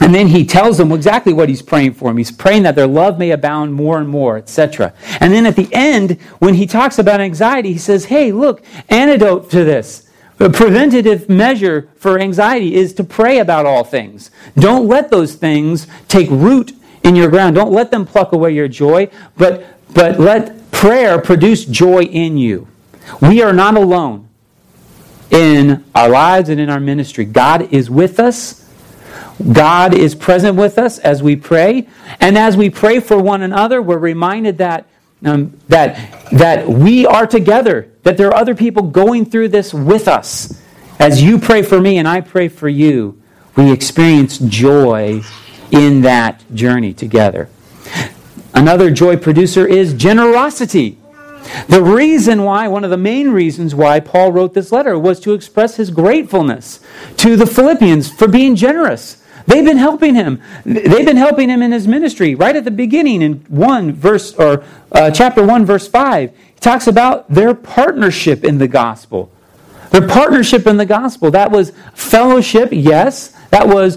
and 0.00 0.14
then 0.14 0.28
he 0.28 0.44
tells 0.44 0.78
them 0.78 0.92
exactly 0.92 1.32
what 1.32 1.48
he's 1.48 1.62
praying 1.62 1.94
for 1.94 2.08
them. 2.08 2.18
He's 2.18 2.30
praying 2.30 2.62
that 2.62 2.76
their 2.76 2.86
love 2.86 3.18
may 3.18 3.30
abound 3.30 3.74
more 3.74 3.98
and 3.98 4.08
more, 4.08 4.36
etc. 4.36 4.94
And 5.20 5.32
then 5.32 5.44
at 5.44 5.56
the 5.56 5.68
end, 5.72 6.20
when 6.38 6.54
he 6.54 6.66
talks 6.66 6.98
about 6.98 7.20
anxiety, 7.20 7.72
he 7.72 7.78
says, 7.78 8.06
hey, 8.06 8.30
look, 8.30 8.62
antidote 8.88 9.50
to 9.50 9.64
this. 9.64 10.08
A 10.40 10.48
preventative 10.48 11.28
measure 11.28 11.88
for 11.96 12.18
anxiety 12.18 12.76
is 12.76 12.94
to 12.94 13.04
pray 13.04 13.38
about 13.40 13.66
all 13.66 13.82
things. 13.82 14.30
Don't 14.56 14.86
let 14.86 15.10
those 15.10 15.34
things 15.34 15.88
take 16.06 16.30
root 16.30 16.72
in 17.02 17.16
your 17.16 17.28
ground. 17.28 17.56
Don't 17.56 17.72
let 17.72 17.90
them 17.90 18.06
pluck 18.06 18.32
away 18.32 18.52
your 18.52 18.68
joy, 18.68 19.10
but, 19.36 19.64
but 19.92 20.20
let 20.20 20.70
prayer 20.70 21.20
produce 21.20 21.64
joy 21.64 22.02
in 22.02 22.38
you. 22.38 22.68
We 23.20 23.42
are 23.42 23.52
not 23.52 23.76
alone 23.76 24.28
in 25.30 25.84
our 25.94 26.08
lives 26.08 26.48
and 26.48 26.60
in 26.60 26.70
our 26.70 26.80
ministry. 26.80 27.24
God 27.24 27.72
is 27.72 27.90
with 27.90 28.20
us. 28.20 28.67
God 29.52 29.94
is 29.94 30.14
present 30.14 30.56
with 30.56 30.78
us 30.78 30.98
as 30.98 31.22
we 31.22 31.36
pray. 31.36 31.88
And 32.20 32.36
as 32.36 32.56
we 32.56 32.70
pray 32.70 33.00
for 33.00 33.20
one 33.20 33.42
another, 33.42 33.80
we're 33.80 33.98
reminded 33.98 34.58
that, 34.58 34.86
um, 35.24 35.56
that, 35.68 36.28
that 36.32 36.68
we 36.68 37.06
are 37.06 37.26
together, 37.26 37.90
that 38.02 38.16
there 38.16 38.28
are 38.28 38.36
other 38.36 38.54
people 38.54 38.82
going 38.82 39.24
through 39.24 39.48
this 39.48 39.72
with 39.72 40.08
us. 40.08 40.60
As 40.98 41.22
you 41.22 41.38
pray 41.38 41.62
for 41.62 41.80
me 41.80 41.98
and 41.98 42.08
I 42.08 42.20
pray 42.20 42.48
for 42.48 42.68
you, 42.68 43.20
we 43.56 43.72
experience 43.72 44.38
joy 44.38 45.22
in 45.70 46.00
that 46.02 46.42
journey 46.54 46.92
together. 46.92 47.48
Another 48.54 48.90
joy 48.90 49.16
producer 49.16 49.66
is 49.66 49.94
generosity. 49.94 50.98
The 51.68 51.82
reason 51.82 52.42
why, 52.42 52.68
one 52.68 52.84
of 52.84 52.90
the 52.90 52.96
main 52.96 53.30
reasons 53.30 53.74
why 53.74 54.00
Paul 54.00 54.32
wrote 54.32 54.54
this 54.54 54.72
letter 54.72 54.98
was 54.98 55.20
to 55.20 55.32
express 55.32 55.76
his 55.76 55.90
gratefulness 55.90 56.80
to 57.18 57.36
the 57.36 57.46
Philippians 57.46 58.10
for 58.10 58.28
being 58.28 58.56
generous. 58.56 59.17
They've 59.48 59.64
been 59.64 59.78
helping 59.78 60.14
him. 60.14 60.42
They've 60.66 61.06
been 61.06 61.16
helping 61.16 61.48
him 61.48 61.62
in 61.62 61.72
his 61.72 61.88
ministry. 61.88 62.34
Right 62.34 62.54
at 62.54 62.64
the 62.64 62.70
beginning, 62.70 63.22
in 63.22 63.36
one 63.48 63.92
verse 63.92 64.34
or 64.34 64.62
uh, 64.92 65.10
chapter 65.10 65.42
one, 65.42 65.64
verse 65.64 65.88
five, 65.88 66.36
he 66.36 66.60
talks 66.60 66.86
about 66.86 67.30
their 67.30 67.54
partnership 67.54 68.44
in 68.44 68.58
the 68.58 68.68
gospel. 68.68 69.32
Their 69.88 70.06
partnership 70.06 70.66
in 70.66 70.76
the 70.76 70.84
gospel. 70.84 71.30
That 71.30 71.50
was 71.50 71.72
fellowship, 71.94 72.68
yes. 72.72 73.28
That 73.48 73.66
was 73.66 73.96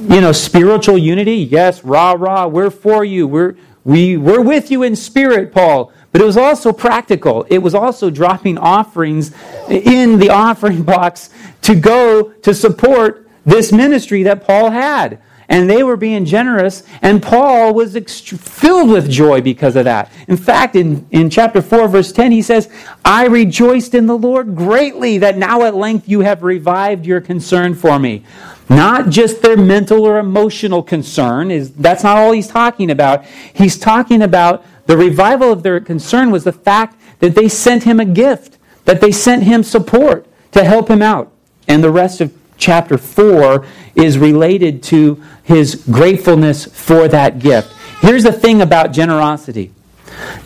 you 0.00 0.20
know 0.20 0.32
spiritual 0.32 0.98
unity, 0.98 1.36
yes. 1.36 1.84
Rah 1.84 2.16
rah, 2.18 2.48
we're 2.48 2.70
for 2.70 3.04
you. 3.04 3.28
We're 3.28 3.54
we 3.84 4.16
we're 4.16 4.42
with 4.42 4.72
you 4.72 4.82
in 4.82 4.96
spirit, 4.96 5.52
Paul. 5.52 5.92
But 6.10 6.22
it 6.22 6.24
was 6.24 6.36
also 6.36 6.72
practical. 6.72 7.46
It 7.48 7.58
was 7.58 7.72
also 7.74 8.10
dropping 8.10 8.58
offerings 8.58 9.32
in 9.70 10.18
the 10.18 10.30
offering 10.30 10.82
box 10.94 11.30
to 11.62 11.76
go 11.76 12.32
to 12.42 12.52
support 12.52 13.21
this 13.44 13.72
ministry 13.72 14.22
that 14.24 14.44
Paul 14.46 14.70
had. 14.70 15.20
And 15.48 15.68
they 15.68 15.82
were 15.82 15.98
being 15.98 16.24
generous, 16.24 16.82
and 17.02 17.22
Paul 17.22 17.74
was 17.74 17.94
ext- 17.94 18.38
filled 18.38 18.88
with 18.88 19.10
joy 19.10 19.42
because 19.42 19.76
of 19.76 19.84
that. 19.84 20.10
In 20.26 20.38
fact, 20.38 20.76
in, 20.76 21.06
in 21.10 21.28
chapter 21.28 21.60
4, 21.60 21.88
verse 21.88 22.10
10, 22.10 22.32
he 22.32 22.40
says, 22.40 22.70
I 23.04 23.26
rejoiced 23.26 23.94
in 23.94 24.06
the 24.06 24.16
Lord 24.16 24.56
greatly 24.56 25.18
that 25.18 25.36
now 25.36 25.64
at 25.64 25.74
length 25.74 26.08
you 26.08 26.20
have 26.20 26.42
revived 26.42 27.04
your 27.04 27.20
concern 27.20 27.74
for 27.74 27.98
me. 27.98 28.24
Not 28.70 29.10
just 29.10 29.42
their 29.42 29.58
mental 29.58 30.06
or 30.06 30.18
emotional 30.18 30.82
concern, 30.82 31.50
is 31.50 31.72
that's 31.72 32.02
not 32.02 32.16
all 32.16 32.32
he's 32.32 32.48
talking 32.48 32.90
about. 32.90 33.26
He's 33.52 33.76
talking 33.76 34.22
about 34.22 34.64
the 34.86 34.96
revival 34.96 35.52
of 35.52 35.62
their 35.62 35.80
concern 35.80 36.30
was 36.30 36.44
the 36.44 36.52
fact 36.52 36.98
that 37.18 37.34
they 37.34 37.48
sent 37.48 37.84
him 37.84 38.00
a 38.00 38.04
gift, 38.04 38.56
that 38.86 39.00
they 39.00 39.12
sent 39.12 39.42
him 39.42 39.62
support 39.62 40.26
to 40.52 40.64
help 40.64 40.88
him 40.88 41.02
out. 41.02 41.30
And 41.68 41.84
the 41.84 41.90
rest 41.90 42.20
of 42.20 42.32
chapter 42.62 42.96
4 42.96 43.66
is 43.96 44.16
related 44.16 44.82
to 44.84 45.22
his 45.42 45.74
gratefulness 45.90 46.64
for 46.64 47.08
that 47.08 47.40
gift. 47.40 47.74
Here's 48.00 48.22
the 48.22 48.32
thing 48.32 48.62
about 48.62 48.92
generosity 48.92 49.72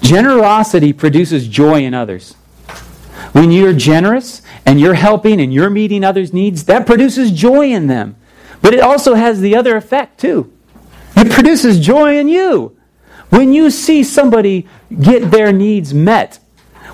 generosity 0.00 0.92
produces 0.92 1.46
joy 1.46 1.84
in 1.84 1.92
others. 1.92 2.32
When 3.32 3.50
you're 3.50 3.74
generous 3.74 4.40
and 4.64 4.80
you're 4.80 4.94
helping 4.94 5.40
and 5.40 5.52
you're 5.52 5.68
meeting 5.68 6.02
others' 6.02 6.32
needs, 6.32 6.64
that 6.64 6.86
produces 6.86 7.30
joy 7.30 7.70
in 7.70 7.86
them. 7.86 8.16
But 8.62 8.72
it 8.72 8.80
also 8.80 9.14
has 9.14 9.40
the 9.40 9.54
other 9.54 9.76
effect, 9.76 10.18
too. 10.18 10.50
It 11.16 11.30
produces 11.30 11.78
joy 11.78 12.18
in 12.18 12.28
you. 12.28 12.76
When 13.28 13.52
you 13.52 13.70
see 13.70 14.02
somebody 14.02 14.66
get 15.00 15.30
their 15.30 15.52
needs 15.52 15.92
met, 15.92 16.38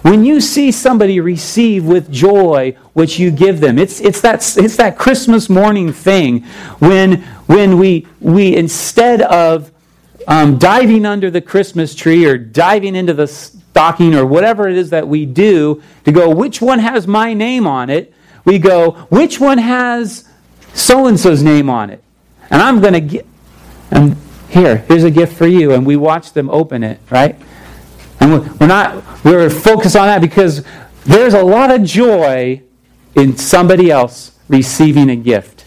when 0.02 0.24
you 0.24 0.40
see 0.40 0.72
somebody 0.72 1.20
receive 1.20 1.84
with 1.84 2.10
joy 2.10 2.76
what 2.92 3.18
you 3.18 3.30
give 3.30 3.60
them, 3.60 3.78
it's, 3.78 4.00
it's, 4.00 4.20
that, 4.20 4.36
it's 4.56 4.76
that 4.76 4.98
Christmas 4.98 5.48
morning 5.48 5.92
thing 5.92 6.42
when, 6.80 7.22
when 7.46 7.78
we, 7.78 8.06
we 8.20 8.56
instead 8.56 9.22
of 9.22 9.70
um, 10.26 10.58
diving 10.58 11.06
under 11.06 11.30
the 11.30 11.40
Christmas 11.40 11.94
tree 11.94 12.26
or 12.26 12.36
diving 12.36 12.96
into 12.96 13.14
the 13.14 13.26
stocking 13.26 14.14
or 14.14 14.26
whatever 14.26 14.68
it 14.68 14.76
is 14.76 14.90
that 14.90 15.06
we 15.06 15.24
do 15.24 15.82
to 16.04 16.12
go, 16.12 16.28
which 16.28 16.60
one 16.60 16.80
has 16.80 17.06
my 17.06 17.32
name 17.32 17.66
on 17.66 17.88
it? 17.88 18.12
We 18.44 18.58
go, 18.58 18.92
which 19.08 19.40
one 19.40 19.58
has 19.58 20.28
so 20.74 21.06
and 21.06 21.18
so's 21.18 21.42
name 21.42 21.70
on 21.70 21.90
it? 21.90 22.02
And 22.50 22.60
I'm 22.60 22.80
going 22.80 22.94
to 22.94 23.00
get. 23.00 23.26
And 23.90 24.16
here, 24.48 24.78
here's 24.78 25.04
a 25.04 25.10
gift 25.10 25.36
for 25.36 25.46
you. 25.46 25.72
And 25.72 25.86
we 25.86 25.96
watch 25.96 26.32
them 26.32 26.50
open 26.50 26.82
it, 26.82 27.00
right? 27.10 27.38
And 28.22 28.60
we're 28.60 28.68
not, 28.68 29.02
we're 29.24 29.50
focused 29.50 29.96
on 29.96 30.06
that 30.06 30.20
because 30.20 30.64
there's 31.04 31.34
a 31.34 31.42
lot 31.42 31.72
of 31.72 31.82
joy 31.82 32.62
in 33.16 33.36
somebody 33.36 33.90
else 33.90 34.38
receiving 34.46 35.10
a 35.10 35.16
gift. 35.16 35.64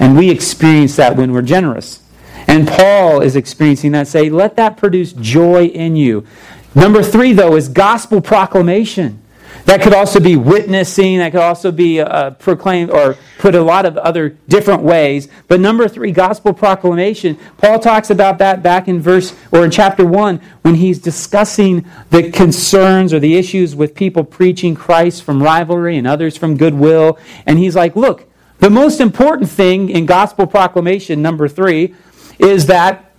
And 0.00 0.16
we 0.16 0.28
experience 0.28 0.96
that 0.96 1.16
when 1.16 1.32
we're 1.32 1.42
generous. 1.42 2.02
And 2.48 2.66
Paul 2.66 3.20
is 3.20 3.36
experiencing 3.36 3.92
that. 3.92 4.08
Say, 4.08 4.30
let 4.30 4.56
that 4.56 4.76
produce 4.76 5.12
joy 5.12 5.66
in 5.66 5.94
you. 5.94 6.26
Number 6.74 7.04
three, 7.04 7.32
though, 7.34 7.54
is 7.54 7.68
gospel 7.68 8.20
proclamation. 8.20 9.21
That 9.64 9.80
could 9.80 9.94
also 9.94 10.18
be 10.18 10.36
witnessing. 10.36 11.18
That 11.18 11.32
could 11.32 11.40
also 11.40 11.70
be 11.70 12.00
uh, 12.00 12.32
proclaimed 12.32 12.90
or 12.90 13.16
put 13.38 13.54
a 13.54 13.62
lot 13.62 13.86
of 13.86 13.96
other 13.96 14.30
different 14.48 14.82
ways. 14.82 15.28
But 15.46 15.60
number 15.60 15.88
three, 15.88 16.10
gospel 16.10 16.52
proclamation. 16.52 17.38
Paul 17.58 17.78
talks 17.78 18.10
about 18.10 18.38
that 18.38 18.62
back 18.62 18.88
in 18.88 19.00
verse 19.00 19.34
or 19.52 19.64
in 19.64 19.70
chapter 19.70 20.04
one 20.04 20.40
when 20.62 20.74
he's 20.74 20.98
discussing 20.98 21.86
the 22.10 22.30
concerns 22.30 23.12
or 23.12 23.20
the 23.20 23.36
issues 23.36 23.76
with 23.76 23.94
people 23.94 24.24
preaching 24.24 24.74
Christ 24.74 25.22
from 25.22 25.42
rivalry 25.42 25.96
and 25.96 26.06
others 26.06 26.36
from 26.36 26.56
goodwill. 26.56 27.18
And 27.46 27.58
he's 27.58 27.76
like, 27.76 27.94
look, 27.94 28.26
the 28.58 28.70
most 28.70 29.00
important 29.00 29.50
thing 29.50 29.90
in 29.90 30.06
gospel 30.06 30.46
proclamation, 30.46 31.22
number 31.22 31.48
three, 31.48 31.94
is 32.38 32.66
that 32.66 33.12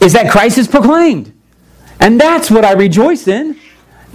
is 0.00 0.12
that 0.12 0.30
Christ 0.30 0.58
is 0.58 0.68
proclaimed. 0.68 1.32
And 1.98 2.20
that's 2.20 2.50
what 2.50 2.64
I 2.64 2.72
rejoice 2.72 3.26
in. 3.26 3.58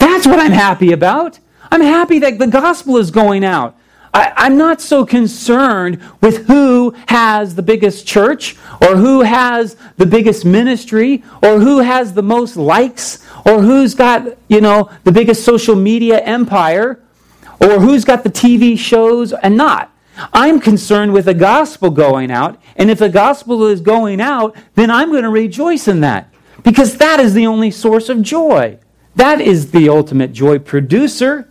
That's 0.02 0.26
what 0.26 0.40
I'm 0.40 0.52
happy 0.52 0.92
about. 0.92 1.38
I'm 1.72 1.82
happy 1.82 2.18
that 2.20 2.40
the 2.40 2.48
gospel 2.48 2.98
is 2.98 3.12
going 3.12 3.46
out. 3.46 3.78
I, 4.14 4.48
am 4.48 4.58
not 4.58 4.82
so 4.82 5.06
concerned 5.06 6.02
with 6.22 6.48
who 6.48 6.96
has 7.08 7.54
the 7.54 7.62
biggest 7.62 8.08
church 8.08 8.58
or 8.82 8.96
who 8.96 9.22
has 9.22 9.78
the 9.98 10.08
biggest 10.08 10.44
ministry 10.44 11.24
or 11.44 11.60
who 11.60 11.80
has 11.80 12.14
the 12.14 12.24
most 12.24 12.58
likes 12.58 13.24
or 13.46 13.62
who's 13.62 13.94
got, 13.94 14.38
you 14.48 14.60
know, 14.60 14.90
the 15.04 15.12
biggest 15.12 15.46
social 15.46 15.76
media 15.76 16.20
empire 16.22 17.00
or 17.62 17.80
who's 17.80 18.04
got 18.04 18.24
the 18.24 18.32
TV 18.32 18.78
shows 18.78 19.34
and 19.34 19.56
not. 19.56 19.96
I'm 20.34 20.60
concerned 20.60 21.14
with 21.14 21.26
the 21.26 21.36
gospel 21.36 21.92
going 21.92 22.32
out. 22.32 22.60
And 22.76 22.90
if 22.90 22.98
the 22.98 23.08
gospel 23.08 23.68
is 23.68 23.82
going 23.82 24.20
out, 24.20 24.56
then 24.74 24.90
I'm 24.90 25.12
going 25.12 25.24
to 25.24 25.30
rejoice 25.30 25.88
in 25.88 26.02
that 26.02 26.34
because 26.64 26.98
that 26.98 27.20
is 27.20 27.36
the 27.36 27.46
only 27.46 27.70
source 27.70 28.10
of 28.10 28.24
joy. 28.24 28.80
That 29.16 29.42
is 29.42 29.72
the 29.72 29.90
ultimate 29.90 30.32
joy 30.32 30.60
producer. 30.60 31.48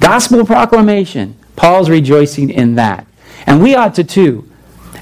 Gospel 0.00 0.44
proclamation. 0.44 1.36
Paul's 1.56 1.88
rejoicing 1.88 2.50
in 2.50 2.74
that. 2.74 3.06
And 3.46 3.62
we 3.62 3.74
ought 3.74 3.94
to 3.94 4.04
too. 4.04 4.50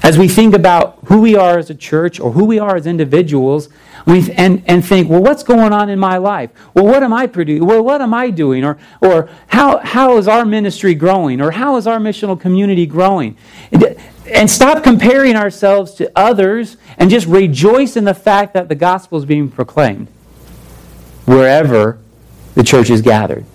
As 0.01 0.17
we 0.17 0.27
think 0.27 0.53
about 0.53 0.99
who 1.05 1.21
we 1.21 1.35
are 1.35 1.57
as 1.57 1.69
a 1.69 1.75
church 1.75 2.19
or 2.19 2.31
who 2.31 2.45
we 2.45 2.59
are 2.59 2.75
as 2.75 2.85
individuals, 2.85 3.69
we 4.05 4.29
and, 4.33 4.61
and 4.67 4.85
think, 4.85 5.09
well, 5.09 5.21
what's 5.21 5.43
going 5.43 5.71
on 5.71 5.89
in 5.89 5.97
my 5.97 6.17
life? 6.17 6.49
Well, 6.73 6.85
what 6.85 7.03
am 7.03 7.13
I 7.13 7.25
producing? 7.25 7.65
Well, 7.65 7.81
what 7.81 8.01
am 8.01 8.13
I 8.13 8.29
doing? 8.29 8.65
Or, 8.65 8.77
or 8.99 9.29
how, 9.47 9.77
how 9.77 10.17
is 10.17 10.27
our 10.27 10.43
ministry 10.45 10.93
growing? 10.93 11.39
Or 11.39 11.51
how 11.51 11.77
is 11.77 11.87
our 11.87 11.99
missional 11.99 12.39
community 12.39 12.85
growing? 12.85 13.37
And, 13.71 13.95
and 14.27 14.49
stop 14.49 14.83
comparing 14.83 15.37
ourselves 15.37 15.93
to 15.95 16.11
others 16.17 16.75
and 16.97 17.09
just 17.09 17.27
rejoice 17.27 17.95
in 17.95 18.03
the 18.03 18.13
fact 18.13 18.53
that 18.55 18.67
the 18.67 18.75
gospel 18.75 19.17
is 19.17 19.25
being 19.25 19.49
proclaimed 19.49 20.09
wherever 21.25 21.99
the 22.55 22.63
church 22.63 22.89
is 22.89 23.01
gathered. 23.01 23.45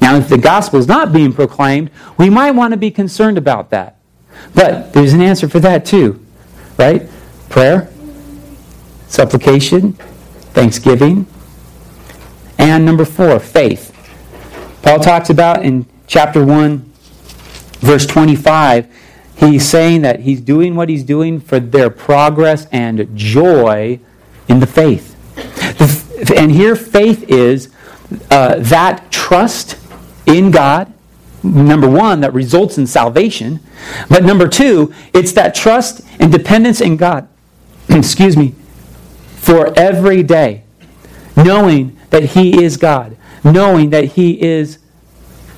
Now, 0.00 0.16
if 0.16 0.28
the 0.28 0.38
gospel 0.38 0.78
is 0.78 0.86
not 0.86 1.12
being 1.12 1.32
proclaimed, 1.32 1.90
we 2.16 2.30
might 2.30 2.52
want 2.52 2.72
to 2.72 2.76
be 2.76 2.90
concerned 2.90 3.36
about 3.36 3.70
that. 3.70 3.96
But 4.54 4.92
there's 4.92 5.12
an 5.12 5.20
answer 5.20 5.48
for 5.48 5.60
that 5.60 5.84
too, 5.84 6.24
right? 6.78 7.08
Prayer, 7.48 7.90
supplication, 9.08 9.92
thanksgiving, 10.54 11.26
and 12.58 12.84
number 12.84 13.04
four, 13.04 13.38
faith. 13.38 13.96
Paul 14.82 15.00
talks 15.00 15.30
about 15.30 15.64
in 15.64 15.86
chapter 16.06 16.44
1, 16.44 16.78
verse 17.80 18.06
25, 18.06 18.86
he's 19.36 19.68
saying 19.68 20.02
that 20.02 20.20
he's 20.20 20.40
doing 20.40 20.74
what 20.74 20.88
he's 20.88 21.04
doing 21.04 21.40
for 21.40 21.60
their 21.60 21.90
progress 21.90 22.66
and 22.72 23.14
joy 23.16 24.00
in 24.48 24.60
the 24.60 24.66
faith. 24.66 25.16
And 26.34 26.50
here, 26.50 26.76
faith 26.76 27.24
is 27.28 27.70
uh, 28.30 28.56
that 28.58 29.10
trust 29.10 29.78
in 30.26 30.50
God, 30.50 30.92
number 31.42 31.88
one, 31.88 32.20
that 32.20 32.34
results 32.34 32.78
in 32.78 32.86
salvation. 32.86 33.60
But 34.08 34.24
number 34.24 34.48
two, 34.48 34.92
it's 35.14 35.32
that 35.32 35.54
trust 35.54 36.02
and 36.18 36.30
dependence 36.30 36.80
in 36.80 36.96
God, 36.96 37.28
excuse 37.88 38.36
me, 38.36 38.54
for 39.36 39.72
every 39.78 40.22
day, 40.22 40.64
knowing 41.36 41.96
that 42.10 42.24
He 42.24 42.62
is 42.62 42.76
God, 42.76 43.16
knowing 43.44 43.90
that 43.90 44.04
He 44.04 44.40
is 44.42 44.78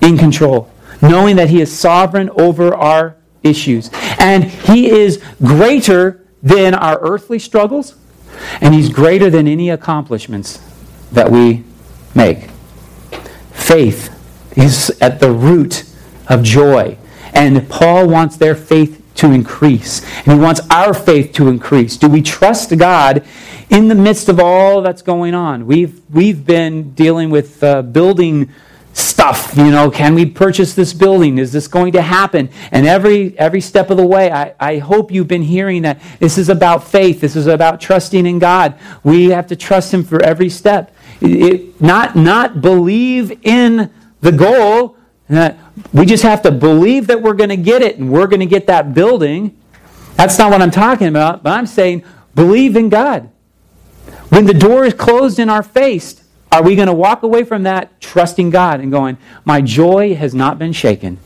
in 0.00 0.16
control, 0.18 0.70
knowing 1.00 1.36
that 1.36 1.48
He 1.48 1.60
is 1.60 1.76
sovereign 1.76 2.30
over 2.30 2.74
our 2.74 3.16
issues. 3.42 3.90
And 4.18 4.44
He 4.44 4.90
is 4.90 5.22
greater 5.42 6.24
than 6.42 6.74
our 6.74 6.98
earthly 7.00 7.38
struggles 7.38 7.96
and 8.60 8.74
He's 8.74 8.88
greater 8.88 9.30
than 9.30 9.46
any 9.46 9.70
accomplishments 9.70 10.60
that 11.12 11.30
we 11.30 11.64
make. 12.14 12.50
Faith 13.52 14.10
is 14.56 14.96
at 15.00 15.20
the 15.20 15.30
root 15.30 15.84
of 16.28 16.42
joy. 16.42 16.98
And 17.34 17.68
Paul 17.68 18.08
wants 18.08 18.36
their 18.36 18.54
faith 18.54 19.02
to 19.16 19.32
increase. 19.32 20.04
And 20.18 20.32
He 20.32 20.38
wants 20.38 20.60
our 20.70 20.94
faith 20.94 21.32
to 21.34 21.48
increase. 21.48 21.96
Do 21.96 22.08
we 22.08 22.22
trust 22.22 22.76
God 22.76 23.24
in 23.70 23.88
the 23.88 23.94
midst 23.94 24.28
of 24.28 24.38
all 24.38 24.82
that's 24.82 25.02
going 25.02 25.34
on? 25.34 25.66
We've, 25.66 26.00
we've 26.10 26.44
been 26.44 26.92
dealing 26.92 27.30
with 27.30 27.62
uh, 27.62 27.82
building 27.82 28.50
stuff 28.94 29.56
you 29.56 29.70
know 29.70 29.90
can 29.90 30.14
we 30.14 30.26
purchase 30.26 30.74
this 30.74 30.92
building? 30.92 31.38
Is 31.38 31.52
this 31.52 31.68
going 31.68 31.92
to 31.92 32.02
happen? 32.02 32.48
And 32.70 32.86
every 32.86 33.38
every 33.38 33.60
step 33.60 33.90
of 33.90 33.96
the 33.96 34.06
way 34.06 34.30
I, 34.30 34.54
I 34.58 34.78
hope 34.78 35.10
you've 35.10 35.28
been 35.28 35.42
hearing 35.42 35.82
that 35.82 36.00
this 36.18 36.38
is 36.38 36.48
about 36.48 36.88
faith. 36.88 37.20
This 37.20 37.36
is 37.36 37.46
about 37.46 37.80
trusting 37.80 38.26
in 38.26 38.38
god. 38.38 38.78
We 39.02 39.26
have 39.30 39.46
to 39.48 39.56
trust 39.56 39.92
him 39.92 40.04
for 40.04 40.22
every 40.22 40.48
step. 40.48 40.94
It, 41.20 41.80
not 41.80 42.16
not 42.16 42.60
believe 42.60 43.38
in 43.46 43.90
the 44.20 44.32
goal. 44.32 44.96
We 45.92 46.06
just 46.06 46.22
have 46.22 46.42
to 46.42 46.50
believe 46.50 47.06
that 47.06 47.22
we're 47.22 47.34
going 47.34 47.50
to 47.50 47.56
get 47.56 47.82
it 47.82 47.98
and 47.98 48.10
we're 48.10 48.26
going 48.26 48.40
to 48.40 48.46
get 48.46 48.66
that 48.66 48.94
building. 48.94 49.56
That's 50.16 50.38
not 50.38 50.50
what 50.50 50.60
i'm 50.60 50.70
talking 50.70 51.08
about 51.08 51.42
but 51.42 51.58
i'm 51.58 51.66
saying 51.66 52.04
believe 52.34 52.76
in 52.76 52.88
god. 52.88 53.30
When 54.28 54.46
the 54.46 54.54
door 54.54 54.84
is 54.84 54.94
closed 54.94 55.38
in 55.38 55.48
our 55.48 55.62
face 55.62 56.21
are 56.52 56.62
we 56.62 56.76
going 56.76 56.86
to 56.86 56.94
walk 56.94 57.22
away 57.22 57.44
from 57.44 57.62
that 57.62 57.98
trusting 58.00 58.50
God 58.50 58.80
and 58.80 58.92
going, 58.92 59.16
My 59.44 59.62
joy 59.62 60.14
has 60.14 60.34
not 60.34 60.58
been 60.58 60.72
shaken? 60.72 61.18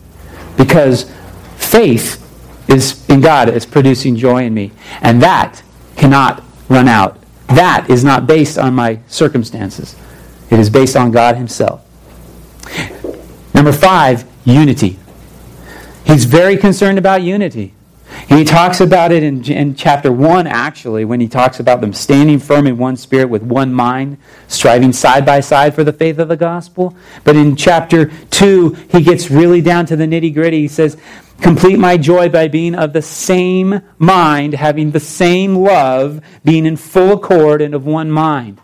Because 0.56 1.12
faith 1.56 2.22
is 2.68 3.04
in 3.08 3.20
God 3.20 3.48
is 3.48 3.66
producing 3.66 4.16
joy 4.16 4.44
in 4.44 4.54
me. 4.54 4.70
And 5.02 5.20
that 5.22 5.62
cannot 5.96 6.42
run 6.68 6.88
out. 6.88 7.18
That 7.48 7.90
is 7.90 8.04
not 8.04 8.26
based 8.26 8.56
on 8.56 8.74
my 8.74 9.00
circumstances. 9.08 9.96
It 10.50 10.60
is 10.60 10.70
based 10.70 10.96
on 10.96 11.10
God 11.10 11.36
Himself. 11.36 11.82
Number 13.52 13.72
five, 13.72 14.24
unity. 14.44 14.98
He's 16.04 16.24
very 16.24 16.56
concerned 16.56 16.98
about 16.98 17.22
unity. 17.22 17.74
And 18.28 18.38
he 18.38 18.44
talks 18.44 18.80
about 18.80 19.12
it 19.12 19.22
in, 19.22 19.44
in 19.44 19.74
chapter 19.74 20.10
1, 20.10 20.46
actually, 20.46 21.04
when 21.04 21.20
he 21.20 21.28
talks 21.28 21.60
about 21.60 21.80
them 21.80 21.92
standing 21.92 22.38
firm 22.38 22.66
in 22.66 22.76
one 22.76 22.96
spirit 22.96 23.28
with 23.28 23.42
one 23.42 23.72
mind, 23.72 24.18
striving 24.48 24.92
side 24.92 25.24
by 25.24 25.40
side 25.40 25.74
for 25.74 25.84
the 25.84 25.92
faith 25.92 26.18
of 26.18 26.28
the 26.28 26.36
gospel. 26.36 26.96
But 27.24 27.36
in 27.36 27.56
chapter 27.56 28.06
2, 28.30 28.70
he 28.90 29.02
gets 29.02 29.30
really 29.30 29.60
down 29.60 29.86
to 29.86 29.96
the 29.96 30.06
nitty 30.06 30.34
gritty. 30.34 30.62
He 30.62 30.68
says, 30.68 30.96
Complete 31.40 31.78
my 31.78 31.96
joy 31.96 32.28
by 32.28 32.48
being 32.48 32.74
of 32.74 32.92
the 32.92 33.02
same 33.02 33.82
mind, 33.98 34.54
having 34.54 34.90
the 34.90 35.00
same 35.00 35.54
love, 35.54 36.22
being 36.44 36.64
in 36.64 36.76
full 36.76 37.12
accord 37.12 37.60
and 37.60 37.74
of 37.74 37.84
one 37.84 38.10
mind. 38.10 38.60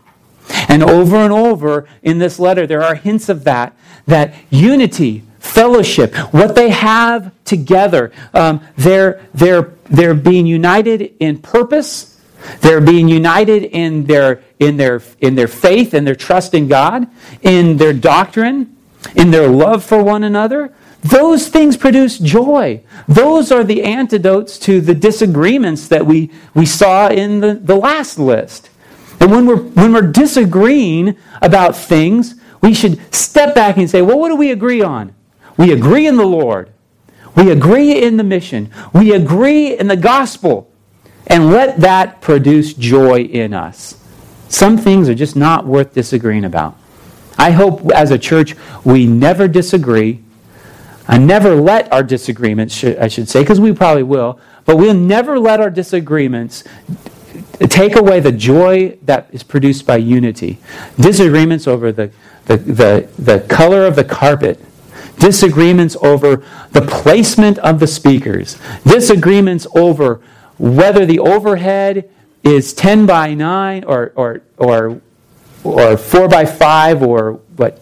And 0.67 0.83
over 0.83 1.17
and 1.17 1.31
over 1.31 1.87
in 2.01 2.17
this 2.17 2.39
letter, 2.39 2.65
there 2.65 2.83
are 2.83 2.95
hints 2.95 3.29
of 3.29 3.43
that, 3.43 3.77
that 4.07 4.33
unity, 4.49 5.23
fellowship, 5.43 6.15
what 6.33 6.55
they 6.55 6.69
have 6.69 7.31
together. 7.43 8.11
Um, 8.33 8.65
they're, 8.77 9.27
they're, 9.33 9.73
they're 9.85 10.15
being 10.15 10.47
united 10.47 11.13
in 11.19 11.39
purpose. 11.39 12.19
They're 12.61 12.81
being 12.81 13.07
united 13.07 13.63
in 13.63 14.05
their, 14.05 14.41
in, 14.59 14.77
their, 14.77 15.01
in 15.19 15.35
their 15.35 15.47
faith 15.47 15.93
and 15.93 16.07
their 16.07 16.15
trust 16.15 16.53
in 16.53 16.67
God, 16.67 17.07
in 17.41 17.77
their 17.77 17.93
doctrine, 17.93 18.75
in 19.15 19.31
their 19.31 19.47
love 19.47 19.83
for 19.83 20.01
one 20.01 20.23
another. 20.23 20.73
Those 21.01 21.49
things 21.49 21.75
produce 21.75 22.17
joy. 22.17 22.81
Those 23.07 23.51
are 23.51 23.65
the 23.65 23.83
antidotes 23.83 24.57
to 24.59 24.79
the 24.79 24.95
disagreements 24.95 25.89
that 25.89 26.05
we, 26.05 26.31
we 26.53 26.65
saw 26.65 27.09
in 27.09 27.41
the, 27.41 27.55
the 27.55 27.75
last 27.75 28.17
list. 28.17 28.69
And 29.19 29.29
when 29.29 29.45
we're, 29.45 29.57
when 29.57 29.91
we're 29.91 30.11
disagreeing 30.11 31.17
about 31.41 31.75
things, 31.75 32.35
we 32.61 32.73
should 32.73 33.13
step 33.13 33.53
back 33.53 33.75
and 33.75 33.89
say, 33.89 34.01
well, 34.01 34.17
what 34.17 34.29
do 34.29 34.35
we 34.35 34.51
agree 34.51 34.81
on? 34.81 35.13
We 35.57 35.71
agree 35.71 36.07
in 36.07 36.17
the 36.17 36.25
Lord. 36.25 36.71
We 37.35 37.51
agree 37.51 38.01
in 38.01 38.17
the 38.17 38.23
mission. 38.23 38.71
We 38.93 39.13
agree 39.13 39.77
in 39.77 39.87
the 39.87 39.95
gospel. 39.95 40.69
And 41.27 41.51
let 41.51 41.79
that 41.79 42.21
produce 42.21 42.73
joy 42.73 43.21
in 43.21 43.53
us. 43.53 43.97
Some 44.49 44.77
things 44.77 45.09
are 45.09 45.15
just 45.15 45.35
not 45.35 45.65
worth 45.65 45.93
disagreeing 45.93 46.45
about. 46.45 46.77
I 47.37 47.51
hope 47.51 47.89
as 47.91 48.11
a 48.11 48.19
church 48.19 48.55
we 48.83 49.07
never 49.07 49.47
disagree. 49.47 50.21
I 51.07 51.17
never 51.17 51.55
let 51.55 51.91
our 51.91 52.03
disagreements, 52.03 52.83
I 52.83 53.07
should 53.07 53.27
say, 53.29 53.41
because 53.41 53.59
we 53.59 53.73
probably 53.73 54.03
will, 54.03 54.39
but 54.65 54.77
we'll 54.77 54.93
never 54.93 55.39
let 55.39 55.59
our 55.59 55.69
disagreements 55.69 56.63
take 57.61 57.95
away 57.95 58.19
the 58.19 58.31
joy 58.31 58.97
that 59.03 59.27
is 59.31 59.43
produced 59.43 59.85
by 59.85 59.97
unity. 59.97 60.59
Disagreements 60.99 61.67
over 61.67 61.91
the, 61.91 62.11
the, 62.45 62.57
the, 62.57 63.09
the 63.17 63.39
color 63.49 63.85
of 63.85 63.95
the 63.95 64.03
carpet 64.03 64.63
disagreements 65.19 65.95
over 66.01 66.43
the 66.71 66.81
placement 66.81 67.57
of 67.59 67.79
the 67.79 67.87
speakers, 67.87 68.57
disagreements 68.85 69.67
over 69.75 70.21
whether 70.57 71.05
the 71.05 71.19
overhead 71.19 72.09
is 72.43 72.73
10 72.73 73.05
by 73.05 73.33
9 73.33 73.83
or, 73.85 74.11
or, 74.15 74.41
or, 74.57 75.01
or 75.63 75.97
4 75.97 76.27
by 76.27 76.45
5 76.45 77.03
or 77.03 77.33
what 77.55 77.79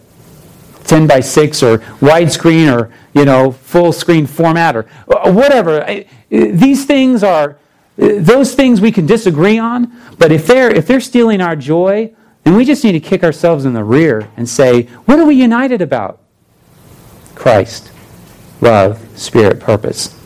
10 0.84 1.06
by 1.06 1.20
6 1.20 1.62
or 1.62 1.78
widescreen 1.78 2.72
or 2.72 2.90
you 3.14 3.24
know 3.24 3.52
full 3.52 3.92
screen 3.92 4.26
format 4.26 4.76
or 4.76 4.82
whatever. 5.06 6.04
These 6.28 6.86
things 6.86 7.22
are 7.22 7.56
those 7.96 8.54
things 8.54 8.80
we 8.80 8.90
can 8.90 9.06
disagree 9.06 9.58
on 9.58 9.92
but 10.18 10.32
if 10.32 10.46
they're 10.46 10.70
if 10.70 10.86
they're 10.86 11.00
stealing 11.00 11.40
our 11.40 11.54
joy 11.54 12.12
then 12.42 12.56
we 12.56 12.64
just 12.64 12.82
need 12.84 12.92
to 12.92 13.00
kick 13.00 13.22
ourselves 13.22 13.64
in 13.66 13.74
the 13.74 13.84
rear 13.84 14.28
and 14.36 14.48
say 14.48 14.84
what 15.04 15.18
are 15.18 15.26
we 15.26 15.34
united 15.34 15.82
about 15.82 16.21
Christ, 17.42 17.90
love, 18.60 19.04
spirit, 19.18 19.58
purpose. 19.58 20.16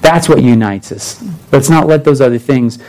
That's 0.00 0.28
what 0.28 0.42
unites 0.42 0.90
us. 0.90 1.22
Let's 1.52 1.70
not 1.70 1.86
let 1.86 2.02
those 2.02 2.20
other 2.20 2.40
things 2.40 2.80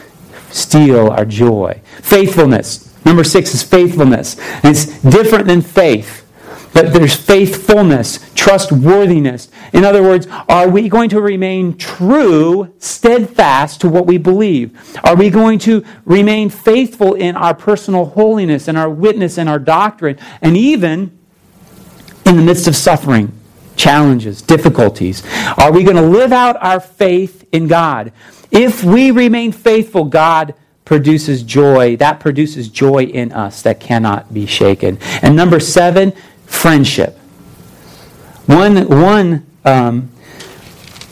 steal 0.49 1.12
our 1.12 1.26
joy. 1.26 1.80
Faithfulness. 2.01 2.91
Number 3.05 3.24
six 3.24 3.53
is 3.53 3.62
faithfulness. 3.62 4.36
it's 4.64 4.99
different 5.03 5.45
than 5.45 5.62
faith. 5.62 6.28
But 6.74 6.91
there's 6.91 7.14
faithfulness, 7.14 8.32
trustworthiness. 8.34 9.49
In 9.74 9.86
other 9.86 10.01
words, 10.01 10.26
are 10.49 10.68
we 10.68 10.89
going 10.89 11.09
to 11.09 11.22
remain 11.22 11.78
true, 11.78 12.74
steadfast 12.80 13.82
to 13.82 13.89
what 13.89 14.07
we 14.07 14.18
believe? 14.18 14.76
Are 15.03 15.16
we 15.16 15.30
going 15.30 15.59
to 15.59 15.86
remain 16.03 16.49
faithful 16.49 17.14
in 17.14 17.36
our 17.36 17.53
personal 17.53 18.05
holiness 18.05 18.68
and 18.68 18.76
our 18.76 18.89
witness 18.89 19.38
and 19.38 19.47
our 19.47 19.59
doctrine, 19.59 20.18
and 20.41 20.57
even 20.57 21.16
in 22.26 22.38
the 22.38 22.41
midst 22.41 22.68
of 22.68 22.76
suffering? 22.76 23.38
Challenges, 23.82 24.41
difficulties? 24.41 25.23
Are 25.57 25.71
we 25.71 25.84
going 25.84 25.95
to 25.95 26.03
live 26.03 26.32
out 26.32 26.55
our 26.61 26.79
faith 26.79 27.47
in 27.51 27.67
God? 27.67 28.13
If 28.51 28.84
we 28.84 29.11
remain 29.11 29.51
faithful, 29.51 30.05
God 30.05 30.53
produces 30.86 31.41
joy. 31.41 31.95
That 31.97 32.19
produces 32.19 32.69
joy 32.69 33.05
in 33.05 33.32
us 33.32 33.63
that 33.63 33.79
cannot 33.79 34.34
be 34.34 34.45
shaken. 34.45 34.99
And 35.21 35.36
number 35.36 35.59
seven, 35.59 36.13
friendship. 36.45 37.17
One, 38.45 38.88
one, 38.88 39.47
um, 39.65 40.11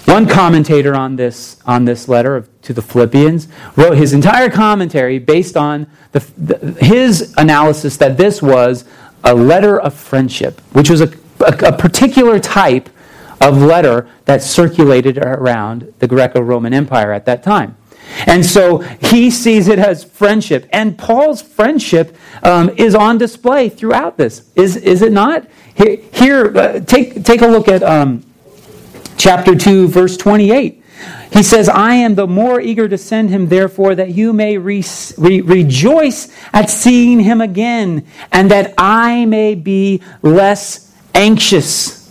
one 0.05 0.27
commentator 0.27 0.95
on 0.95 1.15
this, 1.15 1.61
on 1.65 1.85
this 1.85 2.07
letter 2.07 2.47
to 2.63 2.73
the 2.73 2.81
Philippians 2.81 3.47
wrote 3.75 3.97
his 3.97 4.13
entire 4.13 4.49
commentary 4.49 5.17
based 5.17 5.55
on 5.55 5.87
the, 6.11 6.19
the, 6.37 6.83
his 6.83 7.33
analysis 7.37 7.97
that 7.97 8.17
this 8.17 8.41
was 8.41 8.85
a 9.23 9.33
letter 9.33 9.79
of 9.79 9.93
friendship, 9.93 10.59
which 10.73 10.89
was 10.89 11.01
a 11.01 11.07
a, 11.39 11.71
particular 11.73 12.39
type 12.39 12.89
of 13.41 13.61
letter 13.61 14.09
that 14.25 14.41
circulated 14.41 15.17
around 15.17 15.93
the 15.99 16.07
Greco 16.07 16.41
Roman 16.41 16.73
Empire 16.73 17.11
at 17.11 17.25
that 17.25 17.43
time. 17.43 17.77
And 18.25 18.45
so 18.45 18.79
he 18.79 19.29
sees 19.29 19.67
it 19.67 19.79
as 19.79 20.03
friendship. 20.03 20.67
And 20.71 20.97
Paul's 20.97 21.41
friendship 21.41 22.15
um, 22.43 22.69
is 22.77 22.95
on 22.95 23.17
display 23.17 23.69
throughout 23.69 24.17
this, 24.17 24.49
is, 24.55 24.75
is 24.75 25.01
it 25.01 25.11
not? 25.11 25.47
Here, 25.75 25.97
here 26.11 26.57
uh, 26.57 26.79
take, 26.81 27.23
take 27.23 27.41
a 27.41 27.47
look 27.47 27.67
at 27.67 27.83
um, 27.83 28.25
chapter 29.17 29.55
2, 29.55 29.87
verse 29.87 30.17
28. 30.17 30.83
He 31.31 31.43
says, 31.43 31.69
I 31.69 31.93
am 31.93 32.15
the 32.15 32.27
more 32.27 32.59
eager 32.59 32.89
to 32.89 32.97
send 32.97 33.29
him, 33.29 33.47
therefore, 33.47 33.95
that 33.95 34.09
you 34.09 34.33
may 34.33 34.57
re- 34.57 34.83
re- 35.17 35.41
rejoice 35.41 36.27
at 36.51 36.69
seeing 36.69 37.19
him 37.19 37.39
again, 37.39 38.05
and 38.31 38.49
that 38.49 38.73
I 38.77 39.25
may 39.25 39.53
be 39.55 40.01
less 40.23 40.88
anxious. 41.13 42.09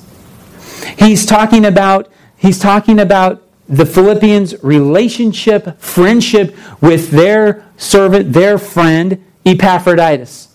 He's 0.99 1.27
talking 1.27 1.65
about, 1.65 2.11
he's 2.37 2.59
talking 2.59 2.99
about 2.99 3.43
the 3.69 3.85
Philippians' 3.85 4.63
relationship, 4.65 5.79
friendship 5.81 6.57
with 6.81 7.11
their 7.11 7.65
servant, 7.77 8.33
their 8.33 8.59
friend, 8.59 9.25
Epaphroditus, 9.45 10.49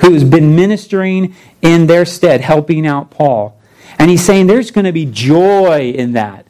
who's 0.00 0.24
been 0.24 0.56
ministering 0.56 1.34
in 1.62 1.86
their 1.86 2.04
stead, 2.04 2.40
helping 2.40 2.86
out 2.86 3.10
Paul. 3.10 3.60
And 3.98 4.10
he's 4.10 4.24
saying 4.24 4.46
there's 4.46 4.70
going 4.70 4.84
to 4.84 4.92
be 4.92 5.06
joy 5.06 5.92
in 5.94 6.12
that 6.12 6.46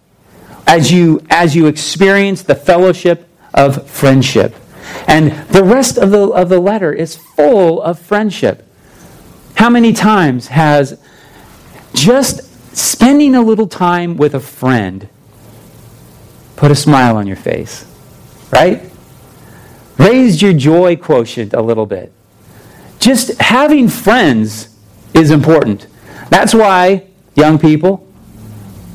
as 0.66 0.92
you, 0.92 1.22
as 1.30 1.56
you 1.56 1.66
experience 1.66 2.42
the 2.42 2.54
fellowship 2.54 3.28
of 3.54 3.88
friendship. 3.88 4.54
And 5.06 5.32
the 5.48 5.64
rest 5.64 5.98
of 5.98 6.10
the, 6.10 6.28
of 6.28 6.48
the 6.48 6.60
letter 6.60 6.92
is 6.92 7.16
full 7.16 7.80
of 7.82 7.98
friendship. 7.98 8.66
How 9.54 9.70
many 9.70 9.92
times 9.92 10.48
has 10.48 11.00
just 11.94 12.44
spending 12.76 13.34
a 13.34 13.40
little 13.40 13.66
time 13.66 14.16
with 14.16 14.34
a 14.34 14.40
friend 14.40 15.08
put 16.56 16.70
a 16.72 16.74
smile 16.74 17.16
on 17.16 17.26
your 17.26 17.36
face, 17.36 17.86
right? 18.50 18.82
Raised 19.96 20.42
your 20.42 20.52
joy 20.52 20.96
quotient 20.96 21.54
a 21.54 21.62
little 21.62 21.86
bit. 21.86 22.12
Just 22.98 23.40
having 23.40 23.88
friends 23.88 24.76
is 25.14 25.30
important. 25.30 25.86
That's 26.30 26.54
why, 26.54 27.06
young 27.36 27.58
people, 27.58 27.98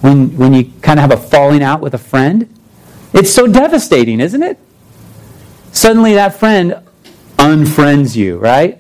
when, 0.01 0.35
when 0.37 0.53
you 0.53 0.71
kind 0.81 0.99
of 0.99 1.09
have 1.09 1.17
a 1.17 1.21
falling 1.21 1.63
out 1.63 1.79
with 1.79 1.93
a 1.93 1.97
friend, 1.97 2.53
it's 3.13 3.33
so 3.33 3.47
devastating, 3.47 4.19
isn't 4.19 4.43
it? 4.43 4.59
Suddenly 5.71 6.15
that 6.15 6.35
friend 6.35 6.75
unfriends 7.37 8.15
you, 8.15 8.37
right? 8.37 8.79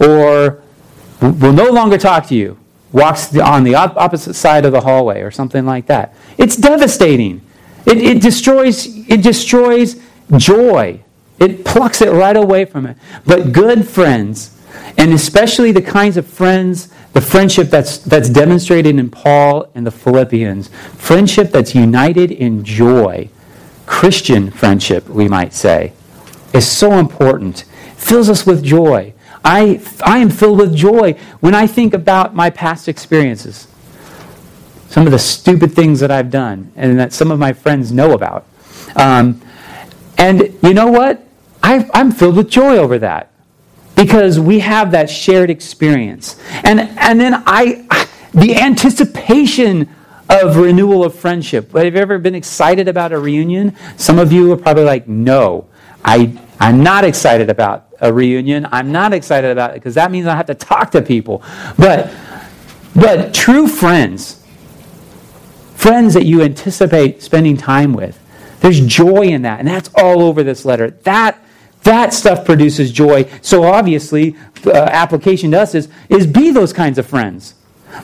Or 0.00 0.62
will 1.20 1.52
no 1.52 1.70
longer 1.70 1.98
talk 1.98 2.26
to 2.28 2.34
you, 2.34 2.58
walks 2.94 3.36
on 3.36 3.64
the 3.64 3.74
opposite 3.74 4.34
side 4.34 4.64
of 4.64 4.72
the 4.72 4.80
hallway, 4.80 5.20
or 5.20 5.30
something 5.30 5.66
like 5.66 5.86
that. 5.86 6.14
It's 6.38 6.56
devastating. 6.56 7.42
It, 7.84 7.98
it 7.98 8.22
destroys 8.22 8.86
it 8.86 9.22
destroys 9.22 10.00
joy. 10.36 11.00
It 11.40 11.64
plucks 11.64 12.00
it 12.00 12.10
right 12.10 12.36
away 12.36 12.64
from 12.64 12.86
it. 12.86 12.96
But 13.26 13.52
good 13.52 13.86
friends, 13.86 14.56
and 14.96 15.12
especially 15.12 15.72
the 15.72 15.82
kinds 15.82 16.16
of 16.16 16.26
friends, 16.26 16.88
the 17.12 17.20
friendship 17.20 17.68
that's 17.68 17.98
that's 17.98 18.28
demonstrated 18.28 18.96
in 18.96 19.10
Paul 19.10 19.68
and 19.74 19.84
the 19.84 19.90
Philippians, 19.90 20.68
friendship 20.96 21.50
that's 21.50 21.74
united 21.74 22.30
in 22.30 22.64
joy, 22.64 23.28
Christian 23.86 24.52
friendship, 24.52 25.08
we 25.08 25.26
might 25.28 25.52
say, 25.52 25.92
is 26.54 26.70
so 26.70 26.92
important. 26.92 27.64
fills 27.96 28.28
us 28.28 28.46
with 28.46 28.62
joy. 28.62 29.13
I, 29.44 29.82
I 30.04 30.18
am 30.18 30.30
filled 30.30 30.58
with 30.58 30.74
joy 30.74 31.18
when 31.40 31.54
I 31.54 31.66
think 31.66 31.92
about 31.92 32.34
my 32.34 32.48
past 32.50 32.88
experiences. 32.88 33.68
Some 34.88 35.06
of 35.06 35.12
the 35.12 35.18
stupid 35.18 35.72
things 35.72 36.00
that 36.00 36.10
I've 36.10 36.30
done 36.30 36.72
and 36.76 36.98
that 36.98 37.12
some 37.12 37.30
of 37.30 37.38
my 37.38 37.52
friends 37.52 37.92
know 37.92 38.12
about. 38.12 38.46
Um, 38.96 39.42
and 40.16 40.56
you 40.62 40.72
know 40.72 40.86
what? 40.86 41.26
I, 41.62 41.88
I'm 41.92 42.10
filled 42.10 42.36
with 42.36 42.48
joy 42.48 42.78
over 42.78 42.98
that 43.00 43.30
because 43.96 44.40
we 44.40 44.60
have 44.60 44.92
that 44.92 45.10
shared 45.10 45.50
experience. 45.50 46.40
And, 46.62 46.80
and 46.80 47.20
then 47.20 47.42
I, 47.46 48.08
the 48.32 48.56
anticipation 48.56 49.88
of 50.28 50.56
renewal 50.56 51.04
of 51.04 51.14
friendship. 51.14 51.72
Have 51.72 51.94
you 51.94 52.00
ever 52.00 52.18
been 52.18 52.34
excited 52.34 52.88
about 52.88 53.12
a 53.12 53.18
reunion? 53.18 53.76
Some 53.96 54.18
of 54.18 54.32
you 54.32 54.52
are 54.52 54.56
probably 54.56 54.84
like, 54.84 55.06
no, 55.06 55.66
I, 56.04 56.38
I'm 56.58 56.82
not 56.82 57.04
excited 57.04 57.50
about 57.50 57.83
a 58.00 58.12
reunion. 58.12 58.66
I'm 58.70 58.92
not 58.92 59.12
excited 59.12 59.50
about 59.50 59.70
it 59.70 59.74
because 59.74 59.94
that 59.94 60.10
means 60.10 60.26
I 60.26 60.36
have 60.36 60.46
to 60.46 60.54
talk 60.54 60.90
to 60.92 61.02
people. 61.02 61.42
But, 61.76 62.12
but 62.94 63.34
true 63.34 63.68
friends, 63.68 64.44
friends 65.74 66.14
that 66.14 66.24
you 66.26 66.42
anticipate 66.42 67.22
spending 67.22 67.56
time 67.56 67.92
with, 67.92 68.18
there's 68.60 68.80
joy 68.80 69.22
in 69.22 69.42
that. 69.42 69.58
And 69.58 69.68
that's 69.68 69.90
all 69.96 70.22
over 70.22 70.42
this 70.42 70.64
letter. 70.64 70.90
That, 70.90 71.38
that 71.82 72.14
stuff 72.14 72.44
produces 72.44 72.90
joy. 72.92 73.28
So 73.42 73.64
obviously, 73.64 74.36
uh, 74.66 74.72
application 74.72 75.50
to 75.50 75.60
us 75.60 75.74
is, 75.74 75.88
is 76.08 76.26
be 76.26 76.50
those 76.50 76.72
kinds 76.72 76.98
of 76.98 77.06
friends. 77.06 77.54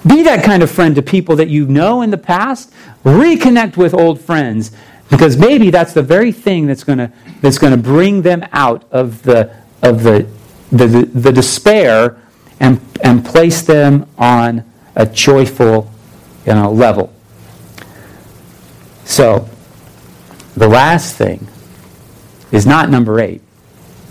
Be 0.07 0.23
that 0.23 0.45
kind 0.45 0.63
of 0.63 0.71
friend 0.71 0.95
to 0.95 1.03
people 1.03 1.37
that 1.37 1.49
you 1.49 1.67
know 1.67 2.03
in 2.03 2.11
the 2.11 2.19
past. 2.19 2.73
Reconnect 3.05 3.77
with 3.77 3.93
old 3.95 4.21
friends 4.21 4.73
because 5.11 5.37
maybe 5.37 5.71
that's 5.71 5.93
the 5.93 6.03
very 6.03 6.33
thing 6.33 6.67
that's 6.67 6.85
going 6.85 6.99
to 6.99 7.13
that's 7.41 7.59
going 7.59 7.73
to 7.73 7.77
bring 7.77 8.23
them 8.23 8.47
out 8.53 8.85
of 8.93 9.23
the 9.23 9.55
of 9.83 10.03
the 10.03 10.27
the, 10.71 10.87
the, 10.87 11.33
despair 11.33 12.21
and 12.61 12.81
and 13.03 13.25
place 13.25 13.63
them 13.63 14.07
on 14.17 14.65
a 14.95 15.07
joyful 15.07 15.91
you 16.47 16.55
know 16.55 16.71
level. 16.71 17.13
So 19.05 19.49
the 20.57 20.69
last 20.69 21.17
thing 21.17 21.49
is 22.53 22.67
not 22.67 22.91
number 22.91 23.19
8, 23.19 23.41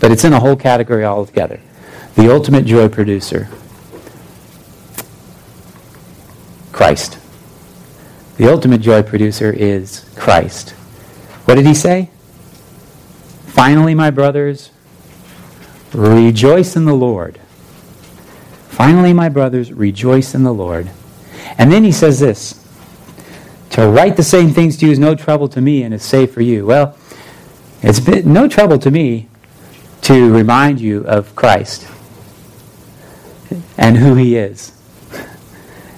but 0.00 0.10
it's 0.10 0.24
in 0.24 0.32
a 0.32 0.40
whole 0.40 0.56
category 0.56 1.04
altogether. 1.04 1.60
The 2.16 2.30
ultimate 2.30 2.66
joy 2.66 2.88
producer 2.88 3.48
Christ. 6.80 7.18
The 8.38 8.50
ultimate 8.50 8.80
joy 8.80 9.02
producer 9.02 9.52
is 9.52 10.08
Christ. 10.16 10.70
What 11.44 11.56
did 11.56 11.66
he 11.66 11.74
say? 11.74 12.08
Finally, 13.48 13.94
my 13.94 14.10
brothers, 14.10 14.70
rejoice 15.92 16.76
in 16.76 16.84
the 16.84 16.94
Lord. 16.94 17.40
Finally, 18.68 19.12
my 19.12 19.28
brothers, 19.28 19.72
rejoice 19.72 20.34
in 20.34 20.42
the 20.42 20.54
Lord. 20.54 20.90
And 21.58 21.70
then 21.70 21.84
he 21.84 21.92
says 21.92 22.20
this 22.20 22.66
To 23.70 23.88
write 23.88 24.16
the 24.16 24.22
same 24.22 24.50
things 24.50 24.76
to 24.78 24.86
you 24.86 24.92
is 24.92 24.98
no 24.98 25.14
trouble 25.14 25.48
to 25.48 25.60
me 25.60 25.82
and 25.82 25.92
is 25.92 26.02
safe 26.02 26.32
for 26.32 26.40
you. 26.40 26.66
Well, 26.66 26.96
it's 27.82 28.00
been 28.00 28.32
no 28.32 28.48
trouble 28.48 28.78
to 28.78 28.90
me 28.90 29.28
to 30.02 30.32
remind 30.32 30.80
you 30.80 31.04
of 31.06 31.34
Christ 31.36 31.86
and 33.76 33.96
who 33.96 34.14
he 34.14 34.36
is. 34.36 34.72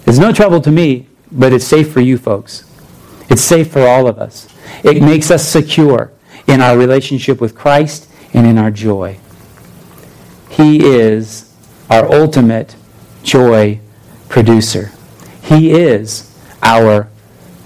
It's 0.06 0.18
no 0.18 0.32
trouble 0.32 0.60
to 0.62 0.70
me, 0.70 1.06
but 1.30 1.52
it's 1.52 1.66
safe 1.66 1.92
for 1.92 2.00
you 2.00 2.18
folks. 2.18 2.64
It's 3.28 3.42
safe 3.42 3.70
for 3.70 3.86
all 3.86 4.06
of 4.08 4.18
us. 4.18 4.48
It 4.84 5.00
makes 5.02 5.30
us 5.30 5.46
secure 5.46 6.12
in 6.46 6.60
our 6.60 6.76
relationship 6.76 7.40
with 7.40 7.54
Christ 7.54 8.08
and 8.34 8.46
in 8.46 8.58
our 8.58 8.70
joy. 8.70 9.18
He 10.52 10.84
is 10.84 11.50
our 11.88 12.12
ultimate 12.12 12.76
joy 13.22 13.80
producer. 14.28 14.92
He 15.42 15.70
is 15.70 16.38
our 16.62 17.08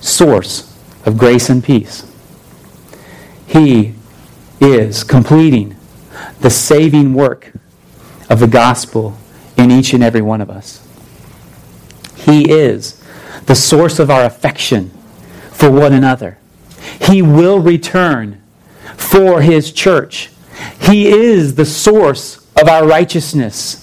source 0.01 0.73
of 1.05 1.19
grace 1.19 1.51
and 1.51 1.65
peace. 1.65 2.09
He 3.45 3.95
is 4.61 5.03
completing 5.03 5.77
the 6.41 6.51
saving 6.51 7.13
work 7.15 7.53
of 8.31 8.39
the 8.39 8.47
gospel 8.47 9.19
in 9.57 9.73
each 9.73 9.93
and 9.93 10.05
every 10.05 10.23
one 10.23 10.41
of 10.41 10.49
us. 10.49 10.87
He 12.15 12.49
is 12.49 13.03
the 13.47 13.57
source 13.57 13.99
of 13.99 14.11
our 14.11 14.25
affection 14.25 14.91
for 15.51 15.73
one 15.73 15.93
another. 15.93 16.39
He 17.03 17.21
will 17.21 17.59
return 17.59 18.41
for 18.97 19.41
his 19.43 19.73
church. 19.73 20.31
He 20.81 21.09
is 21.09 21.57
the 21.57 21.65
source 21.65 22.46
of 22.57 22.69
our 22.69 22.87
righteousness. 22.87 23.83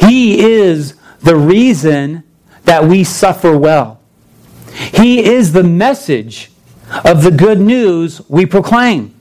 He 0.00 0.40
is 0.40 0.94
the 1.20 1.36
reason 1.36 2.24
that 2.64 2.84
we 2.84 3.04
suffer 3.04 3.56
well. 3.56 4.00
He 4.94 5.24
is 5.24 5.52
the 5.52 5.62
message 5.62 6.50
of 7.04 7.22
the 7.22 7.30
good 7.30 7.60
news 7.60 8.20
we 8.28 8.46
proclaim. 8.46 9.14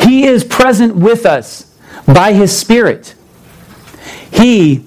He 0.00 0.26
is 0.26 0.44
present 0.44 0.96
with 0.96 1.26
us 1.26 1.74
by 2.06 2.32
his 2.32 2.56
Spirit. 2.56 3.14
He 4.32 4.84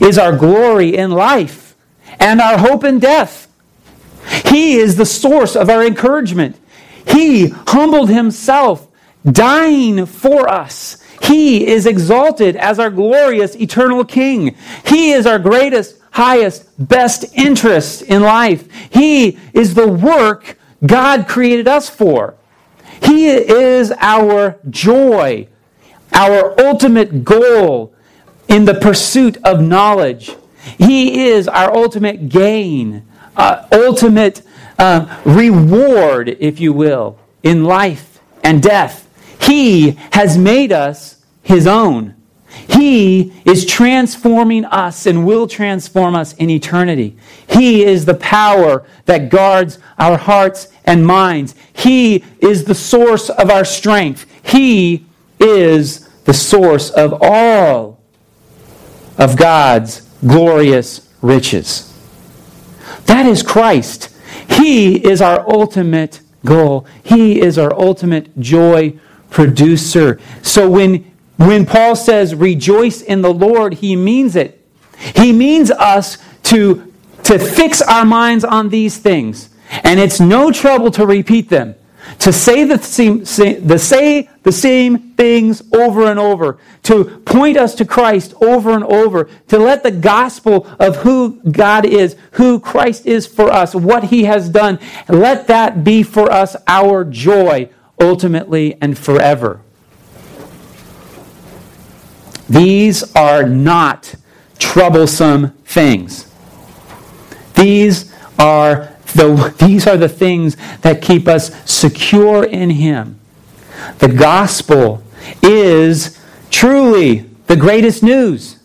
is 0.00 0.18
our 0.18 0.36
glory 0.36 0.96
in 0.96 1.10
life 1.10 1.76
and 2.18 2.40
our 2.40 2.58
hope 2.58 2.84
in 2.84 2.98
death. 2.98 3.48
He 4.46 4.76
is 4.76 4.96
the 4.96 5.06
source 5.06 5.54
of 5.54 5.68
our 5.68 5.84
encouragement. 5.84 6.58
He 7.06 7.48
humbled 7.48 8.08
himself, 8.08 8.88
dying 9.24 10.06
for 10.06 10.48
us. 10.48 11.03
He 11.24 11.66
is 11.66 11.86
exalted 11.86 12.56
as 12.56 12.78
our 12.78 12.90
glorious 12.90 13.56
eternal 13.56 14.04
King. 14.04 14.54
He 14.86 15.12
is 15.12 15.26
our 15.26 15.38
greatest, 15.38 15.98
highest, 16.10 16.66
best 16.78 17.24
interest 17.34 18.02
in 18.02 18.22
life. 18.22 18.68
He 18.90 19.38
is 19.52 19.74
the 19.74 19.88
work 19.88 20.58
God 20.84 21.26
created 21.26 21.66
us 21.66 21.88
for. 21.88 22.34
He 23.02 23.28
is 23.28 23.92
our 23.98 24.58
joy, 24.68 25.48
our 26.12 26.58
ultimate 26.60 27.24
goal 27.24 27.94
in 28.48 28.64
the 28.66 28.74
pursuit 28.74 29.38
of 29.44 29.60
knowledge. 29.60 30.36
He 30.78 31.28
is 31.28 31.48
our 31.48 31.74
ultimate 31.74 32.28
gain, 32.28 33.06
uh, 33.36 33.66
ultimate 33.72 34.42
uh, 34.78 35.20
reward, 35.24 36.28
if 36.40 36.60
you 36.60 36.72
will, 36.72 37.18
in 37.42 37.64
life 37.64 38.20
and 38.42 38.62
death. 38.62 39.08
He 39.40 39.92
has 40.12 40.38
made 40.38 40.72
us 40.72 41.13
His 41.44 41.68
own. 41.68 42.16
He 42.68 43.32
is 43.44 43.64
transforming 43.66 44.64
us 44.64 45.06
and 45.06 45.24
will 45.24 45.46
transform 45.46 46.16
us 46.16 46.32
in 46.34 46.50
eternity. 46.50 47.16
He 47.48 47.84
is 47.84 48.04
the 48.04 48.14
power 48.14 48.84
that 49.06 49.28
guards 49.28 49.78
our 49.98 50.16
hearts 50.16 50.68
and 50.84 51.06
minds. 51.06 51.54
He 51.72 52.24
is 52.40 52.64
the 52.64 52.74
source 52.74 53.30
of 53.30 53.50
our 53.50 53.64
strength. 53.64 54.26
He 54.42 55.06
is 55.38 56.08
the 56.24 56.34
source 56.34 56.90
of 56.90 57.14
all 57.20 58.00
of 59.18 59.36
God's 59.36 60.00
glorious 60.26 61.08
riches. 61.22 61.92
That 63.06 63.26
is 63.26 63.42
Christ. 63.42 64.10
He 64.48 64.96
is 65.04 65.20
our 65.20 65.48
ultimate 65.48 66.20
goal. 66.44 66.86
He 67.02 67.40
is 67.40 67.58
our 67.58 67.74
ultimate 67.74 68.38
joy 68.38 68.98
producer. 69.30 70.20
So 70.42 70.70
when, 70.70 71.10
when 71.36 71.66
Paul 71.66 71.96
says 71.96 72.34
rejoice 72.34 73.02
in 73.02 73.22
the 73.22 73.32
Lord, 73.32 73.74
he 73.74 73.96
means 73.96 74.36
it. 74.36 74.60
He 75.16 75.32
means 75.32 75.70
us 75.70 76.18
to, 76.44 76.92
to 77.24 77.38
fix 77.38 77.82
our 77.82 78.04
minds 78.04 78.44
on 78.44 78.68
these 78.68 78.98
things 78.98 79.50
And 79.82 79.98
it's 79.98 80.20
no 80.20 80.52
trouble 80.52 80.90
to 80.92 81.06
repeat 81.06 81.48
them 81.48 81.74
to 82.18 82.32
say 82.34 82.64
the 82.64 82.78
same, 82.78 83.24
say, 83.24 83.54
the, 83.54 83.78
say 83.78 84.28
the 84.42 84.52
same 84.52 85.14
things 85.14 85.62
over 85.72 86.04
and 86.04 86.20
over, 86.20 86.58
to 86.82 87.04
point 87.24 87.56
us 87.56 87.74
to 87.76 87.86
Christ 87.86 88.34
over 88.42 88.72
and 88.72 88.84
over, 88.84 89.30
to 89.48 89.58
let 89.58 89.82
the 89.82 89.90
gospel 89.90 90.66
of 90.78 90.96
who 90.96 91.40
God 91.50 91.86
is, 91.86 92.14
who 92.32 92.60
Christ 92.60 93.06
is 93.06 93.26
for 93.26 93.50
us, 93.50 93.74
what 93.74 94.04
he 94.04 94.24
has 94.24 94.50
done, 94.50 94.78
let 95.08 95.46
that 95.46 95.82
be 95.82 96.02
for 96.02 96.30
us 96.30 96.56
our 96.66 97.04
joy 97.04 97.70
ultimately 97.98 98.76
and 98.82 98.98
forever. 98.98 99.62
These 102.48 103.14
are 103.14 103.44
not 103.44 104.14
troublesome 104.58 105.50
things. 105.64 106.30
These 107.54 108.12
are 108.38 108.94
the, 109.14 109.54
these 109.58 109.86
are 109.86 109.96
the 109.96 110.08
things 110.08 110.56
that 110.82 111.00
keep 111.00 111.28
us 111.28 111.54
secure 111.70 112.44
in 112.44 112.70
Him. 112.70 113.18
The 113.98 114.08
gospel 114.08 115.02
is 115.42 116.20
truly 116.50 117.30
the 117.46 117.56
greatest 117.56 118.02
news. 118.02 118.58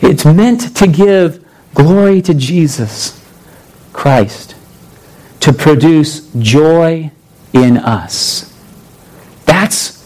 It's 0.00 0.24
meant 0.24 0.76
to 0.76 0.86
give 0.86 1.44
glory 1.74 2.22
to 2.22 2.34
Jesus 2.34 3.24
Christ, 3.92 4.54
to 5.40 5.52
produce 5.52 6.30
joy 6.34 7.10
in 7.52 7.76
us. 7.76 8.54
That's, 9.44 9.97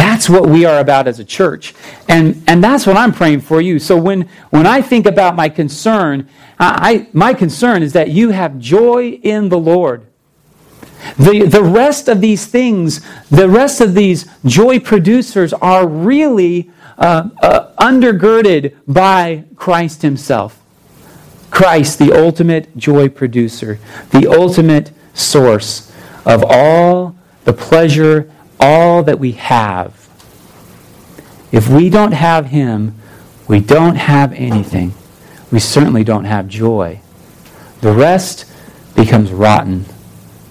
that's 0.00 0.30
what 0.30 0.48
we 0.48 0.64
are 0.64 0.78
about 0.78 1.06
as 1.06 1.18
a 1.18 1.24
church. 1.24 1.74
And, 2.08 2.42
and 2.46 2.64
that's 2.64 2.86
what 2.86 2.96
I'm 2.96 3.12
praying 3.12 3.42
for 3.42 3.60
you. 3.60 3.78
So 3.78 3.96
when, 3.96 4.28
when 4.48 4.66
I 4.66 4.80
think 4.80 5.04
about 5.04 5.36
my 5.36 5.48
concern, 5.48 6.28
I, 6.58 7.06
my 7.12 7.34
concern 7.34 7.82
is 7.82 7.92
that 7.92 8.10
you 8.10 8.30
have 8.30 8.58
joy 8.58 9.20
in 9.22 9.48
the 9.50 9.58
Lord. 9.58 10.06
The, 11.18 11.46
the 11.46 11.62
rest 11.62 12.08
of 12.08 12.20
these 12.20 12.46
things, 12.46 13.00
the 13.30 13.48
rest 13.48 13.80
of 13.80 13.94
these 13.94 14.26
joy 14.44 14.78
producers 14.78 15.52
are 15.54 15.86
really 15.86 16.70
uh, 16.98 17.30
uh, 17.42 17.72
undergirded 17.78 18.76
by 18.86 19.44
Christ 19.56 20.02
Himself. 20.02 20.62
Christ, 21.50 21.98
the 21.98 22.12
ultimate 22.12 22.76
joy 22.76 23.08
producer, 23.08 23.78
the 24.10 24.26
ultimate 24.30 24.92
source 25.14 25.92
of 26.24 26.44
all 26.46 27.16
the 27.44 27.52
pleasure, 27.52 28.30
all 28.60 29.02
that 29.02 29.18
we 29.18 29.32
have. 29.32 30.08
If 31.50 31.68
we 31.68 31.90
don't 31.90 32.12
have 32.12 32.46
Him, 32.46 32.94
we 33.48 33.60
don't 33.60 33.96
have 33.96 34.32
anything 34.32 34.94
we 35.50 35.58
certainly 35.58 36.04
don't 36.04 36.24
have 36.24 36.48
joy. 36.48 37.00
The 37.80 37.92
rest 37.92 38.50
becomes 38.94 39.32
rotten. 39.32 39.86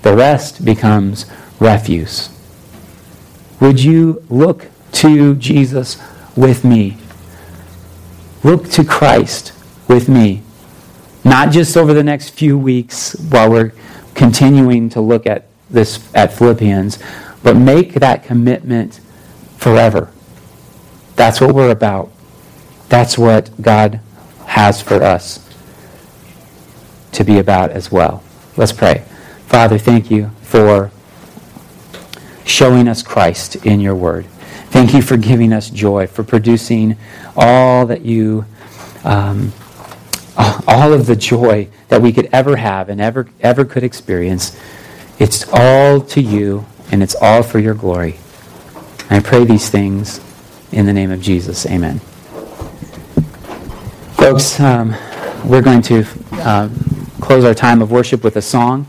The 0.01 0.15
rest 0.15 0.65
becomes 0.65 1.25
refuse. 1.59 2.29
Would 3.59 3.81
you 3.81 4.23
look 4.29 4.67
to 4.93 5.35
Jesus 5.35 6.01
with 6.35 6.63
me? 6.63 6.97
Look 8.43 8.69
to 8.71 8.83
Christ 8.83 9.53
with 9.87 10.07
me. 10.07 10.41
Not 11.23 11.51
just 11.51 11.75
over 11.75 11.93
the 11.93 12.03
next 12.03 12.29
few 12.29 12.57
weeks 12.57 13.13
while 13.29 13.49
we're 13.49 13.73
continuing 14.15 14.89
to 14.89 15.01
look 15.01 15.27
at 15.27 15.45
this 15.69 15.99
at 16.15 16.33
Philippians, 16.33 16.97
but 17.43 17.55
make 17.55 17.93
that 17.95 18.23
commitment 18.23 18.99
forever. 19.57 20.11
That's 21.15 21.41
what 21.41 21.53
we're 21.53 21.71
about. 21.71 22.11
That's 22.87 23.17
what 23.17 23.49
God 23.61 23.99
has 24.45 24.81
for 24.81 24.95
us 25.03 25.47
to 27.11 27.23
be 27.23 27.39
about 27.39 27.71
as 27.71 27.91
well. 27.91 28.23
Let's 28.57 28.71
pray. 28.71 29.03
Father, 29.47 29.77
thank 29.77 30.09
you 30.11 30.29
for 30.41 30.91
showing 32.45 32.87
us 32.87 33.03
Christ 33.03 33.55
in 33.65 33.79
your 33.79 33.95
word. 33.95 34.25
Thank 34.71 34.93
you 34.93 35.01
for 35.01 35.17
giving 35.17 35.53
us 35.53 35.69
joy, 35.69 36.07
for 36.07 36.23
producing 36.23 36.97
all 37.35 37.85
that 37.87 38.01
you, 38.01 38.45
um, 39.03 39.51
all 40.67 40.93
of 40.93 41.05
the 41.05 41.15
joy 41.15 41.67
that 41.89 42.01
we 42.01 42.11
could 42.11 42.29
ever 42.31 42.55
have 42.55 42.89
and 42.89 43.01
ever, 43.01 43.27
ever 43.41 43.65
could 43.65 43.83
experience. 43.83 44.57
It's 45.17 45.45
all 45.51 46.01
to 46.01 46.21
you, 46.21 46.65
and 46.91 47.03
it's 47.03 47.15
all 47.15 47.43
for 47.43 47.59
your 47.59 47.73
glory. 47.73 48.19
I 49.09 49.19
pray 49.19 49.43
these 49.43 49.69
things 49.69 50.19
in 50.71 50.85
the 50.85 50.93
name 50.93 51.11
of 51.11 51.21
Jesus. 51.21 51.65
Amen. 51.65 51.99
Folks, 54.17 54.59
um, 54.59 54.95
we're 55.45 55.61
going 55.61 55.81
to 55.83 56.05
uh, 56.33 56.69
close 57.21 57.43
our 57.43 57.53
time 57.53 57.81
of 57.81 57.91
worship 57.91 58.23
with 58.23 58.35
a 58.35 58.41
song. 58.41 58.85